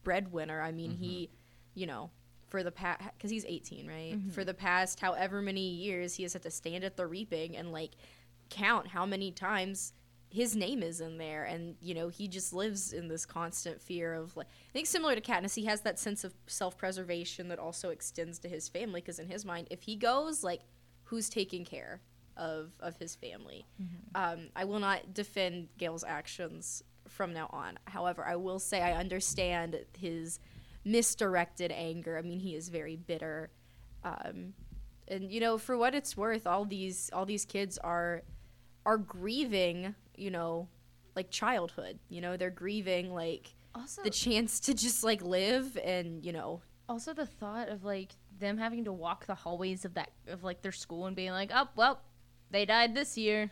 breadwinner. 0.07 0.63
I 0.63 0.71
mean, 0.71 0.93
he, 0.93 1.25
mm-hmm. 1.25 1.81
you 1.81 1.87
know, 1.89 2.11
for 2.47 2.63
the 2.63 2.71
past 2.71 3.03
because 3.19 3.29
he's 3.29 3.45
18, 3.45 3.89
right? 3.89 4.15
Mm-hmm. 4.15 4.31
For 4.31 4.45
the 4.45 4.55
past 4.55 5.01
however 5.01 5.43
many 5.43 5.69
years, 5.69 6.15
he 6.15 6.23
has 6.23 6.33
had 6.33 6.43
to 6.43 6.51
stand 6.51 6.85
at 6.85 6.97
the 6.97 7.09
reaping 7.09 7.57
and 7.57 7.73
like 7.73 7.91
count 8.49 8.87
how 8.87 9.05
many 9.05 9.33
times 9.33 9.93
his 10.31 10.55
name 10.55 10.81
is 10.81 11.01
in 11.01 11.19
there, 11.19 11.45
and 11.45 11.75
you 11.81 11.93
know, 11.93 12.09
he 12.09 12.29
just 12.29 12.53
lives 12.53 12.93
in 12.93 13.09
this 13.09 13.27
constant 13.27 13.83
fear 13.83 14.15
of 14.15 14.37
like. 14.37 14.47
I 14.47 14.73
think 14.73 14.87
similar 14.87 15.17
to 15.17 15.21
Katniss, 15.21 15.57
he 15.57 15.65
has 15.65 15.81
that 15.81 15.99
sense 15.99 16.23
of 16.23 16.35
self-preservation 16.47 17.49
that 17.49 17.59
also 17.59 17.91
extends 17.91 18.39
to 18.41 18.49
his 18.49 18.69
family 18.69 19.01
because 19.01 19.19
in 19.19 19.29
his 19.29 19.45
mind, 19.45 19.67
if 19.71 19.83
he 19.83 19.97
goes, 19.97 20.45
like, 20.45 20.61
who's 21.05 21.29
taking 21.29 21.65
care 21.65 22.01
of 22.37 22.71
of 22.79 22.97
his 22.97 23.17
family? 23.17 23.67
Mm-hmm. 23.83 23.97
Um, 24.15 24.49
I 24.55 24.67
will 24.67 24.79
not 24.79 25.15
defend 25.15 25.69
Gale's 25.79 26.05
actions 26.05 26.85
from 27.09 27.33
now 27.33 27.49
on. 27.53 27.79
However, 27.87 28.25
I 28.27 28.37
will 28.37 28.59
say 28.59 28.83
I 28.83 28.93
understand 28.93 29.79
his 29.99 30.39
misdirected 30.85 31.73
anger. 31.73 32.17
I 32.17 32.23
mean, 32.23 32.39
he 32.41 32.55
is 32.55 32.69
very 32.69 32.97
bitter. 32.97 33.51
Um, 34.05 34.55
and 35.09 35.31
you 35.31 35.41
know, 35.41 35.59
for 35.59 35.77
what 35.77 35.95
it's 35.95 36.17
worth, 36.17 36.47
all 36.47 36.65
these 36.65 37.11
all 37.13 37.27
these 37.27 37.45
kids 37.45 37.79
are 37.79 38.23
are 38.85 38.99
grieving, 38.99 39.95
you 40.17 40.31
know, 40.31 40.69
like 41.15 41.31
childhood. 41.31 41.99
You 42.09 42.21
know, 42.21 42.37
they're 42.37 42.51
grieving 42.51 43.13
like 43.13 43.55
Also, 43.75 44.03
the 44.03 44.11
chance 44.11 44.61
to 44.61 44.75
just 44.75 45.03
like 45.05 45.23
live 45.23 45.77
and, 45.85 46.25
you 46.25 46.33
know, 46.33 46.63
also 46.89 47.13
the 47.13 47.27
thought 47.27 47.69
of 47.69 47.85
like 47.85 48.13
them 48.39 48.59
having 48.59 48.85
to 48.85 48.93
walk 48.93 49.27
the 49.27 49.35
hallways 49.35 49.85
of 49.85 49.95
that 49.95 50.11
of 50.29 50.45
like 50.45 50.63
their 50.63 50.73
school 50.73 51.07
and 51.07 51.17
being 51.17 51.33
like, 51.33 51.51
oh 51.55 51.69
well, 51.77 52.01
they 52.51 52.65
died 52.65 52.95
this 52.95 53.17
year. 53.19 53.51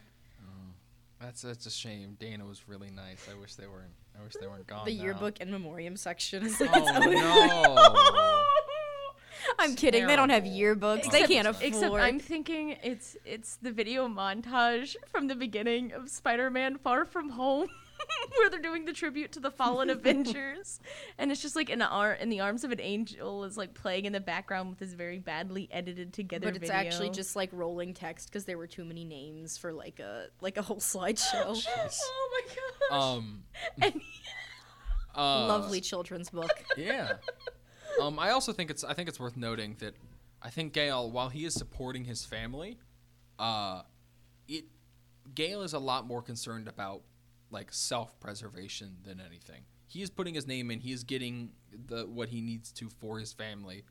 That's 1.24 1.40
that's 1.40 1.64
a 1.64 1.70
shame. 1.70 2.18
Dana 2.20 2.44
was 2.44 2.68
really 2.68 2.90
nice. 2.90 3.26
I 3.34 3.40
wish 3.40 3.54
they 3.54 3.66
weren't. 3.66 3.94
I 4.18 4.22
wish 4.22 4.34
they 4.38 4.46
weren't 4.46 4.66
gone. 4.66 4.84
the 4.84 4.94
now. 4.94 5.02
yearbook 5.02 5.38
and 5.40 5.50
memoriam 5.50 5.96
section 5.96 6.44
is 6.44 6.60
Oh 6.60 8.44
I'm 9.58 9.74
kidding. 9.74 10.06
They 10.06 10.16
don't 10.16 10.28
have 10.28 10.44
terrible. 10.44 10.96
yearbooks. 10.98 11.10
they 11.10 11.22
can't 11.26 11.48
afford. 11.48 11.66
Except 11.66 11.94
I'm 11.94 12.18
thinking 12.18 12.76
it's 12.82 13.16
it's 13.24 13.56
the 13.56 13.72
video 13.72 14.06
montage 14.06 14.96
from 15.06 15.28
the 15.28 15.34
beginning 15.34 15.92
of 15.92 16.10
Spider-Man: 16.10 16.76
Far 16.76 17.06
From 17.06 17.30
Home, 17.30 17.68
where 18.38 18.50
they're 18.50 18.60
doing 18.60 18.84
the 18.84 18.92
tribute 18.92 19.32
to 19.32 19.40
the 19.40 19.50
fallen 19.50 19.90
Avengers, 19.90 20.80
and 21.18 21.30
it's 21.30 21.42
just 21.42 21.56
like 21.56 21.70
in 21.70 21.78
the 21.78 21.88
ar- 21.88 22.14
in 22.14 22.28
the 22.28 22.40
arms 22.40 22.64
of 22.64 22.72
an 22.72 22.80
angel 22.80 23.44
is 23.44 23.56
like 23.56 23.74
playing 23.74 24.04
in 24.04 24.12
the 24.12 24.20
background 24.20 24.70
with 24.70 24.78
this 24.78 24.92
very 24.92 25.18
badly 25.18 25.68
edited 25.70 26.12
together. 26.12 26.46
but 26.46 26.56
it's 26.56 26.70
video. 26.70 26.74
actually 26.86 27.10
just 27.10 27.36
like 27.36 27.50
rolling 27.52 27.94
text 27.94 28.28
because 28.28 28.44
there 28.44 28.58
were 28.58 28.66
too 28.66 28.84
many 28.84 29.04
names 29.04 29.56
for 29.58 29.72
like 29.72 30.00
a 30.00 30.26
like 30.40 30.56
a 30.56 30.62
whole 30.62 30.78
slideshow. 30.80 31.44
oh 31.66 32.30
my 32.32 32.54
gosh. 32.90 33.02
Um. 33.02 33.44
And- 33.80 34.00
Uh, 35.16 35.46
Lovely 35.46 35.80
children's 35.80 36.30
book. 36.30 36.50
Yeah. 36.76 37.12
Um. 38.00 38.18
I 38.18 38.30
also 38.30 38.52
think 38.52 38.70
it's. 38.70 38.82
I 38.82 38.94
think 38.94 39.08
it's 39.08 39.20
worth 39.20 39.36
noting 39.36 39.76
that 39.78 39.94
I 40.42 40.50
think 40.50 40.72
Gale, 40.72 41.10
while 41.10 41.28
he 41.28 41.44
is 41.44 41.54
supporting 41.54 42.04
his 42.04 42.24
family, 42.24 42.78
uh, 43.38 43.82
it 44.48 44.64
Gale 45.34 45.62
is 45.62 45.72
a 45.72 45.78
lot 45.78 46.06
more 46.06 46.20
concerned 46.20 46.66
about 46.66 47.02
like 47.54 47.72
self-preservation 47.72 48.98
than 49.02 49.18
anything. 49.20 49.62
He 49.86 50.02
is 50.02 50.10
putting 50.10 50.34
his 50.34 50.46
name 50.46 50.70
in. 50.70 50.80
He 50.80 50.92
is 50.92 51.04
getting 51.04 51.52
the 51.86 52.04
what 52.04 52.28
he 52.28 52.42
needs 52.42 52.70
to 52.72 52.90
for 52.90 53.18
his 53.18 53.32
family, 53.32 53.84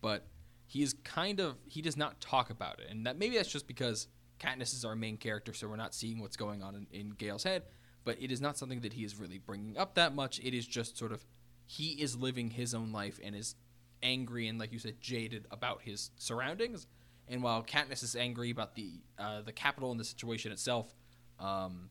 but 0.00 0.26
he 0.66 0.82
is 0.82 0.94
kind 1.04 1.40
of 1.40 1.56
he 1.66 1.82
does 1.82 1.96
not 1.96 2.20
talk 2.20 2.48
about 2.48 2.80
it, 2.80 2.86
and 2.88 3.04
that 3.06 3.18
maybe 3.18 3.36
that's 3.36 3.52
just 3.52 3.66
because 3.66 4.08
Katniss 4.38 4.72
is 4.72 4.84
our 4.84 4.96
main 4.96 5.16
character, 5.16 5.52
so 5.52 5.68
we're 5.68 5.76
not 5.76 5.94
seeing 5.94 6.20
what's 6.20 6.36
going 6.36 6.62
on 6.62 6.74
in, 6.74 6.86
in 6.92 7.10
Gale's 7.10 7.44
head. 7.44 7.64
But 8.04 8.22
it 8.22 8.30
is 8.30 8.40
not 8.40 8.56
something 8.56 8.80
that 8.80 8.94
he 8.94 9.04
is 9.04 9.16
really 9.16 9.38
bringing 9.38 9.76
up 9.76 9.94
that 9.96 10.14
much. 10.14 10.38
It 10.38 10.54
is 10.54 10.66
just 10.66 10.96
sort 10.96 11.12
of 11.12 11.26
he 11.66 11.88
is 12.00 12.16
living 12.16 12.50
his 12.50 12.74
own 12.74 12.92
life 12.92 13.20
and 13.22 13.34
is 13.34 13.56
angry 14.02 14.48
and, 14.48 14.58
like 14.58 14.72
you 14.72 14.78
said, 14.78 15.00
jaded 15.00 15.46
about 15.50 15.82
his 15.82 16.10
surroundings. 16.16 16.86
And 17.26 17.42
while 17.42 17.62
Katniss 17.62 18.02
is 18.02 18.16
angry 18.16 18.50
about 18.50 18.74
the 18.74 19.00
uh, 19.18 19.42
the 19.42 19.52
Capitol 19.52 19.90
and 19.90 20.00
the 20.00 20.04
situation 20.04 20.52
itself, 20.52 20.94
um, 21.38 21.90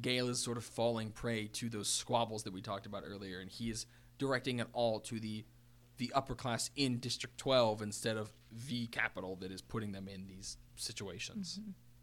Gale 0.00 0.28
is 0.28 0.38
sort 0.38 0.56
of 0.56 0.64
falling 0.64 1.10
prey 1.10 1.46
to 1.54 1.68
those 1.68 1.88
squabbles 1.88 2.42
that 2.44 2.52
we 2.52 2.60
talked 2.60 2.86
about 2.86 3.02
earlier, 3.06 3.40
and 3.40 3.50
he 3.50 3.70
is 3.70 3.86
directing 4.18 4.58
it 4.58 4.68
all 4.72 5.00
to 5.00 5.18
the 5.20 5.44
the 5.98 6.12
upper 6.14 6.36
class 6.36 6.70
in 6.76 6.98
District 6.98 7.36
12 7.38 7.82
instead 7.82 8.16
of 8.16 8.30
the 8.68 8.86
Capitol 8.86 9.34
that 9.40 9.50
is 9.50 9.60
putting 9.60 9.90
them 9.90 10.06
in 10.06 10.28
these 10.28 10.56
situations. 10.76 11.58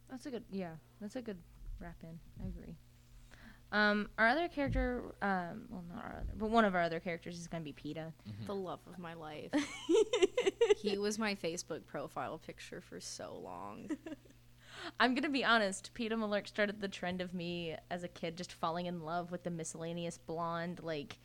That's 0.10 0.26
a 0.26 0.32
good 0.32 0.44
yeah. 0.52 0.74
That's 1.00 1.16
a 1.16 1.22
good 1.22 1.38
wrap 1.80 1.98
in. 2.04 2.20
I 2.44 2.48
agree. 2.48 2.76
Um, 3.72 4.10
our 4.18 4.28
other 4.28 4.48
character, 4.48 5.16
um, 5.22 5.66
well, 5.70 5.84
not 5.94 6.04
our 6.04 6.16
other, 6.22 6.34
but 6.38 6.50
one 6.50 6.66
of 6.66 6.76
our 6.76 6.82
other 6.82 7.00
characters 7.00 7.38
is 7.38 7.48
going 7.48 7.64
to 7.64 7.74
be 7.74 7.74
Peeta. 7.74 8.14
the 8.46 8.56
love 8.56 8.80
of 8.88 9.00
my 9.00 9.16
life. 9.16 9.52
he 10.78 10.98
was 10.98 11.18
my 11.18 11.36
Facebook 11.36 11.86
profile 11.86 12.38
picture 12.38 12.80
for 12.80 13.00
so 13.00 13.40
long. 13.44 13.90
I'm 15.00 15.16
gonna 15.16 15.30
be 15.30 15.44
honest. 15.44 15.92
Peeta 15.94 16.14
Mellark 16.14 16.48
started 16.48 16.82
the 16.82 16.88
trend 16.88 17.22
of 17.22 17.34
me 17.34 17.76
as 17.90 18.04
a 18.04 18.08
kid 18.08 18.38
just 18.38 18.54
falling 18.54 18.86
in 18.86 19.02
love 19.02 19.32
with 19.32 19.44
the 19.44 19.50
miscellaneous 19.50 20.18
blonde, 20.18 20.80
like 20.84 21.18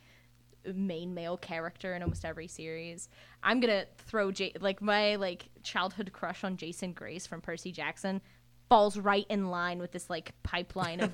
main 0.75 1.13
male 1.13 1.37
character 1.37 1.95
in 1.95 2.01
almost 2.03 2.25
every 2.25 2.47
series. 2.47 3.09
I'm 3.43 3.59
gonna 3.59 3.85
throw 3.97 4.31
J- 4.31 4.53
like 4.59 4.81
my 4.81 5.15
like 5.15 5.49
childhood 5.63 6.11
crush 6.13 6.43
on 6.43 6.57
Jason 6.57 6.93
Grace 6.93 7.25
from 7.25 7.41
Percy 7.41 7.71
Jackson 7.71 8.21
falls 8.69 8.97
right 8.97 9.25
in 9.29 9.49
line 9.49 9.79
with 9.79 9.91
this 9.91 10.09
like 10.09 10.31
pipeline 10.43 11.01
of 11.01 11.11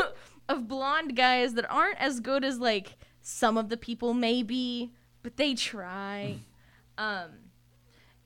of 0.50 0.68
blonde 0.68 1.16
guys 1.16 1.56
that 1.56 1.70
aren't 1.72 2.00
as 2.00 2.20
good 2.20 2.44
as 2.44 2.60
like 2.60 2.98
some 3.22 3.58
of 3.58 3.70
the 3.70 3.78
people 3.78 4.14
may 4.14 4.44
be, 4.44 4.92
but 5.24 5.38
they 5.38 5.54
try. 5.54 6.38
um, 6.98 7.30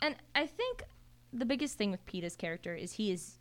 and 0.01 0.15
I 0.34 0.47
think 0.47 0.84
the 1.36 1.45
biggest 1.45 1.77
thing 1.77 1.91
with 1.91 2.05
Peeta's 2.05 2.36
character 2.36 2.73
is 2.73 2.93
he 2.93 3.11
is 3.11 3.39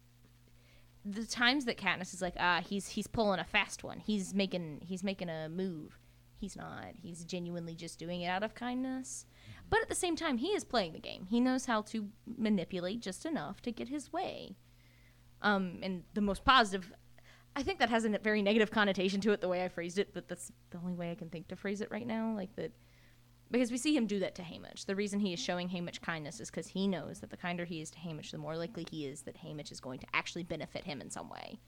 the 1.04 1.24
times 1.24 1.66
that 1.66 1.78
Katniss 1.78 2.14
is 2.14 2.22
like, 2.22 2.34
ah, 2.38 2.62
he's 2.66 2.88
he's 2.88 3.06
pulling 3.06 3.40
a 3.40 3.44
fast 3.44 3.84
one. 3.84 4.00
He's 4.00 4.34
making 4.34 4.82
he's 4.84 5.04
making 5.04 5.28
a 5.28 5.48
move. 5.48 5.98
He's 6.36 6.56
not. 6.56 6.92
He's 7.00 7.24
genuinely 7.24 7.74
just 7.74 7.98
doing 7.98 8.22
it 8.22 8.26
out 8.26 8.42
of 8.42 8.54
kindness. 8.54 9.24
But 9.70 9.80
at 9.80 9.88
the 9.88 9.94
same 9.94 10.16
time, 10.16 10.38
he 10.38 10.48
is 10.48 10.64
playing 10.64 10.92
the 10.92 10.98
game. 10.98 11.26
He 11.30 11.40
knows 11.40 11.66
how 11.66 11.82
to 11.82 12.08
manipulate 12.26 13.00
just 13.00 13.24
enough 13.24 13.62
to 13.62 13.72
get 13.72 13.88
his 13.88 14.12
way. 14.12 14.56
Um, 15.40 15.78
and 15.82 16.02
the 16.12 16.20
most 16.20 16.44
positive, 16.44 16.92
I 17.56 17.62
think 17.62 17.78
that 17.78 17.88
has 17.88 18.04
a 18.04 18.18
very 18.18 18.42
negative 18.42 18.70
connotation 18.70 19.20
to 19.22 19.32
it 19.32 19.40
the 19.40 19.48
way 19.48 19.64
I 19.64 19.68
phrased 19.68 19.98
it, 19.98 20.12
but 20.12 20.28
that's 20.28 20.52
the 20.70 20.78
only 20.78 20.94
way 20.94 21.10
I 21.10 21.14
can 21.14 21.30
think 21.30 21.48
to 21.48 21.56
phrase 21.56 21.80
it 21.80 21.90
right 21.90 22.06
now. 22.06 22.34
Like 22.34 22.54
that, 22.56 22.72
because 23.50 23.70
we 23.70 23.78
see 23.78 23.96
him 23.96 24.06
do 24.06 24.18
that 24.20 24.34
to 24.36 24.42
Haymitch. 24.42 24.86
The 24.86 24.96
reason 24.96 25.20
he 25.20 25.32
is 25.32 25.40
showing 25.40 25.68
Haymitch 25.68 26.00
kindness 26.00 26.40
is 26.40 26.50
because 26.50 26.68
he 26.68 26.88
knows 26.88 27.20
that 27.20 27.30
the 27.30 27.36
kinder 27.36 27.64
he 27.64 27.80
is 27.80 27.90
to 27.90 27.98
Haymitch, 27.98 28.30
the 28.30 28.38
more 28.38 28.56
likely 28.56 28.86
he 28.90 29.06
is 29.06 29.22
that 29.22 29.36
Haymitch 29.36 29.70
is 29.70 29.80
going 29.80 30.00
to 30.00 30.06
actually 30.12 30.42
benefit 30.42 30.84
him 30.84 31.00
in 31.00 31.10
some 31.10 31.28
way. 31.28 31.58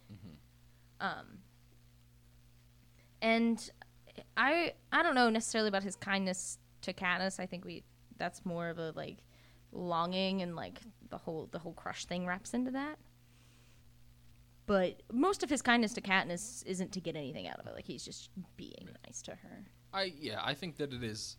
Um, 1.01 1.39
and 3.23 3.71
I 4.37 4.73
I 4.93 5.03
don't 5.03 5.15
know 5.15 5.29
necessarily 5.31 5.69
about 5.69 5.83
his 5.83 5.97
kindness 5.97 6.59
to 6.83 6.93
Katniss. 6.93 7.39
I 7.39 7.47
think 7.47 7.65
we 7.65 7.85
that's 8.17 8.45
more 8.45 8.69
of 8.69 8.79
a 8.79 8.93
like 8.97 9.19
longing 9.73 10.43
and 10.43 10.57
like 10.57 10.81
the 11.11 11.19
whole 11.19 11.49
the 11.53 11.59
whole 11.59 11.75
crush 11.75 12.05
thing 12.07 12.27
wraps 12.27 12.55
into 12.55 12.71
that. 12.73 12.99
But 14.67 15.03
most 15.13 15.43
of 15.45 15.51
his 15.51 15.63
kindness 15.63 15.93
to 15.95 16.01
Katniss 16.01 16.67
isn't 16.67 16.93
to 16.93 17.01
get 17.01 17.15
anything 17.15 17.47
out 17.47 17.61
of 17.61 17.67
it. 17.67 17.75
Like 17.75 17.85
he's 17.85 18.05
just 18.05 18.31
being 18.57 18.89
nice 19.07 19.23
to 19.23 19.33
her. 19.33 19.67
I 19.93 20.13
yeah, 20.19 20.41
I 20.43 20.55
think 20.55 20.77
that 20.77 20.93
it 20.93 21.05
is. 21.05 21.37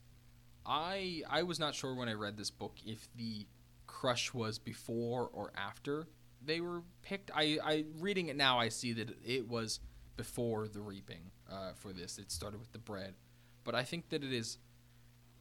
I 0.68 1.24
I 1.30 1.44
was 1.44 1.60
not 1.60 1.74
sure 1.74 1.96
when 1.96 2.10
I 2.10 2.14
read 2.14 2.38
this 2.38 2.52
book 2.52 2.76
if 2.86 3.08
the 3.16 3.48
crush 3.88 4.34
was 4.34 4.60
before 4.60 5.30
or 5.32 5.52
after 5.56 6.08
they 6.46 6.60
were 6.62 6.84
picked. 7.02 7.32
I 7.34 7.58
I 7.64 7.86
reading 8.00 8.28
it 8.28 8.36
now, 8.36 8.60
I 8.60 8.70
see 8.70 8.94
that 8.94 9.18
it 9.26 9.48
was 9.48 9.80
before 10.18 10.68
the 10.68 10.82
reaping 10.82 11.32
uh, 11.50 11.72
for 11.76 11.94
this. 11.94 12.18
It 12.18 12.32
started 12.32 12.60
with 12.60 12.72
the 12.72 12.80
bread, 12.80 13.16
but 13.64 13.76
I 13.76 13.84
think 13.84 14.10
that 14.10 14.24
it 14.24 14.34
is. 14.34 14.58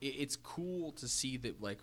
It, 0.00 0.14
it's 0.18 0.36
cool 0.36 0.92
to 0.92 1.08
see 1.08 1.36
that 1.38 1.60
like 1.60 1.80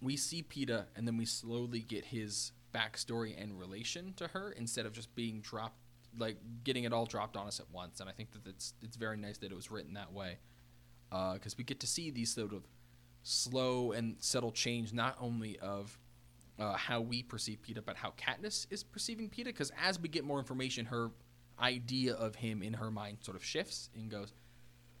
we 0.00 0.16
see 0.16 0.42
Peeta 0.42 0.86
and 0.96 1.06
then 1.06 1.16
we 1.16 1.24
slowly 1.24 1.80
get 1.80 2.06
his 2.06 2.52
backstory 2.74 3.40
and 3.40 3.58
relation 3.58 4.14
to 4.14 4.28
her 4.28 4.52
instead 4.52 4.86
of 4.86 4.92
just 4.92 5.14
being 5.14 5.40
dropped 5.40 5.76
like 6.18 6.36
getting 6.64 6.84
it 6.84 6.92
all 6.92 7.04
dropped 7.06 7.36
on 7.36 7.46
us 7.46 7.60
at 7.60 7.70
once, 7.70 8.00
and 8.00 8.08
I 8.08 8.12
think 8.12 8.32
that 8.32 8.46
it's 8.46 8.72
it's 8.82 8.96
very 8.96 9.16
nice 9.16 9.38
that 9.38 9.52
it 9.52 9.54
was 9.54 9.70
written 9.70 9.94
that 9.94 10.12
way, 10.12 10.38
because 11.10 11.56
we 11.58 11.64
get 11.64 11.80
to 11.80 11.86
see 11.86 12.10
these 12.10 12.32
sort 12.32 12.52
of 12.52 12.62
slow 13.28 13.92
and 13.92 14.16
subtle 14.20 14.50
change, 14.50 14.92
not 14.92 15.16
only 15.20 15.58
of 15.58 15.98
uh, 16.58 16.74
how 16.74 17.00
we 17.00 17.22
perceive 17.22 17.58
Peeta, 17.62 17.84
but 17.84 17.96
how 17.96 18.12
Katniss 18.16 18.66
is 18.70 18.82
perceiving 18.82 19.28
Peeta. 19.28 19.46
Because 19.46 19.70
as 19.80 20.00
we 20.00 20.08
get 20.08 20.24
more 20.24 20.38
information, 20.38 20.86
her 20.86 21.10
idea 21.60 22.14
of 22.14 22.36
him 22.36 22.62
in 22.62 22.72
her 22.74 22.90
mind 22.90 23.18
sort 23.20 23.36
of 23.36 23.44
shifts 23.44 23.90
and 23.94 24.10
goes, 24.10 24.32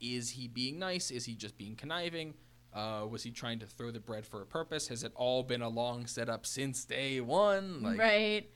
is 0.00 0.30
he 0.30 0.46
being 0.46 0.78
nice? 0.78 1.10
Is 1.10 1.24
he 1.24 1.34
just 1.34 1.56
being 1.56 1.74
conniving? 1.74 2.34
Uh, 2.72 3.06
was 3.08 3.22
he 3.22 3.30
trying 3.30 3.58
to 3.60 3.66
throw 3.66 3.90
the 3.90 3.98
bread 3.98 4.26
for 4.26 4.42
a 4.42 4.46
purpose? 4.46 4.88
Has 4.88 5.02
it 5.02 5.12
all 5.14 5.42
been 5.42 5.62
a 5.62 5.68
long 5.68 6.06
setup 6.06 6.44
since 6.44 6.84
day 6.84 7.20
one? 7.20 7.82
Like, 7.82 7.98
right. 7.98 8.50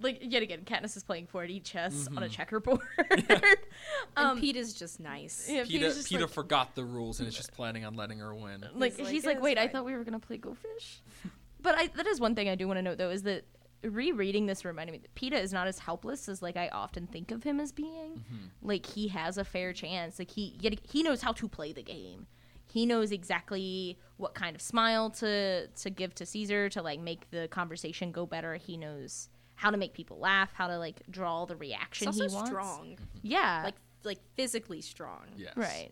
Like 0.00 0.18
yet 0.22 0.42
again, 0.42 0.60
Katniss 0.64 0.96
is 0.96 1.04
playing 1.04 1.28
4D 1.32 1.62
chess 1.62 2.08
on 2.16 2.22
a 2.22 2.28
checkerboard. 2.28 2.80
And 2.98 3.56
um, 4.16 4.40
Pete 4.40 4.56
is 4.56 4.74
just 4.74 5.00
nice. 5.00 5.48
yeah, 5.50 5.62
Peeta, 5.62 5.80
Peeta's 5.80 5.96
just 5.96 6.10
Peeta 6.12 6.22
like, 6.22 6.30
forgot 6.30 6.74
the 6.74 6.84
rules 6.84 7.20
and 7.20 7.28
is 7.28 7.34
just 7.42 7.52
planning 7.52 7.84
on 7.84 7.94
letting 7.94 8.18
her 8.18 8.34
win. 8.34 8.64
like 8.74 8.96
He's 8.96 9.08
he's 9.08 9.24
like, 9.26 9.36
like, 9.36 9.36
"It's 9.36 9.44
wait, 9.44 9.58
I 9.58 9.68
thought 9.68 9.84
we 9.84 9.94
were 9.94 10.04
gonna 10.04 10.18
play 10.18 10.36
Go 10.36 10.54
Fish. 10.54 11.00
but 11.60 11.74
I, 11.76 11.88
that 11.96 12.06
is 12.06 12.20
one 12.20 12.34
thing 12.34 12.48
I 12.48 12.54
do 12.54 12.66
want 12.66 12.78
to 12.78 12.82
note 12.82 12.98
though 12.98 13.10
is 13.10 13.22
that 13.24 13.44
rereading 13.82 14.46
this 14.46 14.64
reminded 14.64 14.92
me 14.92 14.98
that 14.98 15.14
Peeta 15.14 15.40
is 15.40 15.52
not 15.52 15.66
as 15.68 15.78
helpless 15.78 16.28
as 16.28 16.40
like 16.42 16.56
I 16.56 16.68
often 16.68 17.06
think 17.06 17.30
of 17.30 17.42
him 17.44 17.60
as 17.60 17.70
being. 17.72 18.22
Like 18.62 18.86
he 18.86 19.08
has 19.08 19.36
a 19.38 19.44
fair 19.44 19.72
chance. 19.72 20.18
Like 20.18 20.30
he 20.30 20.56
yet 20.60 20.78
he 20.82 21.02
knows 21.02 21.20
how 21.22 21.32
to 21.32 21.48
play 21.48 21.72
the 21.72 21.82
game. 21.82 22.26
He 22.66 22.86
knows 22.86 23.12
exactly 23.12 23.98
what 24.16 24.34
kind 24.34 24.56
of 24.56 24.62
smile 24.62 25.10
to 25.10 25.68
to 25.68 25.90
give 25.90 26.14
to 26.16 26.26
Caesar 26.26 26.68
to 26.70 26.82
like 26.82 26.98
make 27.00 27.30
the 27.30 27.46
conversation 27.48 28.10
go 28.10 28.26
better. 28.26 28.54
He 28.56 28.76
knows 28.76 29.28
how 29.54 29.70
to 29.70 29.76
make 29.76 29.94
people 29.94 30.18
laugh, 30.18 30.50
how 30.52 30.66
to 30.66 30.78
like 30.78 31.02
draw 31.10 31.44
the 31.44 31.56
reaction 31.56 32.08
He's 32.08 32.16
he 32.16 32.34
wants. 32.34 32.50
strong, 32.50 32.86
mm-hmm. 32.86 33.18
Yeah. 33.22 33.62
like 33.64 33.76
like 34.04 34.18
physically 34.34 34.80
strong. 34.80 35.26
Yes. 35.36 35.56
Right. 35.56 35.90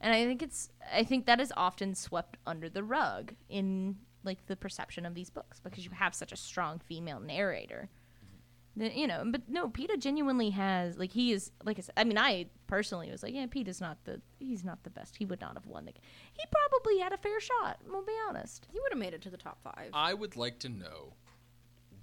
And 0.00 0.14
I 0.14 0.24
think 0.24 0.42
it's 0.42 0.70
I 0.92 1.04
think 1.04 1.26
that 1.26 1.40
is 1.40 1.52
often 1.56 1.94
swept 1.94 2.38
under 2.46 2.68
the 2.68 2.82
rug 2.82 3.34
in 3.48 3.96
like 4.24 4.46
the 4.46 4.56
perception 4.56 5.06
of 5.06 5.14
these 5.14 5.30
books 5.30 5.60
because 5.60 5.84
you 5.84 5.90
have 5.92 6.14
such 6.14 6.32
a 6.32 6.36
strong 6.36 6.78
female 6.78 7.20
narrator. 7.20 7.88
Mm-hmm. 8.24 8.82
That, 8.82 8.96
you 8.96 9.06
know, 9.06 9.24
but 9.26 9.42
no, 9.48 9.68
Peeta 9.68 9.98
genuinely 9.98 10.50
has 10.50 10.96
like 10.96 11.12
he 11.12 11.32
is 11.32 11.50
like 11.64 11.78
I 11.78 11.82
said. 11.82 11.94
I 11.96 12.04
mean, 12.04 12.16
I 12.16 12.46
personally 12.66 13.10
was 13.10 13.22
like, 13.22 13.34
yeah, 13.34 13.46
Peeta's 13.46 13.80
not 13.80 13.98
the 14.04 14.22
he's 14.38 14.64
not 14.64 14.82
the 14.84 14.90
best. 14.90 15.16
He 15.16 15.26
would 15.26 15.40
not 15.40 15.54
have 15.54 15.66
won 15.66 15.84
the. 15.84 15.92
Game. 15.92 16.02
He 16.32 16.44
probably 16.50 17.00
had 17.00 17.12
a 17.12 17.18
fair 17.18 17.40
shot. 17.40 17.78
We'll 17.86 18.04
be 18.04 18.12
honest. 18.28 18.68
He 18.72 18.80
would 18.80 18.92
have 18.92 18.98
made 18.98 19.12
it 19.12 19.20
to 19.22 19.30
the 19.30 19.36
top 19.36 19.58
five. 19.62 19.90
I 19.92 20.14
would 20.14 20.36
like 20.36 20.60
to 20.60 20.68
know 20.70 21.14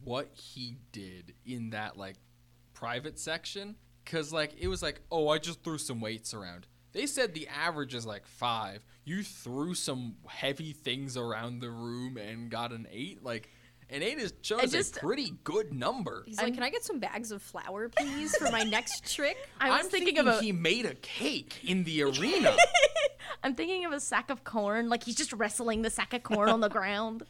what 0.08 0.30
he 0.34 0.78
did 0.91 1.34
in 1.45 1.72
that 1.72 1.97
like 1.97 2.16
private 2.74 3.20
section 3.20 3.76
cuz 4.05 4.32
like 4.32 4.53
it 4.60 4.68
was 4.68 4.82
like, 4.82 5.01
"Oh, 5.12 5.28
I 5.30 5.38
just 5.38 5.64
threw 5.64 5.78
some 5.78 5.99
weights 6.01 6.34
around." 6.34 6.68
They 6.93 7.05
said 7.05 7.34
the 7.34 7.47
average 7.49 7.93
is 7.93 8.05
like 8.05 8.26
5. 8.26 8.84
You 9.03 9.22
threw 9.22 9.74
some 9.76 10.16
heavy 10.28 10.72
things 10.74 11.16
around 11.18 11.60
the 11.60 11.70
room 11.70 12.18
and 12.18 12.49
got 12.49 12.72
an 12.72 12.88
8. 12.89 13.24
Like 13.24 13.49
an 13.89 14.01
8 14.03 14.18
is 14.18 14.32
just, 14.41 14.74
just- 14.74 14.97
a 14.97 14.99
pretty 14.99 15.34
good 15.43 15.74
number. 15.74 16.24
He's 16.26 16.38
like, 16.38 16.45
I'm- 16.47 16.53
"Can 16.55 16.64
I 16.64 16.70
get 16.70 16.84
some 16.84 16.99
bags 16.99 17.32
of 17.32 17.41
flour, 17.41 17.89
please, 17.89 18.36
for 18.38 18.49
my 18.51 18.64
next 18.64 19.14
trick?" 19.14 19.38
I 19.60 19.70
was 19.70 19.86
I'm 19.86 19.91
thinking, 19.91 20.16
thinking, 20.16 20.28
of 20.34 20.39
a, 20.39 20.41
he 20.41 20.51
made 20.53 20.86
a 20.86 20.95
cake 20.95 21.60
in 21.64 21.84
the 21.84 22.03
arena. 22.10 22.55
I'm 23.43 23.53
thinking 23.55 23.86
of 23.86 23.91
a 23.91 23.99
sack 23.99 24.30
of 24.30 24.43
corn. 24.43 24.89
Like 24.89 25.03
he's 25.03 25.16
just 25.16 25.34
wrestling 25.34 25.82
the 25.84 25.89
sack 25.89 26.14
of 26.14 26.24
corn 26.24 26.49
on 26.49 26.62
the 26.62 26.70
ground. 26.70 27.24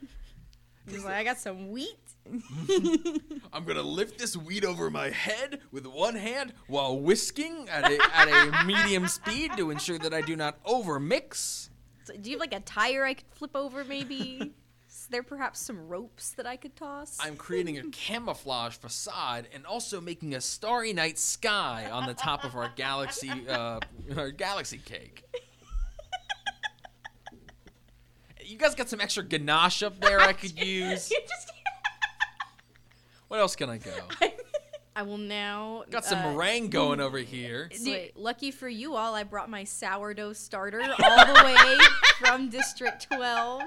He's 0.88 1.04
like, 1.04 1.16
"I 1.16 1.24
got 1.24 1.38
some 1.40 1.70
wheat." 1.72 2.07
I'm 3.54 3.64
gonna 3.66 3.82
lift 3.82 4.20
this 4.20 4.36
wheat 4.36 4.66
over 4.66 4.90
my 4.90 5.10
head 5.10 5.60
with 5.72 5.86
one 5.86 6.16
hand 6.16 6.54
while 6.68 7.00
whisking 7.00 7.68
at 7.70 7.92
a, 7.92 8.00
at 8.14 8.28
a 8.28 8.64
medium 8.66 9.08
speed 9.08 9.52
to 9.58 9.72
ensure 9.72 10.00
that 10.00 10.14
I 10.14 10.22
do 10.22 10.36
not 10.36 10.64
overmix. 10.64 11.70
So, 12.04 12.14
do 12.16 12.30
you 12.30 12.38
have 12.38 12.42
like 12.42 12.54
a 12.54 12.60
tire 12.62 13.06
I 13.06 13.14
could 13.16 13.26
flip 13.32 13.56
over? 13.56 13.84
Maybe. 13.84 14.54
Is 14.90 15.08
there 15.08 15.24
perhaps 15.24 15.60
some 15.60 15.88
ropes 15.88 16.32
that 16.32 16.46
I 16.46 16.56
could 16.56 16.76
toss? 16.76 17.18
I'm 17.22 17.36
creating 17.36 17.78
a 17.78 17.84
camouflage 17.92 18.76
facade 18.76 19.48
and 19.54 19.66
also 19.66 20.02
making 20.02 20.34
a 20.34 20.42
starry 20.42 20.94
night 20.94 21.18
sky 21.18 21.90
on 21.92 22.08
the 22.08 22.14
top 22.14 22.44
of 22.44 22.56
our 22.56 22.72
galaxy 22.76 23.30
uh, 23.48 23.80
our 24.16 24.32
galaxy 24.32 24.78
cake. 24.80 25.24
You 28.48 28.58
guys 28.58 28.76
got 28.76 28.88
some 28.88 29.02
extra 29.02 29.24
ganache 29.24 29.84
up 29.84 30.00
there 30.00 30.22
I 30.22 30.32
could 30.32 30.58
use. 30.66 31.12
You 31.12 31.20
just 31.28 31.52
What 33.28 33.40
else 33.40 33.56
can 33.56 33.70
I 33.70 33.78
go? 33.78 33.92
I 34.96 35.04
will 35.04 35.18
now. 35.20 35.84
Got 35.92 36.06
some 36.06 36.20
uh, 36.20 36.34
meringue 36.34 36.70
going 36.70 37.00
over 37.00 37.20
here. 37.20 37.70
So 37.76 37.92
wait, 37.92 38.18
lucky 38.18 38.50
for 38.50 38.68
you 38.68 38.96
all, 38.96 39.14
I 39.14 39.24
brought 39.24 39.50
my 39.50 39.64
sourdough 39.64 40.34
starter 40.34 40.82
all 40.82 41.26
the 41.26 41.42
way 41.46 41.78
from 42.20 42.50
District 42.50 43.06
12. 43.12 43.62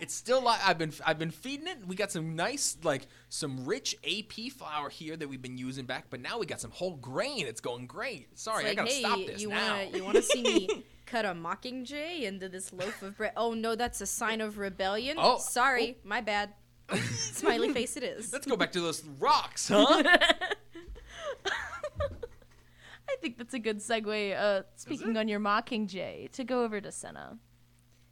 It's 0.00 0.14
still 0.14 0.40
like 0.40 0.60
I've 0.64 0.78
been 0.78 0.92
I've 1.04 1.18
been 1.18 1.32
feeding 1.32 1.66
it. 1.66 1.78
We 1.84 1.96
got 1.96 2.12
some 2.12 2.36
nice 2.36 2.76
like 2.84 3.08
some 3.28 3.64
rich 3.66 3.96
AP 4.06 4.52
flour 4.52 4.88
here 4.88 5.16
that 5.16 5.28
we've 5.28 5.42
been 5.42 5.58
using 5.58 5.86
back, 5.86 6.04
but 6.10 6.20
now 6.20 6.38
we 6.38 6.46
got 6.46 6.60
some 6.60 6.70
whole 6.70 6.94
grain. 6.94 7.46
It's 7.48 7.60
going 7.60 7.86
great. 7.88 8.38
Sorry, 8.38 8.64
It's 8.64 8.66
I 8.66 8.68
like, 8.68 8.76
gotta 8.76 8.90
hey, 8.90 9.00
stop 9.00 9.18
this 9.26 9.42
you 9.42 9.48
now. 9.48 9.72
wanna 9.78 9.96
you 9.96 10.04
wanna 10.04 10.22
see 10.22 10.42
me 10.42 10.84
cut 11.06 11.24
a 11.24 11.30
mockingjay 11.34 12.22
into 12.22 12.48
this 12.48 12.72
loaf 12.72 13.02
of 13.02 13.16
bread? 13.16 13.32
Oh 13.36 13.54
no, 13.54 13.74
that's 13.74 14.00
a 14.00 14.06
sign 14.06 14.40
of 14.40 14.58
rebellion. 14.58 15.16
Oh, 15.18 15.38
sorry, 15.38 15.98
my 16.04 16.20
bad. 16.20 16.50
Smiley 17.16 17.72
face, 17.72 17.96
it 17.96 18.02
is. 18.02 18.32
Let's 18.32 18.46
go 18.46 18.56
back 18.56 18.72
to 18.72 18.80
those 18.80 19.04
rocks, 19.18 19.68
huh? 19.68 20.02
I 23.10 23.16
think 23.20 23.38
that's 23.38 23.54
a 23.54 23.58
good 23.58 23.78
segue. 23.78 24.38
Uh, 24.38 24.62
speaking 24.76 25.16
on 25.16 25.28
your 25.28 25.40
Mockingjay, 25.40 26.30
to 26.32 26.44
go 26.44 26.62
over 26.62 26.80
to 26.80 26.92
Cinna. 26.92 27.38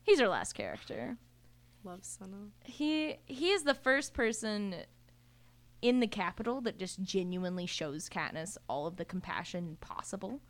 He's 0.03 0.21
our 0.21 0.29
last 0.29 0.55
character. 0.55 1.17
Love 1.85 2.05
Cinna. 2.05 2.49
He 2.65 3.17
he 3.27 3.51
is 3.51 3.63
the 3.63 3.75
first 3.75 4.15
person 4.15 4.75
in 5.83 6.01
the 6.01 6.07
Capitol 6.07 6.61
that 6.63 6.79
just 6.79 7.03
genuinely 7.03 7.67
shows 7.67 8.09
Katniss 8.09 8.57
all 8.69 8.87
of 8.87 8.97
the 8.97 9.05
compassion 9.05 9.77
possible. 9.81 10.41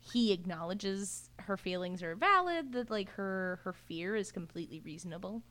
He 0.00 0.32
acknowledges 0.32 1.30
her 1.40 1.56
feelings 1.56 2.02
are 2.02 2.14
valid, 2.14 2.72
that 2.72 2.90
like 2.90 3.10
her 3.10 3.60
her 3.64 3.72
fear 3.72 4.16
is 4.16 4.32
completely 4.32 4.80
reasonable, 4.80 5.42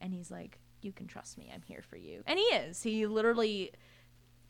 and 0.00 0.12
he's 0.12 0.30
like, 0.30 0.58
"You 0.82 0.92
can 0.92 1.06
trust 1.06 1.38
me. 1.38 1.50
I'm 1.54 1.62
here 1.62 1.82
for 1.82 1.96
you." 1.96 2.22
And 2.26 2.38
he 2.38 2.44
is. 2.46 2.82
He 2.82 3.06
literally 3.06 3.72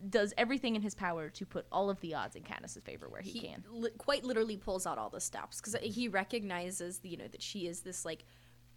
does 0.09 0.33
everything 0.39 0.77
in 0.77 0.83
his 0.83 0.95
power 0.95 1.29
to 1.29 1.45
put 1.45 1.67
all 1.73 1.91
of 1.91 2.01
the 2.01 2.15
odds 2.15 2.37
in 2.37 2.43
Katniss's 2.45 2.83
favor 2.85 3.09
where 3.09 3.21
he, 3.21 3.31
He 3.33 3.41
can. 3.41 3.65
li- 3.69 3.91
quite 3.99 4.23
literally 4.23 4.57
pulls 4.57 4.87
out 4.87 4.97
all 4.97 5.11
the 5.11 5.21
stops 5.21 5.61
because 5.61 5.75
he 5.83 6.07
recognizes, 6.07 7.01
you 7.03 7.17
know, 7.17 7.27
that 7.29 7.43
she 7.43 7.67
is 7.67 7.81
this 7.81 8.05
like 8.05 8.25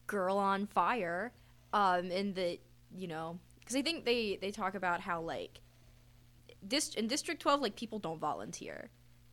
girl 0.07 0.37
on 0.37 0.65
fire, 0.65 1.31
um, 1.73 2.09
and 2.11 2.33
that 2.35 2.57
you 2.95 3.07
know, 3.07 3.37
because 3.59 3.75
I 3.75 3.81
think 3.83 4.03
they 4.05 4.37
they 4.41 4.51
talk 4.51 4.73
about 4.75 4.99
how 5.01 5.21
like 5.21 5.61
dis- 6.67 6.95
in 6.95 7.07
District 7.07 7.41
Twelve, 7.41 7.61
like 7.61 7.75
people 7.75 7.99
don't 7.99 8.19
volunteer. 8.19 8.89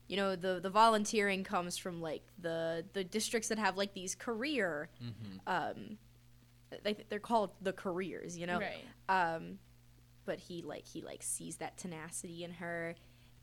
You 0.09 0.17
know, 0.17 0.37
the 0.37 0.61
the 0.61 0.71
volunteering 0.71 1.43
comes 1.45 1.77
from 1.77 2.01
like 2.01 2.23
the 2.39 2.85
the 2.93 3.05
districts 3.05 3.49
that 3.49 3.59
have 3.59 3.77
like 3.77 3.95
these 3.95 4.15
career, 4.15 4.89
um, 5.47 5.99
they 6.85 6.97
they're 7.09 7.19
called 7.19 7.51
the 7.61 7.73
careers. 7.73 8.37
You 8.39 8.47
know, 8.47 8.61
Right. 8.61 8.85
um, 9.09 9.59
but 10.25 10.39
he 10.39 10.63
like 10.63 10.87
he 10.87 11.03
like 11.03 11.23
sees 11.23 11.57
that 11.57 11.77
tenacity 11.79 12.45
in 12.45 12.53
her, 12.53 12.95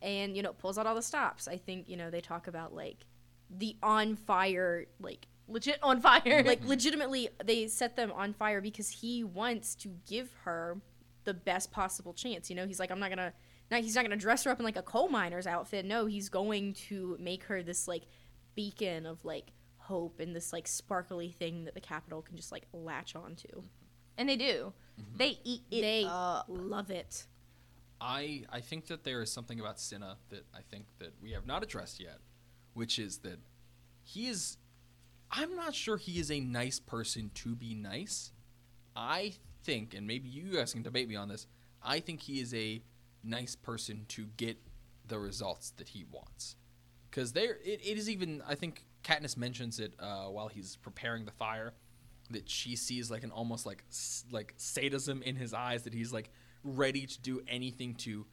and 0.02 0.36
you 0.36 0.44
know 0.44 0.54
pulls 0.54 0.78
out 0.78 0.86
all 0.86 0.96
the 0.96 1.02
stops. 1.02 1.48
I 1.48 1.58
think 1.58 1.90
you 1.90 1.98
know 1.98 2.10
they 2.10 2.22
talk 2.22 2.48
about 2.48 2.74
like 2.74 3.06
the 3.50 3.76
on 3.84 4.16
fire 4.16 4.86
like 5.00 5.28
Legit 5.48 5.78
on 5.84 6.02
fire. 6.02 6.42
like 6.44 6.66
legitimately 6.66 7.30
they 7.44 7.68
set 7.68 7.96
them 7.96 8.12
on 8.12 8.34
fire 8.34 8.62
because 8.62 8.90
he 8.90 9.24
wants 9.24 9.76
to 9.76 9.90
give 10.10 10.32
her 10.44 10.78
the 11.24 11.34
best 11.36 11.72
possible 11.72 12.14
chance. 12.14 12.50
You 12.50 12.56
know, 12.56 12.66
he's 12.66 12.80
like, 12.80 12.90
I'm 12.92 13.00
not 13.00 13.10
gonna. 13.10 13.32
Now 13.72 13.78
he's 13.82 13.96
not 13.96 14.04
gonna 14.04 14.16
dress 14.16 14.44
her 14.44 14.52
up 14.52 14.60
in 14.60 14.66
like 14.66 14.76
a 14.78 14.82
coal 14.82 15.08
miner's 15.08 15.46
outfit. 15.48 15.86
No, 15.86 16.06
he's 16.08 16.30
going 16.30 16.74
to 16.90 17.16
make 17.20 17.44
her 17.46 17.62
this 17.62 17.88
like 17.88 18.04
beacon 18.56 19.06
of 19.06 19.24
like 19.26 19.52
hope 19.86 20.20
and 20.20 20.36
this 20.36 20.52
like 20.54 20.68
sparkly 20.68 21.32
thing 21.32 21.66
that 21.66 21.74
the 21.74 21.82
Capitol 21.82 22.22
can 22.22 22.36
just 22.38 22.52
like 22.52 22.66
latch 22.74 23.16
onto. 23.16 23.64
and 24.18 24.28
they 24.30 24.36
do. 24.38 24.74
Mm-hmm. 25.00 25.18
They 25.18 25.40
eat 25.44 25.62
it 25.72 25.82
They 25.82 26.06
up. 26.08 26.46
love 26.48 26.90
it. 26.90 27.26
I 28.02 28.44
I 28.50 28.60
think 28.62 28.88
that 28.88 29.04
there 29.04 29.22
is 29.22 29.32
something 29.32 29.60
about 29.60 29.80
Cinna 29.80 30.18
that 30.30 30.46
I 30.54 30.62
think 30.70 30.86
that 31.00 31.14
we 31.22 31.32
have 31.32 31.46
not 31.46 31.64
addressed 31.64 32.00
yet, 32.00 32.20
which 32.74 33.00
is 33.00 33.20
that 33.20 33.40
he 34.04 34.28
is 34.28 34.58
I'm 35.32 35.56
not 35.56 35.74
sure 35.74 35.98
he 35.98 36.20
is 36.20 36.30
a 36.32 36.40
nice 36.40 36.80
person 36.80 37.32
to 37.36 37.56
be 37.56 37.74
nice. 37.74 38.32
I 38.96 39.34
think, 39.64 39.94
and 39.94 40.06
maybe 40.08 40.30
you 40.30 40.54
guys 40.56 40.72
can 40.74 40.84
debate 40.84 41.10
me 41.10 41.16
on 41.16 41.28
this, 41.28 41.48
I 41.84 42.00
think 42.00 42.22
he 42.22 42.40
is 42.40 42.54
a 42.54 42.82
nice 43.24 43.56
person 43.56 44.06
to 44.10 44.28
get 44.38 44.58
the 45.08 45.20
results 45.20 45.72
that 45.78 45.90
he 45.90 46.06
wants. 46.10 46.56
Because 47.10 47.34
there, 47.34 47.58
it, 47.66 47.82
it 47.84 47.98
is 47.98 48.10
even. 48.10 48.42
I 48.48 48.56
think 48.56 48.86
Katniss 49.06 49.38
mentions 49.38 49.80
it 49.80 49.94
uh, 50.00 50.26
while 50.26 50.48
he's 50.48 50.76
preparing 50.78 51.26
the 51.26 51.32
fire, 51.32 51.74
that 52.32 52.50
she 52.50 52.76
sees 52.76 53.12
like 53.12 53.24
an 53.24 53.32
almost 53.32 53.66
like 53.66 53.84
like 54.32 54.54
sadism 54.58 55.22
in 55.22 55.36
his 55.36 55.54
eyes 55.54 55.84
that 55.84 55.94
he's 55.94 56.12
like 56.12 56.32
ready 56.64 57.06
to 57.06 57.22
do 57.22 57.42
anything 57.48 57.94
to 57.94 58.26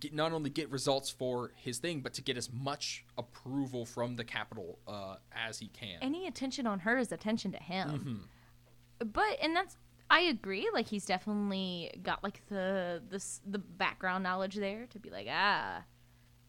get, 0.00 0.12
not 0.12 0.32
only 0.32 0.50
get 0.50 0.68
results 0.70 1.10
for 1.10 1.52
his 1.56 1.78
thing, 1.78 2.00
but 2.00 2.12
to 2.14 2.22
get 2.22 2.36
as 2.36 2.52
much 2.52 3.04
approval 3.16 3.86
from 3.86 4.16
the 4.16 4.24
Capitol 4.24 4.78
uh, 4.88 5.16
as 5.32 5.58
he 5.60 5.68
can. 5.68 5.98
Any 6.02 6.26
attention 6.26 6.66
on 6.66 6.80
her 6.80 6.98
is 6.98 7.12
attention 7.12 7.52
to 7.52 7.58
him. 7.58 7.88
Mm-hmm. 7.88 9.06
But 9.12 9.38
and 9.40 9.54
that's 9.54 9.76
I 10.10 10.22
agree. 10.22 10.68
Like 10.74 10.88
he's 10.88 11.06
definitely 11.06 11.92
got 12.02 12.24
like 12.24 12.42
the 12.48 13.00
the 13.08 13.24
the 13.46 13.58
background 13.58 14.24
knowledge 14.24 14.56
there 14.56 14.86
to 14.86 14.98
be 14.98 15.08
like 15.08 15.28
ah, 15.30 15.84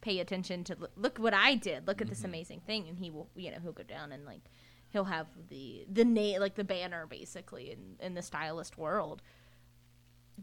pay 0.02 0.20
attention 0.20 0.64
to 0.66 0.76
look, 0.80 0.92
look 0.96 1.18
what 1.18 1.34
I 1.34 1.56
did. 1.56 1.88
Look 1.88 2.02
at 2.02 2.10
this 2.10 2.20
mm-hmm. 2.20 2.28
amazing 2.28 2.62
thing, 2.62 2.88
and 2.90 2.98
he 2.98 3.10
will 3.10 3.30
you 3.36 3.52
know 3.52 3.58
he'll 3.62 3.72
go 3.72 3.84
down 3.84 4.12
and 4.12 4.26
like 4.26 4.42
he'll 4.90 5.06
have 5.06 5.28
the 5.50 5.86
the 5.92 6.04
na- 6.04 6.40
like 6.40 6.56
the 6.56 6.64
banner 6.64 7.06
basically 7.08 7.72
in 7.72 7.96
in 8.06 8.14
the 8.14 8.22
stylist 8.22 8.78
world. 8.78 9.22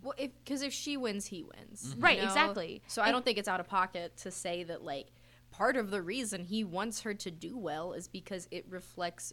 Well, 0.03 0.15
if 0.17 0.31
because 0.45 0.63
if 0.63 0.73
she 0.73 0.97
wins, 0.97 1.27
he 1.27 1.43
wins. 1.43 1.83
Mm-hmm. 1.83 1.99
you 1.99 2.05
Right, 2.05 2.23
exactly. 2.23 2.83
So 2.87 3.03
I 3.03 3.11
don't 3.11 3.25
think 3.25 3.39
it's 3.39 3.49
out 3.49 3.61
of 3.61 3.69
pocket 3.69 4.17
to 4.19 4.31
say 4.31 4.63
that 4.65 4.83
like 4.83 5.09
part 5.51 5.77
of 5.77 5.91
the 5.91 6.03
reason 6.03 6.45
he 6.45 6.65
wants 6.65 7.01
her 7.03 7.15
to 7.15 7.31
do 7.31 7.57
well 7.57 7.93
is 7.93 8.09
because 8.09 8.49
it 8.51 8.65
reflects 8.69 9.33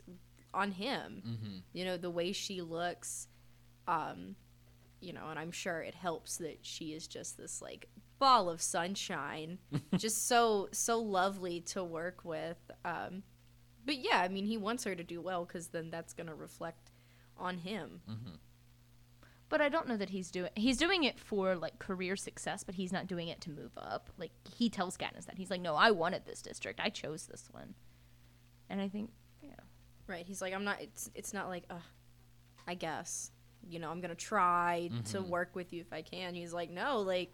on 0.53 0.71
him. 0.71 1.21
Mm-hmm. 1.25 1.57
You 1.73 1.85
know 1.85 1.97
the 1.97 2.09
way 2.09 2.31
she 2.31 2.61
looks, 2.61 3.27
um, 3.87 4.35
you 5.01 5.13
know, 5.13 5.27
and 5.29 5.37
I'm 5.37 5.51
sure 5.51 5.81
it 5.81 5.95
helps 5.95 6.37
that 6.37 6.59
she 6.61 6.93
is 6.93 7.07
just 7.07 7.37
this 7.37 7.61
like 7.61 7.87
ball 8.19 8.49
of 8.49 8.61
sunshine, 8.61 9.59
just 9.97 10.27
so 10.27 10.69
so 10.71 10.99
lovely 10.99 11.61
to 11.61 11.83
work 11.83 12.21
with. 12.23 12.57
Um, 12.83 13.23
but 13.85 13.97
yeah, 13.97 14.19
I 14.19 14.27
mean, 14.27 14.45
he 14.45 14.57
wants 14.57 14.83
her 14.85 14.95
to 14.95 15.03
do 15.03 15.21
well 15.21 15.45
because 15.45 15.67
then 15.67 15.89
that's 15.89 16.13
gonna 16.13 16.35
reflect 16.35 16.91
on 17.37 17.59
him. 17.59 18.01
But 19.47 19.61
I 19.61 19.69
don't 19.69 19.87
know 19.87 19.97
that 19.97 20.09
he's 20.09 20.31
doing 20.31 20.49
he's 20.55 20.77
doing 20.77 21.03
it 21.03 21.19
for 21.19 21.55
like 21.55 21.77
career 21.79 22.15
success, 22.15 22.63
but 22.63 22.75
he's 22.75 22.91
not 22.91 23.07
doing 23.07 23.27
it 23.27 23.41
to 23.41 23.51
move 23.51 23.71
up. 23.77 24.09
Like 24.17 24.31
he 24.57 24.69
tells 24.69 24.97
Katniss 24.97 25.25
that 25.25 25.37
he's 25.37 25.51
like, 25.51 25.61
no, 25.61 25.75
I 25.75 25.91
wanted 25.91 26.25
this 26.25 26.41
district, 26.41 26.79
I 26.83 26.89
chose 26.89 27.27
this 27.27 27.47
one, 27.51 27.75
and 28.69 28.81
I 28.81 28.89
think 28.89 29.11
yeah. 29.41 29.51
Right. 30.07 30.25
He's 30.25 30.41
like, 30.41 30.53
I'm 30.53 30.63
not. 30.63 30.81
It's 30.81 31.09
it's 31.15 31.33
not 31.33 31.47
like, 31.47 31.63
uh, 31.69 31.75
I 32.67 32.73
guess, 32.75 33.31
you 33.67 33.79
know, 33.79 33.89
I'm 33.91 34.01
gonna 34.01 34.15
try 34.15 34.89
to 35.05 35.21
work 35.21 35.55
with 35.55 35.73
you 35.73 35.81
if 35.81 35.93
I 35.93 36.01
can. 36.01 36.33
He's 36.35 36.53
like, 36.53 36.69
no, 36.71 36.99
like, 37.01 37.31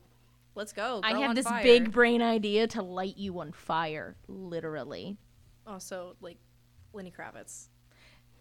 let's 0.56 0.74
go. 0.74 1.02
I 1.04 1.20
have 1.20 1.30
on 1.30 1.36
this 1.36 1.48
fire." 1.48 1.64
big 1.64 1.92
brain 1.92 2.22
idea 2.22 2.68
to 2.68 2.82
light 2.82 3.18
you 3.18 3.40
on 3.40 3.52
fire, 3.52 4.16
literally. 4.28 5.18
Also, 5.66 6.16
like, 6.22 6.38
Lenny 6.94 7.12
Kravitz. 7.12 7.70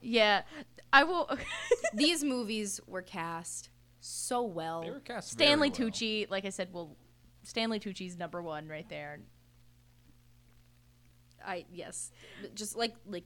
Yeah, 0.00 0.42
I 0.92 1.04
will. 1.04 1.30
These 1.94 2.24
movies 2.24 2.80
were 2.86 3.02
cast 3.02 3.70
so 4.00 4.42
well. 4.42 4.82
They 4.82 4.90
were 4.90 5.00
cast 5.00 5.30
Stanley 5.32 5.70
very 5.70 5.84
well. 5.84 5.90
Tucci, 5.92 6.30
like 6.30 6.44
I 6.44 6.50
said, 6.50 6.68
well, 6.72 6.96
Stanley 7.42 7.80
Tucci's 7.80 8.16
number 8.16 8.40
one 8.42 8.68
right 8.68 8.88
there. 8.88 9.20
I 11.44 11.64
yes, 11.72 12.10
just 12.54 12.76
like 12.76 12.94
like 13.06 13.24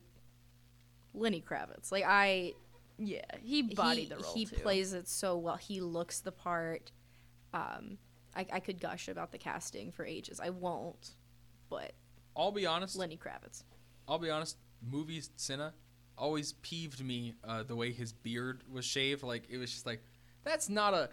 Lenny 1.15 1.43
Kravitz. 1.43 1.91
Like 1.91 2.05
I 2.07 2.53
Yeah, 2.99 3.23
he 3.41 3.63
bodied 3.63 4.05
he, 4.05 4.09
the 4.09 4.17
role 4.17 4.35
He 4.35 4.47
too. 4.47 4.57
plays 4.57 4.93
it 4.93 5.09
so 5.09 5.37
well. 5.37 5.57
He 5.57 5.81
looks 5.81 6.21
the 6.21 6.33
part. 6.33 6.93
Um, 7.53 7.99
I, 8.37 8.47
I 8.53 8.61
could 8.61 8.81
gush 8.81 9.09
about 9.09 9.33
the 9.33 9.39
casting 9.39 9.93
for 9.93 10.05
ages. 10.05 10.41
I 10.41 10.51
won't, 10.51 11.11
but 11.69 11.93
I'll 12.37 12.53
be 12.53 12.67
honest. 12.67 12.97
Lenny 12.97 13.17
Kravitz. 13.17 13.63
I'll 14.09 14.19
be 14.19 14.31
honest. 14.31 14.57
Movies, 14.91 15.31
Cinna, 15.37 15.73
always 16.19 16.53
peeved 16.55 17.03
me 17.05 17.35
uh, 17.43 17.63
the 17.63 17.77
way 17.77 17.93
his 17.93 18.13
beard 18.13 18.63
was 18.71 18.85
shaved. 18.85 19.23
Like 19.23 19.45
it 19.49 19.57
was 19.59 19.71
just 19.71 19.87
like 19.87 20.03
that's 20.45 20.69
not 20.69 20.95
a. 20.95 21.11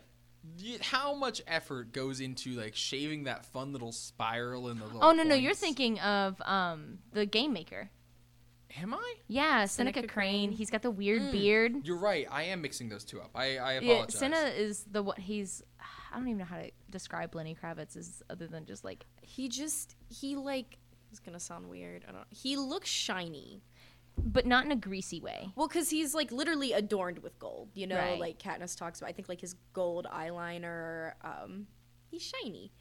How 0.81 1.13
much 1.13 1.41
effort 1.45 1.93
goes 1.93 2.19
into 2.19 2.51
like 2.51 2.75
shaving 2.75 3.25
that 3.25 3.45
fun 3.45 3.71
little 3.73 3.91
spiral 3.91 4.69
in 4.69 4.79
the 4.79 4.85
little? 4.85 5.03
Oh 5.03 5.11
no, 5.11 5.21
no, 5.23 5.35
you're 5.35 5.53
thinking 5.53 5.99
of 5.99 6.41
um 6.41 6.97
the 7.13 7.25
game 7.25 7.53
maker. 7.53 7.89
Am 8.81 8.93
I? 8.93 9.13
Yeah, 9.27 9.65
Seneca, 9.65 9.99
Seneca 9.99 10.13
Crane. 10.13 10.47
Crane. 10.47 10.51
He's 10.53 10.69
got 10.69 10.81
the 10.81 10.91
weird 10.91 11.31
beard. 11.31 11.85
You're 11.85 11.99
right. 11.99 12.25
I 12.31 12.43
am 12.43 12.61
mixing 12.61 12.87
those 12.87 13.03
two 13.03 13.19
up. 13.19 13.29
I, 13.35 13.57
I 13.57 13.73
Yeah, 13.79 13.91
apologize. 13.91 14.17
Cinna 14.17 14.37
is 14.37 14.85
the 14.89 15.03
what 15.03 15.19
he's. 15.19 15.61
I 16.11 16.17
don't 16.17 16.27
even 16.27 16.39
know 16.39 16.45
how 16.45 16.57
to 16.57 16.69
describe 16.89 17.33
Lenny 17.35 17.55
Kravitz 17.55 17.95
as 17.95 18.21
other 18.29 18.47
than 18.47 18.65
just 18.65 18.83
like 18.83 19.05
He 19.21 19.47
just 19.49 19.95
he 20.09 20.35
like 20.35 20.77
it's 21.09 21.19
gonna 21.19 21.39
sound 21.39 21.69
weird. 21.69 22.05
I 22.07 22.11
don't. 22.11 22.25
He 22.29 22.55
looks 22.57 22.89
shiny. 22.89 23.63
but 24.17 24.45
not 24.45 24.65
in 24.65 24.71
a 24.71 24.75
greasy 24.75 25.21
way. 25.21 25.49
Well, 25.55 25.67
because 25.69 25.89
he's 25.89 26.13
like 26.13 26.31
literally 26.31 26.73
adorned 26.73 27.19
with 27.19 27.39
gold. 27.39 27.69
You 27.73 27.87
know, 27.87 27.97
Right. 27.97 28.19
like 28.19 28.39
Katniss 28.39 28.77
talks 28.77 28.99
about. 28.99 29.09
I 29.09 29.13
think 29.13 29.29
like 29.29 29.41
his 29.41 29.55
gold 29.73 30.05
eyeliner. 30.13 31.13
Um, 31.23 31.67
he's 32.09 32.21
shiny. 32.21 32.71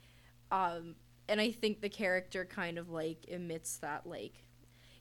Um, 0.51 0.97
and 1.29 1.41
I 1.41 1.53
think 1.53 1.81
the 1.81 1.89
character 1.89 2.45
kind 2.45 2.79
of 2.79 2.91
like 2.91 3.27
emits 3.29 3.79
that 3.79 4.07
like. 4.07 4.45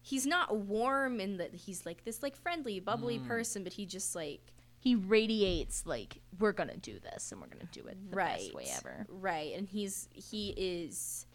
He's 0.02 0.26
not 0.26 0.56
warm 0.56 1.20
in 1.20 1.38
that 1.38 1.54
he's 1.54 1.86
like 1.86 2.04
this 2.06 2.24
like 2.24 2.36
friendly, 2.36 2.80
bubbly 2.80 3.20
person, 3.20 3.64
but 3.64 3.74
he 3.74 3.86
just 3.86 4.16
like 4.16 4.54
He 4.80 4.96
radiates 4.96 5.86
like 5.86 6.22
we're 6.40 6.54
gonna 6.54 6.78
do 6.78 7.00
this 7.00 7.32
and 7.32 7.42
we're 7.42 7.48
gonna 7.48 7.70
do 7.72 7.86
it 7.88 7.98
the 8.10 8.16
right 8.16 8.38
best 8.40 8.54
way 8.54 8.68
ever. 8.78 9.06
Right, 9.10 9.54
and 9.58 9.68
he's 9.68 10.08
he 10.14 10.50
is, 10.58 11.26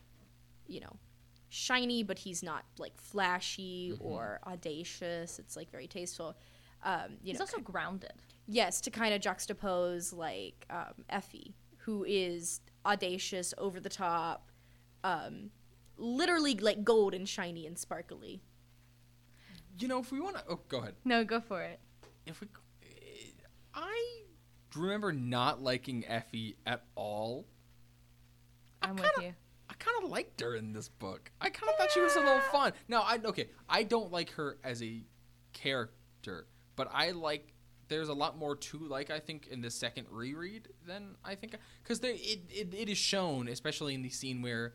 you 0.67 0.81
know, 0.81 0.97
shiny, 1.51 2.03
but 2.03 2.19
he's 2.19 2.43
not 2.43 2.65
like 2.79 2.97
flashy 2.97 3.93
Mm-hmm. 3.95 4.05
or 4.05 4.41
audacious. 4.47 5.39
It's 5.39 5.57
like 5.57 5.71
very 5.71 5.87
tasteful. 5.87 6.37
Um, 6.83 7.13
you 7.23 7.31
He's 7.33 7.39
know, 7.39 7.43
also 7.45 7.61
grounded. 7.61 8.13
yes, 8.47 8.81
to 8.83 8.91
kind 8.91 9.15
of 9.15 9.21
juxtapose 9.23 10.15
like 10.15 10.67
um, 10.71 11.05
Effie, 11.09 11.55
who 11.79 12.05
is 12.07 12.61
audacious, 12.85 13.55
over 13.57 13.81
the 13.81 13.89
top, 13.89 14.51
um, 15.03 15.51
literally 15.97 16.55
like 16.57 16.85
gold 16.85 17.15
and 17.15 17.27
shiny 17.29 17.67
and 17.67 17.79
sparkly. 17.79 18.43
You 19.79 19.89
know, 19.89 19.99
if 19.99 20.13
we 20.13 20.21
want 20.21 20.37
to, 20.37 20.43
oh, 20.49 20.61
go 20.69 20.79
ahead. 20.79 20.95
No, 21.05 21.25
go 21.25 21.41
for 21.41 21.63
it. 21.63 21.81
If 22.27 22.41
we, 22.41 22.49
I 23.75 24.23
remember 24.75 25.13
not 25.13 25.63
liking 25.63 26.05
Effie 26.07 26.57
at 26.67 26.85
all. 26.95 27.47
I 28.83 28.89
I'm 28.89 28.97
kinda- 28.97 29.11
with 29.17 29.25
you. 29.27 29.35
I 29.69 29.75
kind 29.75 30.05
of 30.05 30.11
liked 30.11 30.41
her 30.41 30.55
in 30.55 30.73
this 30.73 30.89
book. 30.89 31.33
I 31.41 31.49
kind 31.49 31.71
of 31.71 31.79
thought 31.79 31.91
she 31.91 32.01
was 32.01 32.15
a 32.17 32.21
little 32.21 32.41
fun. 32.53 32.75
Now, 32.87 33.03
I 33.03 33.19
okay, 33.25 33.49
I 33.69 33.83
don't 33.83 34.13
like 34.13 34.31
her 34.33 34.59
as 34.63 34.83
a 34.83 35.03
character, 35.53 36.47
but 36.77 36.89
I 36.93 37.11
like. 37.13 37.53
There's 37.89 38.09
a 38.09 38.15
lot 38.15 38.39
more 38.39 38.57
to 38.57 38.79
like. 38.79 39.11
I 39.11 39.21
think 39.21 39.47
in 39.49 39.61
the 39.63 39.71
second 39.71 40.07
reread 40.11 40.69
than 40.87 41.17
I 41.25 41.35
think 41.35 41.57
because 41.83 42.01
there 42.01 42.13
it, 42.13 42.43
it 42.51 42.75
it 42.75 42.89
is 42.89 42.99
shown, 42.99 43.49
especially 43.49 43.95
in 43.95 44.03
the 44.03 44.11
scene 44.11 44.43
where 44.43 44.75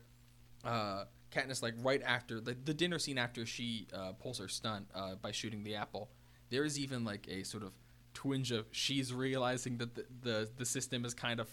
uh, 0.64 1.04
Katniss 1.30 1.62
like 1.62 1.74
right 1.82 2.02
after 2.04 2.40
the, 2.40 2.54
the 2.54 2.74
dinner 2.74 2.98
scene 2.98 3.18
after 3.18 3.46
she 3.46 3.88
uh, 3.92 4.12
pulls 4.12 4.38
her 4.38 4.48
stunt 4.48 4.88
uh, 4.94 5.14
by 5.16 5.32
shooting 5.32 5.62
the 5.64 5.76
apple. 5.76 6.10
There 6.50 6.64
is 6.64 6.78
even 6.78 7.04
like 7.04 7.26
a 7.28 7.42
sort 7.44 7.62
of 7.62 7.72
twinge 8.20 8.52
of 8.52 8.66
she's 8.70 9.14
realizing 9.14 9.78
that 9.78 9.94
the, 9.94 10.04
the 10.20 10.50
the 10.58 10.64
system 10.66 11.06
is 11.06 11.14
kind 11.14 11.40
of 11.40 11.48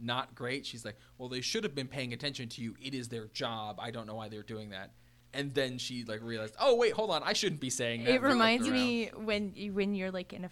not 0.00 0.34
great. 0.34 0.64
She's 0.64 0.82
like, 0.82 0.96
well, 1.18 1.28
they 1.28 1.42
should 1.42 1.62
have 1.64 1.74
been 1.74 1.88
paying 1.88 2.14
attention 2.14 2.48
to 2.50 2.62
you. 2.62 2.74
It 2.82 2.94
is 2.94 3.08
their 3.08 3.26
job. 3.26 3.78
I 3.78 3.90
don't 3.90 4.06
know 4.06 4.14
why 4.14 4.28
they're 4.30 4.42
doing 4.42 4.70
that. 4.70 4.92
And 5.34 5.52
then 5.52 5.76
she 5.76 6.04
like 6.04 6.22
realized, 6.22 6.54
oh 6.58 6.74
wait, 6.76 6.94
hold 6.94 7.10
on, 7.10 7.22
I 7.22 7.34
shouldn't 7.34 7.60
be 7.60 7.68
saying 7.68 8.04
that. 8.04 8.14
It 8.14 8.22
reminds 8.22 8.66
me 8.68 9.10
when 9.14 9.52
you, 9.54 9.74
when 9.74 9.94
you're 9.94 10.10
like 10.10 10.32
in 10.32 10.44
a 10.46 10.50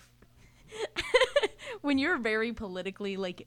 when 1.81 1.97
you're 1.97 2.19
very 2.19 2.53
politically 2.53 3.17
like 3.17 3.47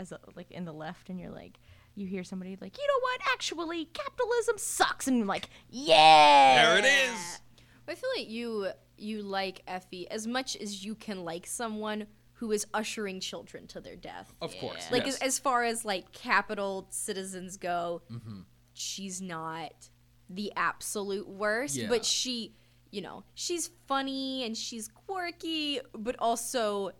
as 0.00 0.10
a, 0.10 0.18
like 0.34 0.50
in 0.50 0.64
the 0.64 0.72
left 0.72 1.08
and 1.08 1.20
you're 1.20 1.30
like 1.30 1.60
you 1.94 2.06
hear 2.08 2.24
somebody 2.24 2.58
like 2.60 2.76
you 2.76 2.84
know 2.84 3.00
what 3.00 3.20
actually 3.32 3.84
capitalism 3.86 4.58
sucks 4.58 5.06
and 5.06 5.18
you're 5.18 5.26
like 5.26 5.48
yeah 5.70 6.64
There 6.64 6.78
it 6.78 6.84
is. 6.84 7.40
I 7.86 7.94
feel 7.94 8.10
like 8.16 8.28
you 8.28 8.70
you 8.96 9.22
like 9.22 9.62
Effie 9.66 10.08
as 10.10 10.26
much 10.26 10.56
as 10.56 10.84
you 10.84 10.94
can 10.94 11.24
like 11.24 11.46
someone 11.46 12.06
who 12.38 12.50
is 12.52 12.66
ushering 12.74 13.20
children 13.20 13.66
to 13.68 13.80
their 13.80 13.96
death. 13.96 14.32
Of 14.42 14.54
course, 14.58 14.88
like 14.90 15.06
yes. 15.06 15.16
as, 15.16 15.22
as 15.22 15.38
far 15.38 15.64
as 15.64 15.84
like 15.84 16.12
Capitol 16.12 16.86
citizens 16.90 17.56
go 17.56 18.02
Mm-hmm. 18.10 18.40
she's 18.72 19.20
not 19.22 19.72
the 20.28 20.52
absolute 20.56 21.28
worst 21.28 21.76
Yeah. 21.76 21.88
but 21.88 22.04
she 22.04 22.54
you 22.90 23.02
know 23.02 23.24
she's 23.34 23.70
funny 23.86 24.44
and 24.44 24.56
she's 24.56 24.88
quirky 24.88 25.80
but 25.96 26.16
also 26.18 26.90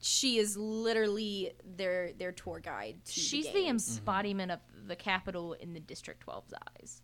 she 0.00 0.38
is 0.38 0.56
literally 0.56 1.52
their 1.64 2.12
their 2.12 2.32
tour 2.32 2.60
guide 2.60 3.04
to 3.04 3.12
she's 3.12 3.46
the, 3.46 3.52
the 3.52 3.62
games. 3.64 3.98
embodiment 3.98 4.52
of 4.52 4.60
the 4.86 4.94
Capitol 4.96 5.54
in 5.54 5.72
the 5.74 5.80
district 5.80 6.24
12's 6.26 6.54
eyes 6.80 7.02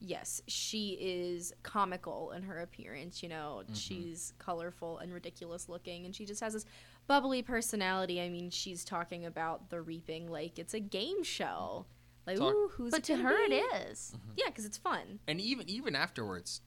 yes 0.00 0.40
she 0.46 0.96
is 1.00 1.52
comical 1.62 2.32
in 2.32 2.42
her 2.42 2.58
appearance 2.60 3.22
you 3.22 3.28
know 3.28 3.62
Mm-hmm. 3.64 3.74
she's 3.74 4.32
colorful 4.38 4.98
and 4.98 5.12
ridiculous 5.12 5.68
looking 5.68 6.06
and 6.06 6.14
she 6.16 6.24
just 6.24 6.40
has 6.40 6.54
this 6.54 6.64
bubbly 7.06 7.42
personality 7.42 8.20
i 8.20 8.28
mean 8.30 8.48
she's 8.50 8.84
talking 8.84 9.26
about 9.26 9.68
the 9.70 9.80
reaping 9.80 10.26
like 10.30 10.58
it's 10.58 10.72
a 10.74 10.80
game 10.80 11.22
show 11.22 11.84
like 12.26 12.38
Talk- 12.38 12.54
ooh 12.54 12.70
who's 12.76 12.90
but 12.92 13.00
it 13.00 13.04
to 13.04 13.16
her 13.16 13.48
be? 13.48 13.56
it 13.56 13.74
is 13.90 14.14
yeah 14.36 14.46
because 14.46 14.64
it's 14.64 14.78
fun 14.78 15.18
And 15.28 15.40
even 15.40 15.68
even 15.68 15.94
afterwards, 15.94 16.62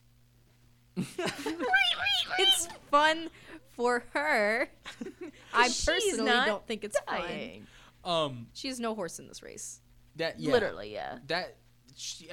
it's 0.97 2.67
fun 2.91 3.29
for 3.71 4.03
her. 4.13 4.69
I 5.53 5.67
personally 5.67 6.29
don't 6.29 6.65
think 6.67 6.83
it's 6.83 6.97
dying. 7.07 7.65
fun. 8.03 8.13
um, 8.25 8.47
She 8.53 8.67
has 8.67 8.79
no 8.79 8.93
horse 8.95 9.19
in 9.19 9.27
this 9.27 9.41
race. 9.41 9.81
That 10.17 10.39
yeah, 10.39 10.51
Literally, 10.51 10.93
yeah. 10.93 11.17
that 11.27 11.55
she, 11.95 12.25
she 12.25 12.31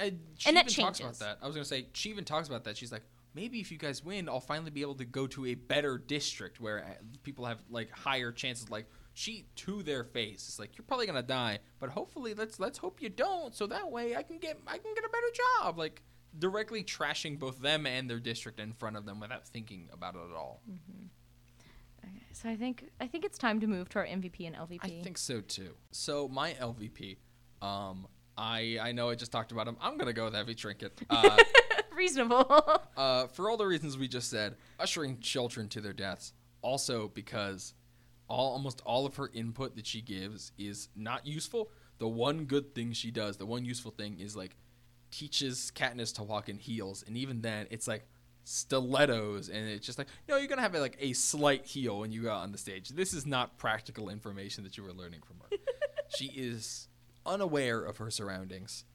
And 0.49 0.57
that 0.57 0.71
even 0.71 0.85
talks 0.85 0.99
about 0.99 1.19
that. 1.19 1.37
I 1.41 1.47
was 1.47 1.55
gonna 1.55 1.65
say 1.65 1.87
she 1.93 2.09
even 2.09 2.25
talks 2.25 2.47
about 2.47 2.63
that. 2.65 2.77
She's 2.77 2.91
like, 2.91 3.03
maybe 3.33 3.59
if 3.59 3.71
you 3.71 3.77
guys 3.77 4.03
win, 4.03 4.29
I'll 4.29 4.39
finally 4.39 4.71
be 4.71 4.81
able 4.81 4.95
to 4.95 5.05
go 5.05 5.27
to 5.27 5.47
a 5.47 5.55
better 5.55 5.97
district 5.97 6.59
where 6.59 6.79
uh, 6.79 7.03
people 7.23 7.45
have 7.45 7.61
like 7.69 7.89
higher 7.91 8.31
chances. 8.31 8.69
Like 8.69 8.87
she 9.13 9.45
to 9.57 9.83
their 9.83 10.03
face, 10.03 10.47
it's 10.47 10.59
like 10.59 10.77
you're 10.77 10.85
probably 10.85 11.05
gonna 11.05 11.21
die, 11.21 11.59
but 11.79 11.89
hopefully 11.89 12.33
let's 12.33 12.59
let's 12.59 12.77
hope 12.77 13.01
you 13.01 13.09
don't, 13.09 13.53
so 13.55 13.67
that 13.67 13.91
way 13.91 14.15
I 14.15 14.23
can 14.23 14.37
get 14.37 14.59
I 14.67 14.77
can 14.77 14.93
get 14.93 15.03
a 15.03 15.09
better 15.09 15.31
job. 15.61 15.77
Like 15.77 16.01
directly 16.37 16.83
trashing 16.83 17.37
both 17.37 17.61
them 17.61 17.85
and 17.85 18.09
their 18.09 18.19
district 18.19 18.59
in 18.59 18.73
front 18.73 18.95
of 18.95 19.05
them 19.05 19.19
without 19.19 19.47
thinking 19.47 19.89
about 19.91 20.15
it 20.15 20.21
at 20.29 20.35
all. 20.35 20.61
Okay, 22.03 22.23
so 22.33 22.49
I 22.49 22.55
think 22.55 22.85
I 22.99 23.07
think 23.07 23.25
it's 23.25 23.37
time 23.37 23.59
to 23.59 23.67
move 23.67 23.89
to 23.89 23.99
our 23.99 24.05
MVP 24.05 24.47
and 24.47 24.55
LVP. 24.55 24.79
I 24.81 25.03
think 25.03 25.17
so 25.17 25.41
too. 25.41 25.75
So 25.91 26.27
my 26.27 26.53
LVP, 26.53 27.17
um, 27.61 28.07
I 28.41 28.79
I 28.81 28.91
know 28.91 29.09
I 29.09 29.15
just 29.15 29.31
talked 29.31 29.51
about 29.51 29.67
him. 29.67 29.77
I'm 29.79 29.97
gonna 29.97 30.13
go 30.13 30.25
with 30.25 30.35
Effie 30.35 30.55
Trinket. 30.55 30.99
Uh, 31.09 31.37
reasonable. 31.93 32.81
uh, 32.97 33.27
for 33.27 33.49
all 33.49 33.57
the 33.57 33.65
reasons 33.65 33.97
we 33.97 34.07
just 34.07 34.29
said, 34.29 34.55
ushering 34.79 35.19
children 35.19 35.69
to 35.69 35.81
their 35.81 35.93
deaths. 35.93 36.33
Also 36.63 37.09
because 37.09 37.73
all 38.27 38.53
almost 38.53 38.81
all 38.85 39.05
of 39.05 39.15
her 39.17 39.29
input 39.33 39.75
that 39.75 39.85
she 39.85 40.01
gives 40.01 40.51
is 40.57 40.89
not 40.95 41.27
useful. 41.27 41.69
The 41.99 42.07
one 42.07 42.45
good 42.45 42.73
thing 42.73 42.93
she 42.93 43.11
does, 43.11 43.37
the 43.37 43.45
one 43.45 43.63
useful 43.63 43.91
thing 43.91 44.19
is 44.19 44.35
like 44.35 44.55
teaches 45.11 45.71
Katniss 45.75 46.15
to 46.15 46.23
walk 46.23 46.49
in 46.49 46.57
heels, 46.57 47.03
and 47.05 47.15
even 47.17 47.41
then, 47.41 47.67
it's 47.69 47.87
like 47.87 48.07
stilettos, 48.43 49.49
and 49.49 49.69
it's 49.69 49.85
just 49.85 49.99
like 49.99 50.07
no, 50.27 50.37
you're 50.37 50.47
gonna 50.47 50.61
have 50.63 50.73
like 50.73 50.97
a 50.99 51.13
slight 51.13 51.65
heel 51.65 51.99
when 51.99 52.11
you 52.11 52.23
go 52.23 52.31
out 52.31 52.41
on 52.41 52.51
the 52.51 52.57
stage. 52.57 52.89
This 52.89 53.13
is 53.13 53.27
not 53.27 53.59
practical 53.59 54.09
information 54.09 54.63
that 54.63 54.77
you 54.77 54.83
were 54.83 54.93
learning 54.93 55.21
from 55.21 55.37
her. 55.41 55.57
she 56.17 56.25
is 56.25 56.87
unaware 57.25 57.81
of 57.83 57.97
her 57.97 58.09
surroundings, 58.09 58.85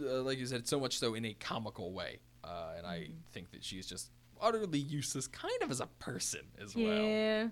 uh, 0.00 0.22
like 0.22 0.38
you 0.38 0.46
said, 0.46 0.66
so 0.66 0.80
much 0.80 0.98
so 0.98 1.14
in 1.14 1.24
a 1.24 1.34
comical 1.34 1.92
way, 1.92 2.20
uh, 2.44 2.72
and 2.76 2.86
I 2.86 3.10
think 3.32 3.50
that 3.52 3.64
she's 3.64 3.86
just 3.86 4.10
utterly 4.40 4.78
useless, 4.78 5.26
kind 5.28 5.62
of 5.62 5.70
as 5.70 5.80
a 5.80 5.86
person 5.98 6.42
as 6.62 6.74
well. 6.74 6.84
yeah. 6.86 7.44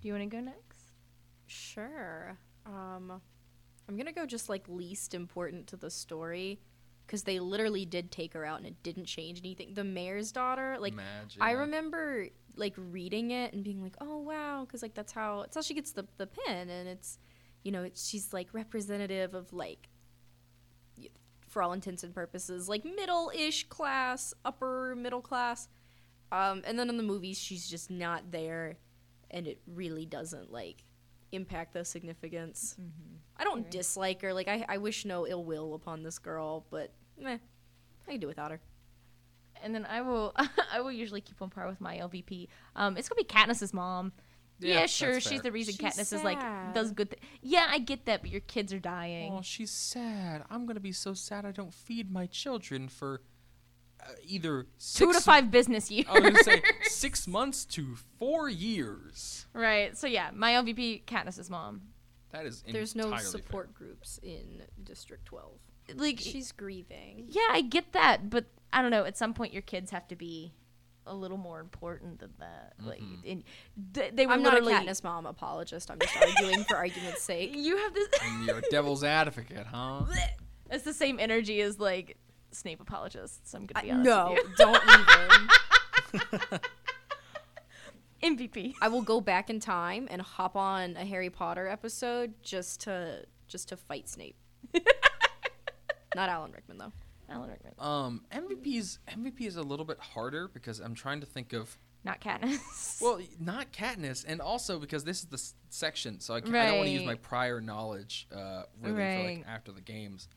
Do 0.00 0.08
you 0.08 0.14
want 0.14 0.30
to 0.30 0.36
go 0.36 0.40
next? 0.40 0.80
Sure. 1.46 2.38
Um, 2.66 3.20
I'm 3.88 3.96
gonna 3.96 4.12
go 4.12 4.26
just 4.26 4.48
like 4.48 4.64
least 4.68 5.14
important 5.14 5.66
to 5.68 5.76
the 5.76 5.90
story, 5.90 6.60
because 7.06 7.22
they 7.22 7.40
literally 7.40 7.84
did 7.86 8.10
take 8.10 8.34
her 8.34 8.44
out 8.44 8.58
and 8.58 8.66
it 8.66 8.82
didn't 8.82 9.06
change 9.06 9.38
anything. 9.40 9.72
The 9.74 9.84
mayor's 9.84 10.30
daughter, 10.30 10.76
like 10.78 10.92
Imagine. 10.92 11.40
I 11.42 11.52
remember 11.52 12.28
like 12.54 12.74
reading 12.76 13.30
it 13.30 13.52
and 13.52 13.64
being 13.64 13.82
like, 13.82 13.96
oh 14.00 14.18
wow, 14.18 14.64
because 14.66 14.82
like 14.82 14.94
that's 14.94 15.12
how 15.12 15.40
it's 15.42 15.54
how 15.56 15.62
she 15.62 15.74
gets 15.74 15.92
the 15.92 16.06
the 16.18 16.26
pin, 16.26 16.68
and 16.68 16.88
it's 16.88 17.18
you 17.64 17.72
know 17.72 17.88
she's 17.94 18.32
like 18.32 18.48
representative 18.52 19.34
of 19.34 19.52
like 19.52 19.88
for 21.48 21.62
all 21.62 21.72
intents 21.72 22.02
and 22.04 22.14
purposes 22.14 22.68
like 22.68 22.84
middle-ish 22.84 23.68
class, 23.68 24.34
upper 24.44 24.94
middle 24.96 25.22
class. 25.22 25.68
Um, 26.30 26.62
and 26.66 26.78
then 26.78 26.90
in 26.90 26.98
the 26.98 27.02
movies, 27.02 27.38
she's 27.38 27.66
just 27.66 27.90
not 27.90 28.30
there, 28.30 28.76
and 29.30 29.46
it 29.46 29.60
really 29.66 30.04
doesn't 30.04 30.52
like 30.52 30.84
impact 31.32 31.72
the 31.72 31.84
significance. 31.86 32.76
I 33.38 33.44
don't 33.44 33.62
Sure. 33.64 33.70
dislike 33.70 34.20
her. 34.22 34.34
Like 34.34 34.46
I, 34.48 34.64
I 34.68 34.76
wish 34.78 35.04
no 35.06 35.26
ill 35.26 35.42
will 35.44 35.74
upon 35.74 36.02
this 36.02 36.18
girl, 36.18 36.66
but 36.70 36.92
meh, 37.18 37.38
I 38.06 38.10
can 38.10 38.20
do 38.20 38.26
without 38.26 38.50
her. 38.50 38.60
And 39.62 39.74
then 39.74 39.86
I 39.86 40.02
will 40.02 40.34
I 40.72 40.80
will 40.82 40.92
usually 40.92 41.22
keep 41.22 41.40
on 41.40 41.48
par 41.48 41.66
with 41.66 41.80
my 41.80 41.96
LVP. 41.96 42.48
Um, 42.76 42.98
it's 42.98 43.08
gonna 43.08 43.16
be 43.22 43.24
Katniss's 43.24 43.72
mom. 43.72 44.12
Yeah, 44.60 44.80
Yeah, 44.80 44.86
sure. 44.86 45.20
She's 45.20 45.40
the 45.42 45.52
reason 45.52 45.74
She's 45.74 45.80
Katniss 45.96 46.12
is 46.12 46.22
like 46.24 46.40
does 46.74 46.92
good. 46.92 47.10
Th- 47.10 47.22
yeah, 47.42 47.66
I 47.70 47.78
get 47.78 48.06
that, 48.06 48.22
but 48.22 48.30
your 48.30 48.40
kids 48.40 48.72
are 48.72 48.78
dying. 48.80 49.32
Oh, 49.32 49.42
she's 49.42 49.70
sad. 49.70 50.44
I'm 50.50 50.66
gonna 50.66 50.80
be 50.80 50.92
so 50.92 51.14
sad. 51.14 51.44
I 51.44 51.52
don't 51.52 51.72
feed 51.72 52.10
my 52.10 52.26
children 52.26 52.88
for 52.88 53.22
uh, 54.00 54.12
either 54.26 54.62
Two 54.94 55.06
to 55.08 55.14
six- 55.14 55.24
five 55.24 55.50
business 55.50 55.90
years. 55.90 56.06
I 56.08 56.14
was 56.14 56.22
gonna 56.22 56.42
say 56.44 56.62
six 56.82 57.26
months 57.28 57.64
to 57.66 57.96
four 58.18 58.48
years. 58.48 59.46
right. 59.52 59.96
So 59.96 60.06
yeah, 60.06 60.30
my 60.34 60.52
LVP, 60.52 61.04
Katniss's 61.04 61.50
mom. 61.50 61.82
That 62.30 62.44
is 62.44 62.62
There's 62.70 62.94
no 62.94 63.04
entirely 63.04 63.24
support 63.24 63.72
groups 63.74 64.20
in 64.22 64.62
District 64.82 65.24
12. 65.24 65.50
Like 65.94 66.18
She's 66.20 66.52
grieving. 66.52 67.24
Yeah, 67.28 67.48
I 67.50 67.62
get 67.62 67.92
that, 67.92 68.28
but 68.28 68.44
I 68.70 68.82
don't 68.82 68.90
know. 68.90 69.04
At 69.04 69.16
some 69.16 69.32
point, 69.32 69.54
your 69.54 69.62
kids 69.62 69.90
have 69.92 70.06
to 70.08 70.16
be 70.16 70.52
a 71.08 71.14
little 71.14 71.36
more 71.36 71.60
important 71.60 72.20
than 72.20 72.30
that. 72.38 72.74
Like, 72.84 73.00
mm-hmm. 73.00 73.30
and 73.30 73.44
th- 73.94 74.12
they 74.14 74.26
were 74.26 74.34
I'm 74.34 74.42
not 74.42 74.58
a. 74.58 74.60
Katniss 74.60 75.02
mom 75.02 75.26
apologist. 75.26 75.90
I'm 75.90 75.98
just 75.98 76.16
arguing 76.16 76.64
for 76.64 76.76
argument's 76.76 77.22
sake. 77.22 77.54
You 77.58 77.76
have 77.76 77.94
this. 77.94 78.08
And 78.22 78.46
you're 78.46 78.58
a 78.58 78.70
devil's 78.70 79.02
advocate, 79.02 79.66
huh? 79.66 80.04
it's 80.70 80.84
the 80.84 80.94
same 80.94 81.18
energy 81.18 81.60
as 81.60 81.78
like 81.78 82.16
Snape 82.52 82.80
apologists. 82.80 83.54
I'm 83.54 83.66
gonna 83.66 83.84
be 83.84 83.90
I- 83.90 83.94
honest. 83.94 84.08
no, 84.08 84.32
with 84.32 84.44
you. 84.44 84.54
don't 84.58 84.82
even. 86.50 86.60
MVP. 88.36 88.74
I 88.80 88.88
will 88.88 89.02
go 89.02 89.20
back 89.20 89.50
in 89.50 89.60
time 89.60 90.08
and 90.10 90.20
hop 90.20 90.56
on 90.56 90.96
a 90.96 91.04
Harry 91.04 91.30
Potter 91.30 91.68
episode 91.68 92.34
just 92.42 92.80
to 92.82 93.24
just 93.46 93.68
to 93.68 93.76
fight 93.76 94.08
Snape. 94.08 94.36
not 96.14 96.28
Alan 96.28 96.52
Rickman 96.52 96.78
though. 96.78 96.92
Alan 97.28 97.50
Rickman. 97.50 97.74
Um, 97.78 98.22
MVP's 98.32 98.98
MVP 99.08 99.42
is 99.42 99.56
a 99.56 99.62
little 99.62 99.84
bit 99.84 99.98
harder 100.00 100.48
because 100.48 100.80
I'm 100.80 100.94
trying 100.94 101.20
to 101.20 101.26
think 101.26 101.52
of 101.52 101.76
Not 102.04 102.20
Katniss. 102.20 103.00
well, 103.02 103.20
not 103.38 103.72
Katniss, 103.72 104.24
and 104.26 104.40
also 104.40 104.78
because 104.78 105.04
this 105.04 105.18
is 105.20 105.26
the 105.26 105.34
s- 105.36 105.54
section, 105.68 106.20
so 106.20 106.34
I, 106.34 106.40
can, 106.40 106.54
I 106.54 106.66
don't 106.66 106.76
want 106.78 106.86
to 106.88 106.92
use 106.92 107.02
my 107.04 107.12
Right. 107.12 107.22
prior 107.22 107.60
knowledge 107.60 108.26
uh, 108.34 108.62
really 108.80 108.94
for 108.94 108.98
Right. 109.00 109.36
like 109.38 109.46
after 109.48 109.72
the 109.72 109.80
games. 109.82 110.28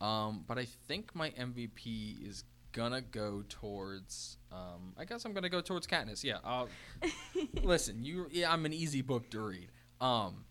Um, 0.00 0.44
but 0.48 0.58
I 0.58 0.64
think 0.88 1.14
my 1.14 1.30
MVP 1.30 2.26
is 2.26 2.44
gonna 2.72 3.02
go 3.02 3.42
towards. 3.48 4.38
Um, 4.50 4.94
I 4.96 5.04
guess 5.04 5.24
I'm 5.26 5.32
gonna 5.34 5.48
go 5.50 5.60
towards 5.60 5.86
Katniss. 5.86 6.24
Yeah. 6.24 6.38
Uh, 6.42 6.66
listen, 7.62 8.02
you. 8.02 8.26
Yeah, 8.30 8.50
I'm 8.52 8.64
an 8.64 8.72
easy 8.72 9.02
book 9.02 9.28
to 9.30 9.40
read. 9.40 9.68
Um, 10.00 10.44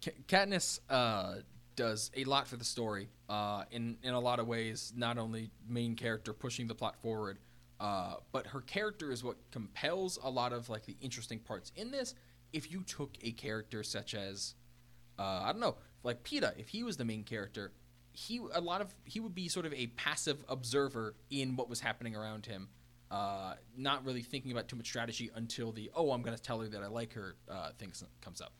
K- 0.00 0.14
Katniss 0.26 0.80
uh, 0.90 1.34
does 1.76 2.10
a 2.16 2.24
lot 2.24 2.46
for 2.46 2.56
the 2.56 2.64
story. 2.64 3.08
Uh, 3.28 3.64
in 3.70 3.96
in 4.02 4.14
a 4.14 4.20
lot 4.20 4.38
of 4.38 4.46
ways, 4.46 4.92
not 4.96 5.18
only 5.18 5.50
main 5.68 5.94
character 5.94 6.32
pushing 6.32 6.66
the 6.66 6.74
plot 6.74 6.96
forward, 7.02 7.38
uh, 7.80 8.14
but 8.30 8.46
her 8.48 8.60
character 8.60 9.10
is 9.10 9.24
what 9.24 9.36
compels 9.50 10.18
a 10.22 10.30
lot 10.30 10.52
of 10.52 10.68
like 10.68 10.86
the 10.86 10.96
interesting 11.00 11.38
parts 11.38 11.72
in 11.76 11.90
this. 11.90 12.14
If 12.52 12.70
you 12.70 12.82
took 12.82 13.16
a 13.22 13.32
character 13.32 13.82
such 13.82 14.14
as, 14.14 14.54
uh, 15.18 15.42
I 15.44 15.52
don't 15.52 15.60
know, 15.60 15.76
like 16.02 16.22
Peeta, 16.22 16.58
if 16.58 16.68
he 16.68 16.82
was 16.82 16.96
the 16.96 17.04
main 17.04 17.24
character, 17.24 17.72
he 18.12 18.40
a 18.52 18.60
lot 18.60 18.80
of 18.80 18.94
he 19.04 19.20
would 19.20 19.34
be 19.34 19.48
sort 19.48 19.66
of 19.66 19.72
a 19.72 19.86
passive 19.88 20.44
observer 20.48 21.16
in 21.30 21.56
what 21.56 21.68
was 21.68 21.80
happening 21.80 22.14
around 22.14 22.46
him. 22.46 22.68
Uh, 23.10 23.54
not 23.76 24.04
really 24.06 24.22
thinking 24.22 24.52
about 24.52 24.68
too 24.68 24.76
much 24.76 24.86
strategy 24.86 25.30
until 25.34 25.70
the 25.70 25.90
oh 25.94 26.12
I'm 26.12 26.22
gonna 26.22 26.38
tell 26.38 26.60
her 26.60 26.68
that 26.68 26.82
I 26.82 26.86
like 26.86 27.12
her 27.14 27.36
uh, 27.50 27.70
thing 27.78 27.92
comes 28.20 28.40
up 28.40 28.52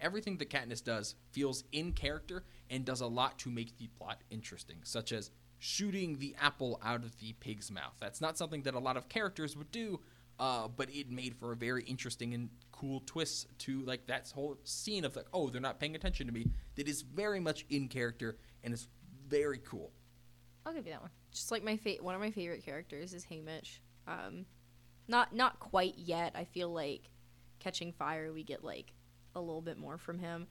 everything 0.00 0.36
that 0.38 0.50
Katniss 0.50 0.82
does 0.82 1.14
feels 1.32 1.64
in 1.72 1.92
character 1.92 2.44
and 2.70 2.84
does 2.84 3.00
a 3.00 3.06
lot 3.06 3.38
to 3.40 3.50
make 3.50 3.76
the 3.78 3.88
plot 3.88 4.18
interesting, 4.30 4.78
such 4.82 5.12
as 5.12 5.30
shooting 5.58 6.18
the 6.18 6.34
apple 6.40 6.80
out 6.84 7.02
of 7.04 7.18
the 7.18 7.32
pig's 7.34 7.70
mouth. 7.70 7.94
That's 8.00 8.20
not 8.20 8.36
something 8.36 8.62
that 8.62 8.74
a 8.74 8.78
lot 8.78 8.96
of 8.96 9.08
characters 9.08 9.56
would 9.56 9.70
do, 9.70 10.00
uh, 10.38 10.68
but 10.68 10.90
it 10.90 11.10
made 11.10 11.34
for 11.36 11.52
a 11.52 11.56
very 11.56 11.82
interesting 11.84 12.34
and 12.34 12.50
cool 12.72 13.02
twist 13.06 13.46
to 13.60 13.80
like 13.82 14.06
that 14.06 14.30
whole 14.34 14.58
scene 14.64 15.04
of 15.04 15.16
like, 15.16 15.26
oh, 15.32 15.48
they're 15.48 15.60
not 15.60 15.80
paying 15.80 15.96
attention 15.96 16.26
to 16.26 16.32
me. 16.32 16.46
That 16.74 16.88
is 16.88 17.02
very 17.02 17.40
much 17.40 17.64
in 17.70 17.88
character 17.88 18.36
and 18.62 18.74
is 18.74 18.88
very 19.28 19.58
cool. 19.58 19.92
I'll 20.64 20.74
give 20.74 20.86
you 20.86 20.92
that 20.92 21.02
one. 21.02 21.10
Just 21.30 21.50
like 21.50 21.64
my 21.64 21.76
fa- 21.76 21.96
one 22.02 22.14
of 22.14 22.20
my 22.20 22.30
favorite 22.30 22.64
characters 22.64 23.14
is 23.14 23.24
Haymitch. 23.24 23.78
Um, 24.06 24.46
not 25.08 25.34
not 25.34 25.60
quite 25.60 25.94
yet. 25.96 26.32
I 26.34 26.44
feel 26.44 26.70
like 26.70 27.10
Catching 27.60 27.92
Fire 27.92 28.32
we 28.32 28.42
get 28.42 28.64
like 28.64 28.92
a 29.36 29.40
little 29.40 29.62
bit 29.62 29.78
more 29.78 29.98
from 29.98 30.18
him. 30.18 30.46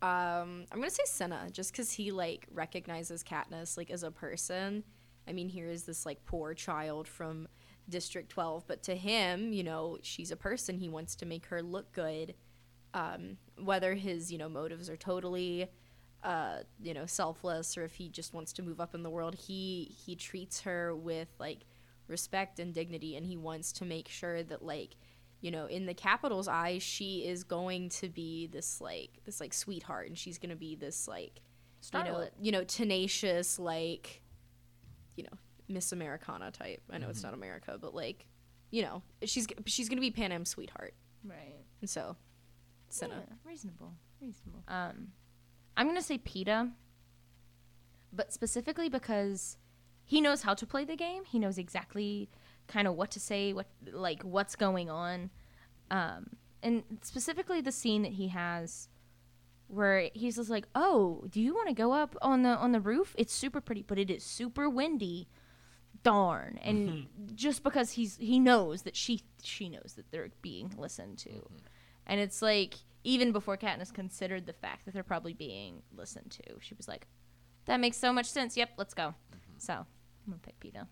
Um, 0.00 0.64
I'm 0.70 0.78
gonna 0.78 0.90
say 0.90 1.02
Cinna 1.06 1.48
just 1.50 1.72
because 1.72 1.92
he 1.92 2.12
like 2.12 2.46
recognizes 2.52 3.22
Katniss 3.22 3.76
like 3.76 3.90
as 3.90 4.02
a 4.02 4.10
person. 4.10 4.84
I 5.28 5.32
mean, 5.32 5.48
here 5.48 5.68
is 5.68 5.84
this 5.84 6.06
like 6.06 6.24
poor 6.24 6.54
child 6.54 7.06
from 7.06 7.48
District 7.88 8.30
12, 8.30 8.64
but 8.66 8.82
to 8.84 8.94
him, 8.94 9.52
you 9.52 9.62
know, 9.62 9.98
she's 10.02 10.30
a 10.30 10.36
person. 10.36 10.78
He 10.78 10.88
wants 10.88 11.14
to 11.16 11.26
make 11.26 11.46
her 11.46 11.62
look 11.62 11.92
good. 11.92 12.34
Um, 12.94 13.36
whether 13.62 13.94
his 13.94 14.32
you 14.32 14.38
know 14.38 14.48
motives 14.48 14.88
are 14.88 14.96
totally 14.96 15.68
uh, 16.22 16.58
you 16.82 16.94
know, 16.94 17.06
selfless 17.06 17.76
or 17.76 17.84
if 17.84 17.94
he 17.94 18.08
just 18.08 18.34
wants 18.34 18.52
to 18.54 18.62
move 18.62 18.80
up 18.80 18.94
in 18.94 19.02
the 19.02 19.10
world, 19.10 19.34
he 19.34 19.94
he 20.04 20.16
treats 20.16 20.60
her 20.62 20.94
with 20.94 21.28
like 21.38 21.60
respect 22.08 22.58
and 22.58 22.74
dignity 22.74 23.16
and 23.16 23.26
he 23.26 23.36
wants 23.36 23.72
to 23.72 23.84
make 23.84 24.08
sure 24.08 24.42
that 24.42 24.62
like 24.64 24.96
you 25.40 25.50
know 25.50 25.66
in 25.66 25.86
the 25.86 25.94
Capitol's 25.94 26.48
eyes 26.48 26.82
she 26.82 27.26
is 27.26 27.44
going 27.44 27.88
to 27.90 28.08
be 28.08 28.46
this 28.48 28.80
like 28.80 29.10
this 29.24 29.40
like 29.40 29.52
sweetheart 29.54 30.08
and 30.08 30.18
she's 30.18 30.38
going 30.38 30.50
to 30.50 30.56
be 30.56 30.74
this 30.74 31.06
like 31.08 31.40
you 31.94 31.98
know, 32.04 32.28
you 32.42 32.52
know 32.52 32.64
tenacious 32.64 33.58
like 33.58 34.20
you 35.16 35.22
know 35.22 35.38
miss 35.68 35.92
americana 35.92 36.50
type 36.50 36.82
i 36.90 36.98
know 36.98 37.08
it's 37.08 37.22
not 37.22 37.34
america 37.34 37.78
but 37.80 37.94
like 37.94 38.26
you 38.70 38.82
know 38.82 39.02
she's 39.24 39.46
she's 39.66 39.88
going 39.88 39.96
to 39.96 40.00
be 40.00 40.10
pan 40.10 40.32
am 40.32 40.44
sweetheart 40.44 40.94
Right. 41.24 41.54
and 41.80 41.88
so 41.90 42.16
Cinna. 42.90 43.14
Yeah, 43.28 43.34
reasonable. 43.44 43.92
Reasonable. 44.20 44.62
Um, 44.66 45.08
I'm 45.76 45.86
gonna 45.86 46.00
say 46.02 46.16
Peeta. 46.18 46.70
but 48.12 48.32
specifically 48.32 48.88
because 48.88 49.58
he 50.04 50.20
knows 50.22 50.40
how 50.42 50.54
to 50.54 50.66
play 50.66 50.84
the 50.84 50.96
game. 50.96 51.24
He 51.26 51.38
knows 51.38 51.58
exactly 51.58 52.30
kind 52.68 52.86
of 52.86 52.94
what 52.94 53.10
to 53.12 53.20
say, 53.20 53.52
what 53.52 53.66
like 53.90 54.22
what's 54.22 54.54
going 54.54 54.88
on, 54.90 55.30
um, 55.90 56.30
and 56.62 56.84
specifically 57.02 57.60
the 57.60 57.72
scene 57.72 58.02
that 58.02 58.12
he 58.12 58.28
has 58.28 58.88
where 59.68 60.10
he's 60.14 60.36
just 60.36 60.50
like, 60.50 60.66
"Oh, 60.74 61.24
do 61.28 61.40
you 61.40 61.54
want 61.54 61.68
to 61.68 61.74
go 61.74 61.92
up 61.92 62.16
on 62.22 62.42
the 62.42 62.50
on 62.50 62.72
the 62.72 62.80
roof? 62.80 63.14
It's 63.18 63.32
super 63.32 63.60
pretty, 63.60 63.82
but 63.82 63.98
it 63.98 64.10
is 64.10 64.22
super 64.22 64.68
windy." 64.68 65.28
Darn. 66.04 66.60
And 66.62 66.88
mm-hmm. 66.88 67.34
just 67.34 67.64
because 67.64 67.92
he's 67.92 68.16
he 68.18 68.38
knows 68.38 68.82
that 68.82 68.94
she 68.94 69.22
she 69.42 69.68
knows 69.68 69.94
that 69.96 70.10
they're 70.10 70.30
being 70.42 70.72
listened 70.78 71.18
to. 71.18 71.30
Mm-hmm. 71.30 71.56
And 72.06 72.20
it's 72.20 72.40
like 72.40 72.74
even 73.04 73.32
before 73.32 73.56
Katniss 73.56 73.92
considered 73.92 74.46
the 74.46 74.52
fact 74.52 74.84
that 74.84 74.94
they're 74.94 75.02
probably 75.02 75.34
being 75.34 75.82
listened 75.96 76.30
to, 76.30 76.60
she 76.60 76.74
was 76.74 76.86
like, 76.86 77.06
"That 77.66 77.80
makes 77.80 77.96
so 77.96 78.12
much 78.12 78.26
sense. 78.26 78.56
Yep, 78.56 78.70
let's 78.76 78.94
go." 78.94 79.14
Mm-hmm. 79.32 79.58
So, 79.58 79.72
I'm 79.72 79.86
going 80.26 80.40
to 80.40 80.46
pick 80.46 80.60
Peeta. 80.60 80.86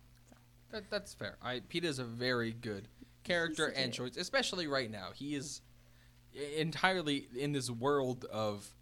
That, 0.77 0.91
that's 0.91 1.14
fair. 1.14 1.39
I 1.43 1.62
Peeta's 1.72 1.99
a 1.99 2.05
very 2.05 2.53
good 2.53 2.87
character 3.24 3.68
and 3.68 3.95
choice, 3.95 4.18
especially 4.18 4.66
right 4.66 4.91
now. 4.91 5.09
He 5.14 5.35
is 5.35 5.62
entirely 6.55 7.29
in 7.35 7.53
this 7.53 7.70
world 7.70 8.27
of 8.27 8.74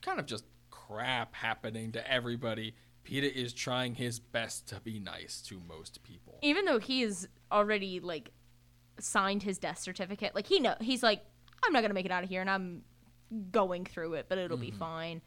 kind 0.00 0.18
of 0.18 0.24
just 0.24 0.46
crap 0.70 1.34
happening 1.34 1.92
to 1.92 2.10
everybody. 2.10 2.74
Peeta 3.04 3.30
is 3.30 3.52
trying 3.52 3.96
his 3.96 4.18
best 4.18 4.66
to 4.68 4.80
be 4.80 4.98
nice 4.98 5.42
to 5.42 5.60
most 5.68 6.02
people. 6.02 6.38
even 6.40 6.64
though 6.64 6.78
he 6.78 7.02
is 7.02 7.28
already 7.52 8.00
like 8.00 8.30
signed 8.98 9.42
his 9.42 9.58
death 9.58 9.78
certificate 9.78 10.34
like 10.34 10.46
he 10.46 10.58
know 10.58 10.74
he's 10.80 11.02
like 11.02 11.24
i'm 11.62 11.72
not 11.72 11.82
gonna 11.82 11.94
make 11.94 12.04
it 12.04 12.10
out 12.10 12.22
of 12.22 12.28
here 12.28 12.40
and 12.40 12.50
i'm 12.50 12.82
going 13.50 13.84
through 13.84 14.14
it 14.14 14.26
but 14.28 14.36
it'll 14.36 14.56
be 14.56 14.68
mm-hmm. 14.68 14.78
fine 14.78 15.22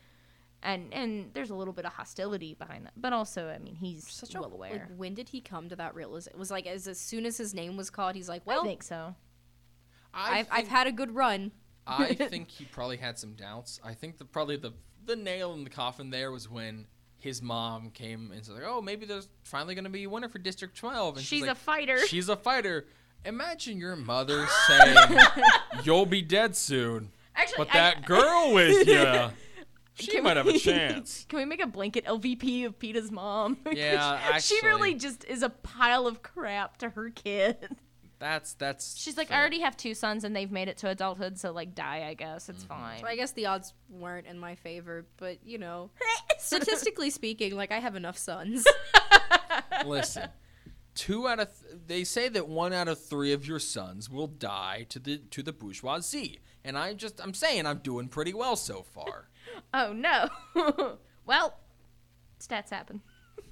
and 0.64 0.94
and 0.94 1.32
there's 1.34 1.50
a 1.50 1.56
little 1.56 1.74
bit 1.74 1.86
of 1.86 1.94
hostility 1.94 2.54
behind 2.54 2.86
that 2.86 2.94
but 2.96 3.14
also 3.14 3.50
i 3.50 3.58
mean 3.58 3.76
he's 3.76 4.08
Such 4.08 4.34
well 4.36 4.46
a, 4.46 4.48
aware 4.48 4.72
Like, 4.72 4.98
when 4.98 5.14
did 5.14 5.30
he 5.30 5.42
come 5.42 5.70
to 5.70 5.76
that 5.78 5.96
realization? 5.96 6.36
It 6.36 6.40
was 6.40 6.52
like 6.52 6.68
as, 6.68 6.88
as 6.88 7.00
soon 7.00 7.26
as 7.26 7.38
his 7.38 7.54
name 7.54 7.78
was 7.78 7.90
called, 7.90 8.16
he's 8.16 8.30
like, 8.30 8.46
"Well, 8.46 8.62
i 8.62 8.66
think 8.66 8.84
so 8.84 9.16
I 10.14 10.40
I've, 10.40 10.48
I've 10.52 10.68
had 10.68 10.88
a 10.88 10.92
good 10.92 11.16
run." 11.16 11.52
I 11.88 12.14
think 12.14 12.50
he 12.50 12.66
probably 12.66 12.98
had 12.98 13.18
some 13.18 13.34
doubts. 13.34 13.80
I 13.84 13.94
think 13.94 14.18
the 14.18 14.26
probably 14.26 14.58
the 14.58 14.74
the 15.06 15.16
nail 15.16 15.54
in 15.54 15.64
the 15.64 15.70
coffin 15.70 16.10
there 16.12 16.32
was 16.32 16.50
when 16.50 16.86
his 17.18 17.42
mom 17.42 17.90
came 17.92 18.32
and 18.32 18.46
said, 18.46 18.56
like, 18.56 18.64
"Oh, 18.66 18.82
maybe 18.82 19.06
there's 19.06 19.28
finally 19.44 19.74
going 19.76 19.86
to 19.86 19.90
be 19.90 20.04
a 20.04 20.10
winner 20.10 20.30
for 20.30 20.40
District 20.40 20.76
12." 20.78 21.18
And 21.18 21.26
she's 21.26 21.42
like, 21.42 21.52
a 21.52 21.56
fighter 21.56 22.06
She's 22.08 22.30
a 22.30 22.36
fighter. 22.36 22.86
Imagine 23.26 23.78
your 23.78 23.96
mother 23.96 24.48
saying, 24.68 24.98
"You'll 25.84 26.06
be 26.08 26.22
dead 26.22 26.56
soon," 26.56 27.12
actually 27.36 27.58
but 27.58 27.70
I- 27.70 27.74
that 27.74 28.06
girl 28.06 28.54
with 28.54 28.88
you, 28.88 29.30
she 30.02 30.12
Can 30.12 30.24
might 30.24 30.38
have 30.38 30.48
a 30.48 30.58
chance. 30.58 31.26
Can 31.30 31.40
we 31.40 31.46
make 31.46 31.62
a 31.62 31.68
blanket 31.68 32.06
LVP 32.06 32.66
of 32.66 32.80
Peeta's 32.80 33.12
mom? 33.12 33.58
Yeah, 33.72 34.20
actually, 34.32 34.58
she 34.58 34.66
really 34.66 34.94
just 34.96 35.24
is 35.26 35.44
a 35.44 35.50
pile 35.50 36.08
of 36.08 36.22
crap 36.22 36.78
to 36.78 36.90
her 36.90 37.10
kid. 37.10 37.58
That's 38.20 38.54
that's. 38.54 39.00
She's 39.00 39.18
like, 39.18 39.32
I 39.32 39.40
already 39.40 39.62
have 39.62 39.76
two 39.76 39.96
sons 39.96 40.24
and 40.24 40.36
they've 40.36 40.52
made 40.52 40.68
it 40.68 40.78
to 40.78 40.90
adulthood, 40.90 41.40
so 41.40 41.52
like 41.52 41.74
die, 41.74 42.06
I 42.08 42.14
guess 42.14 42.50
it's 42.50 42.64
mm-hmm. 42.64 42.68
fine. 42.68 43.00
So 43.00 43.08
I 43.08 43.16
guess 43.16 43.32
the 43.32 43.48
odds 43.48 43.74
weren't 43.90 44.28
in 44.28 44.38
my 44.38 44.54
favor, 44.54 45.08
but 45.18 45.40
you 45.44 45.58
know, 45.58 45.90
statistically 46.38 47.10
speaking, 47.10 47.56
like 47.56 47.72
I 47.72 47.80
have 47.80 47.96
enough 47.96 48.20
sons. 48.20 48.64
Listen, 49.88 50.30
two 50.94 51.28
out 51.28 51.40
of 51.40 51.48
th- 51.60 51.82
they 51.88 52.04
say 52.04 52.30
that 52.30 52.48
one 52.48 52.74
out 52.74 52.88
of 52.88 53.04
three 53.04 53.34
of 53.34 53.48
your 53.48 53.60
sons 53.60 54.10
will 54.10 54.28
die 54.28 54.86
to 54.90 55.00
the 55.00 55.18
to 55.18 55.42
the 55.42 55.54
bourgeoisie, 55.54 56.40
and 56.64 56.78
I 56.78 56.94
just 56.94 57.20
I'm 57.22 57.34
saying 57.34 57.66
I'm 57.66 57.80
doing 57.80 58.08
pretty 58.08 58.34
well 58.34 58.56
so 58.56 58.84
far. 58.84 59.30
Oh 59.74 59.94
no. 59.94 60.28
well, 61.26 61.58
stats 62.40 62.70
happen. 62.70 63.02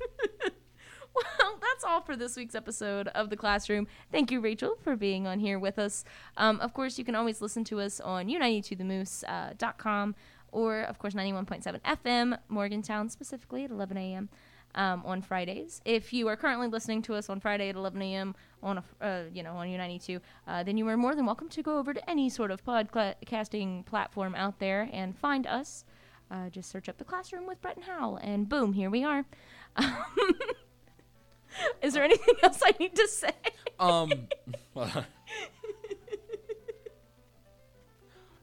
well, 1.15 1.59
that's 1.61 1.83
all 1.83 2.01
for 2.01 2.15
this 2.15 2.35
week's 2.35 2.55
episode 2.55 3.07
of 3.09 3.29
The 3.29 3.37
Classroom. 3.37 3.87
Thank 4.11 4.31
you, 4.31 4.41
Rachel, 4.41 4.75
for 4.81 4.95
being 4.95 5.27
on 5.27 5.39
here 5.39 5.59
with 5.59 5.79
us. 5.79 6.03
Um, 6.37 6.59
of 6.59 6.73
course, 6.73 6.97
you 6.97 7.05
can 7.05 7.15
always 7.15 7.41
listen 7.41 7.63
to 7.65 7.79
us 7.79 7.99
on 7.99 8.27
u92themoose.com 8.27 10.15
or, 10.51 10.81
of 10.81 10.99
course, 10.99 11.13
91.7 11.13 11.79
FM, 11.81 12.37
Morgantown, 12.47 13.09
specifically 13.09 13.63
at 13.65 13.71
11 13.71 13.97
a.m. 13.97 14.29
Um, 14.75 15.01
on 15.03 15.21
Fridays. 15.21 15.81
If 15.83 16.13
you 16.13 16.27
are 16.27 16.35
currently 16.35 16.67
listening 16.67 17.01
to 17.03 17.15
us 17.15 17.27
on 17.29 17.39
Friday 17.39 17.69
at 17.69 17.75
11 17.75 18.01
a.m. 18.03 18.35
on 18.61 18.77
a, 18.77 18.83
uh, 19.01 19.23
you 19.33 19.41
know 19.41 19.53
on 19.53 19.67
U92, 19.67 20.21
uh, 20.47 20.61
then 20.63 20.77
you 20.77 20.87
are 20.87 20.97
more 20.97 21.15
than 21.15 21.25
welcome 21.25 21.49
to 21.49 21.63
go 21.63 21.79
over 21.79 21.91
to 21.91 22.09
any 22.09 22.29
sort 22.29 22.51
of 22.51 22.63
podcasting 22.63 23.83
platform 23.87 24.35
out 24.35 24.59
there 24.59 24.87
and 24.93 25.17
find 25.17 25.47
us. 25.47 25.85
Uh, 26.31 26.49
just 26.49 26.69
search 26.69 26.87
up 26.87 26.97
the 26.97 27.03
classroom 27.03 27.47
with 27.47 27.61
Brett 27.61 27.75
and 27.75 27.85
Hal, 27.85 28.17
and 28.21 28.47
boom, 28.47 28.73
here 28.73 28.89
we 28.89 29.03
are. 29.03 29.25
Is 31.81 31.93
there 31.93 32.03
anything 32.03 32.35
else 32.43 32.61
I 32.63 32.73
need 32.79 32.95
to 32.95 33.07
say? 33.07 33.33
Um, 33.79 34.11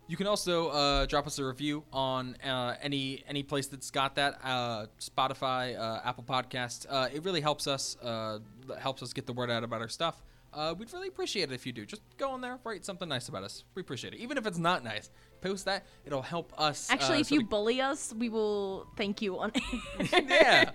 you 0.09 0.16
can 0.16 0.26
also 0.26 0.68
uh, 0.68 1.07
drop 1.07 1.26
us 1.26 1.39
a 1.39 1.45
review 1.45 1.84
on 1.93 2.37
uh, 2.37 2.74
any 2.80 3.22
any 3.28 3.43
place 3.43 3.66
that's 3.66 3.91
got 3.91 4.14
that 4.16 4.41
uh, 4.43 4.87
Spotify, 5.01 5.78
uh, 5.78 6.01
Apple 6.05 6.24
Podcasts. 6.24 6.87
Uh, 6.89 7.09
it 7.12 7.24
really 7.24 7.41
helps 7.41 7.66
us 7.66 7.97
uh, 8.03 8.39
helps 8.80 9.03
us 9.03 9.12
get 9.12 9.26
the 9.26 9.32
word 9.32 9.51
out 9.51 9.62
about 9.62 9.80
our 9.80 9.89
stuff. 9.89 10.22
Uh, 10.53 10.74
we'd 10.76 10.93
really 10.93 11.09
appreciate 11.09 11.51
it 11.51 11.55
if 11.55 11.66
you 11.66 11.72
do. 11.72 11.84
Just 11.84 12.03
go 12.16 12.30
on 12.30 12.41
there, 12.41 12.59
write 12.64 12.84
something 12.84 13.09
nice 13.09 13.28
about 13.28 13.43
us. 13.43 13.64
We 13.74 13.80
appreciate 13.80 14.14
it, 14.14 14.20
even 14.20 14.39
if 14.39 14.47
it's 14.47 14.59
not 14.59 14.82
nice. 14.82 15.11
Post 15.41 15.64
that; 15.66 15.84
it'll 16.05 16.22
help 16.22 16.53
us. 16.59 16.91
Actually, 16.91 17.18
uh, 17.18 17.20
if 17.20 17.26
so 17.28 17.34
you 17.37 17.41
we- 17.43 17.47
bully 17.47 17.80
us, 17.80 18.12
we 18.16 18.28
will 18.28 18.87
thank 18.97 19.22
you 19.22 19.39
on 19.39 19.53
yeah. 20.12 20.70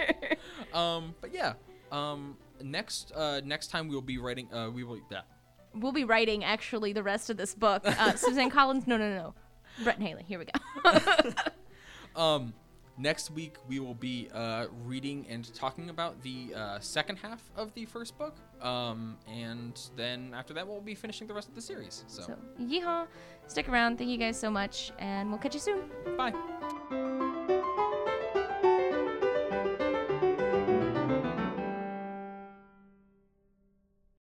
Um, 0.74 1.16
but 1.22 1.34
yeah. 1.34 1.54
Um, 1.92 2.38
next 2.62 3.12
uh, 3.16 3.42
next 3.44 3.68
time 3.68 3.88
we'll 3.88 4.02
be 4.02 4.18
writing. 4.18 4.54
Uh, 4.54 4.70
we 4.70 4.84
will. 4.84 5.00
Yeah. 5.12 5.22
We'll 5.74 5.92
be 5.92 6.04
writing 6.04 6.44
actually 6.44 6.94
the 6.94 7.04
rest 7.04 7.30
of 7.30 7.38
this 7.38 7.56
book. 7.56 7.84
Uh, 7.86 8.14
Suzanne 8.16 8.50
Collins, 8.50 8.88
no, 8.88 8.98
no, 8.98 9.10
no. 9.16 9.34
Brett 9.84 9.98
and 9.98 10.06
Haley, 10.08 10.24
here 10.28 10.40
we 10.40 10.46
go. 10.46 11.32
Um, 12.14 12.54
next 12.98 13.32
week 13.32 13.58
we 13.68 13.80
will 13.80 13.94
be 13.94 14.30
uh, 14.34 14.68
reading 14.86 15.26
and 15.30 15.54
talking 15.54 15.90
about 15.90 16.22
the 16.22 16.54
uh, 16.56 16.80
second 16.80 17.18
half 17.18 17.42
of 17.56 17.74
the 17.74 17.86
first 17.86 18.18
book. 18.18 18.36
Um, 18.62 19.18
and 19.28 19.80
then 19.96 20.34
after 20.36 20.54
that 20.54 20.68
we'll 20.68 20.82
be 20.82 20.96
finishing 20.96 21.28
the 21.28 21.34
rest 21.34 21.50
of 21.50 21.56
the 21.56 21.62
series. 21.62 22.04
So, 22.08 22.22
so, 22.22 22.38
yeehaw. 22.60 23.08
Stick 23.48 23.68
around. 23.68 23.98
Thank 23.98 24.10
you 24.10 24.18
guys 24.18 24.40
so 24.40 24.50
much, 24.50 24.92
and 25.00 25.30
we'll 25.30 25.40
catch 25.40 25.56
you 25.56 25.60
soon. 25.60 25.82
bye. 26.16 27.50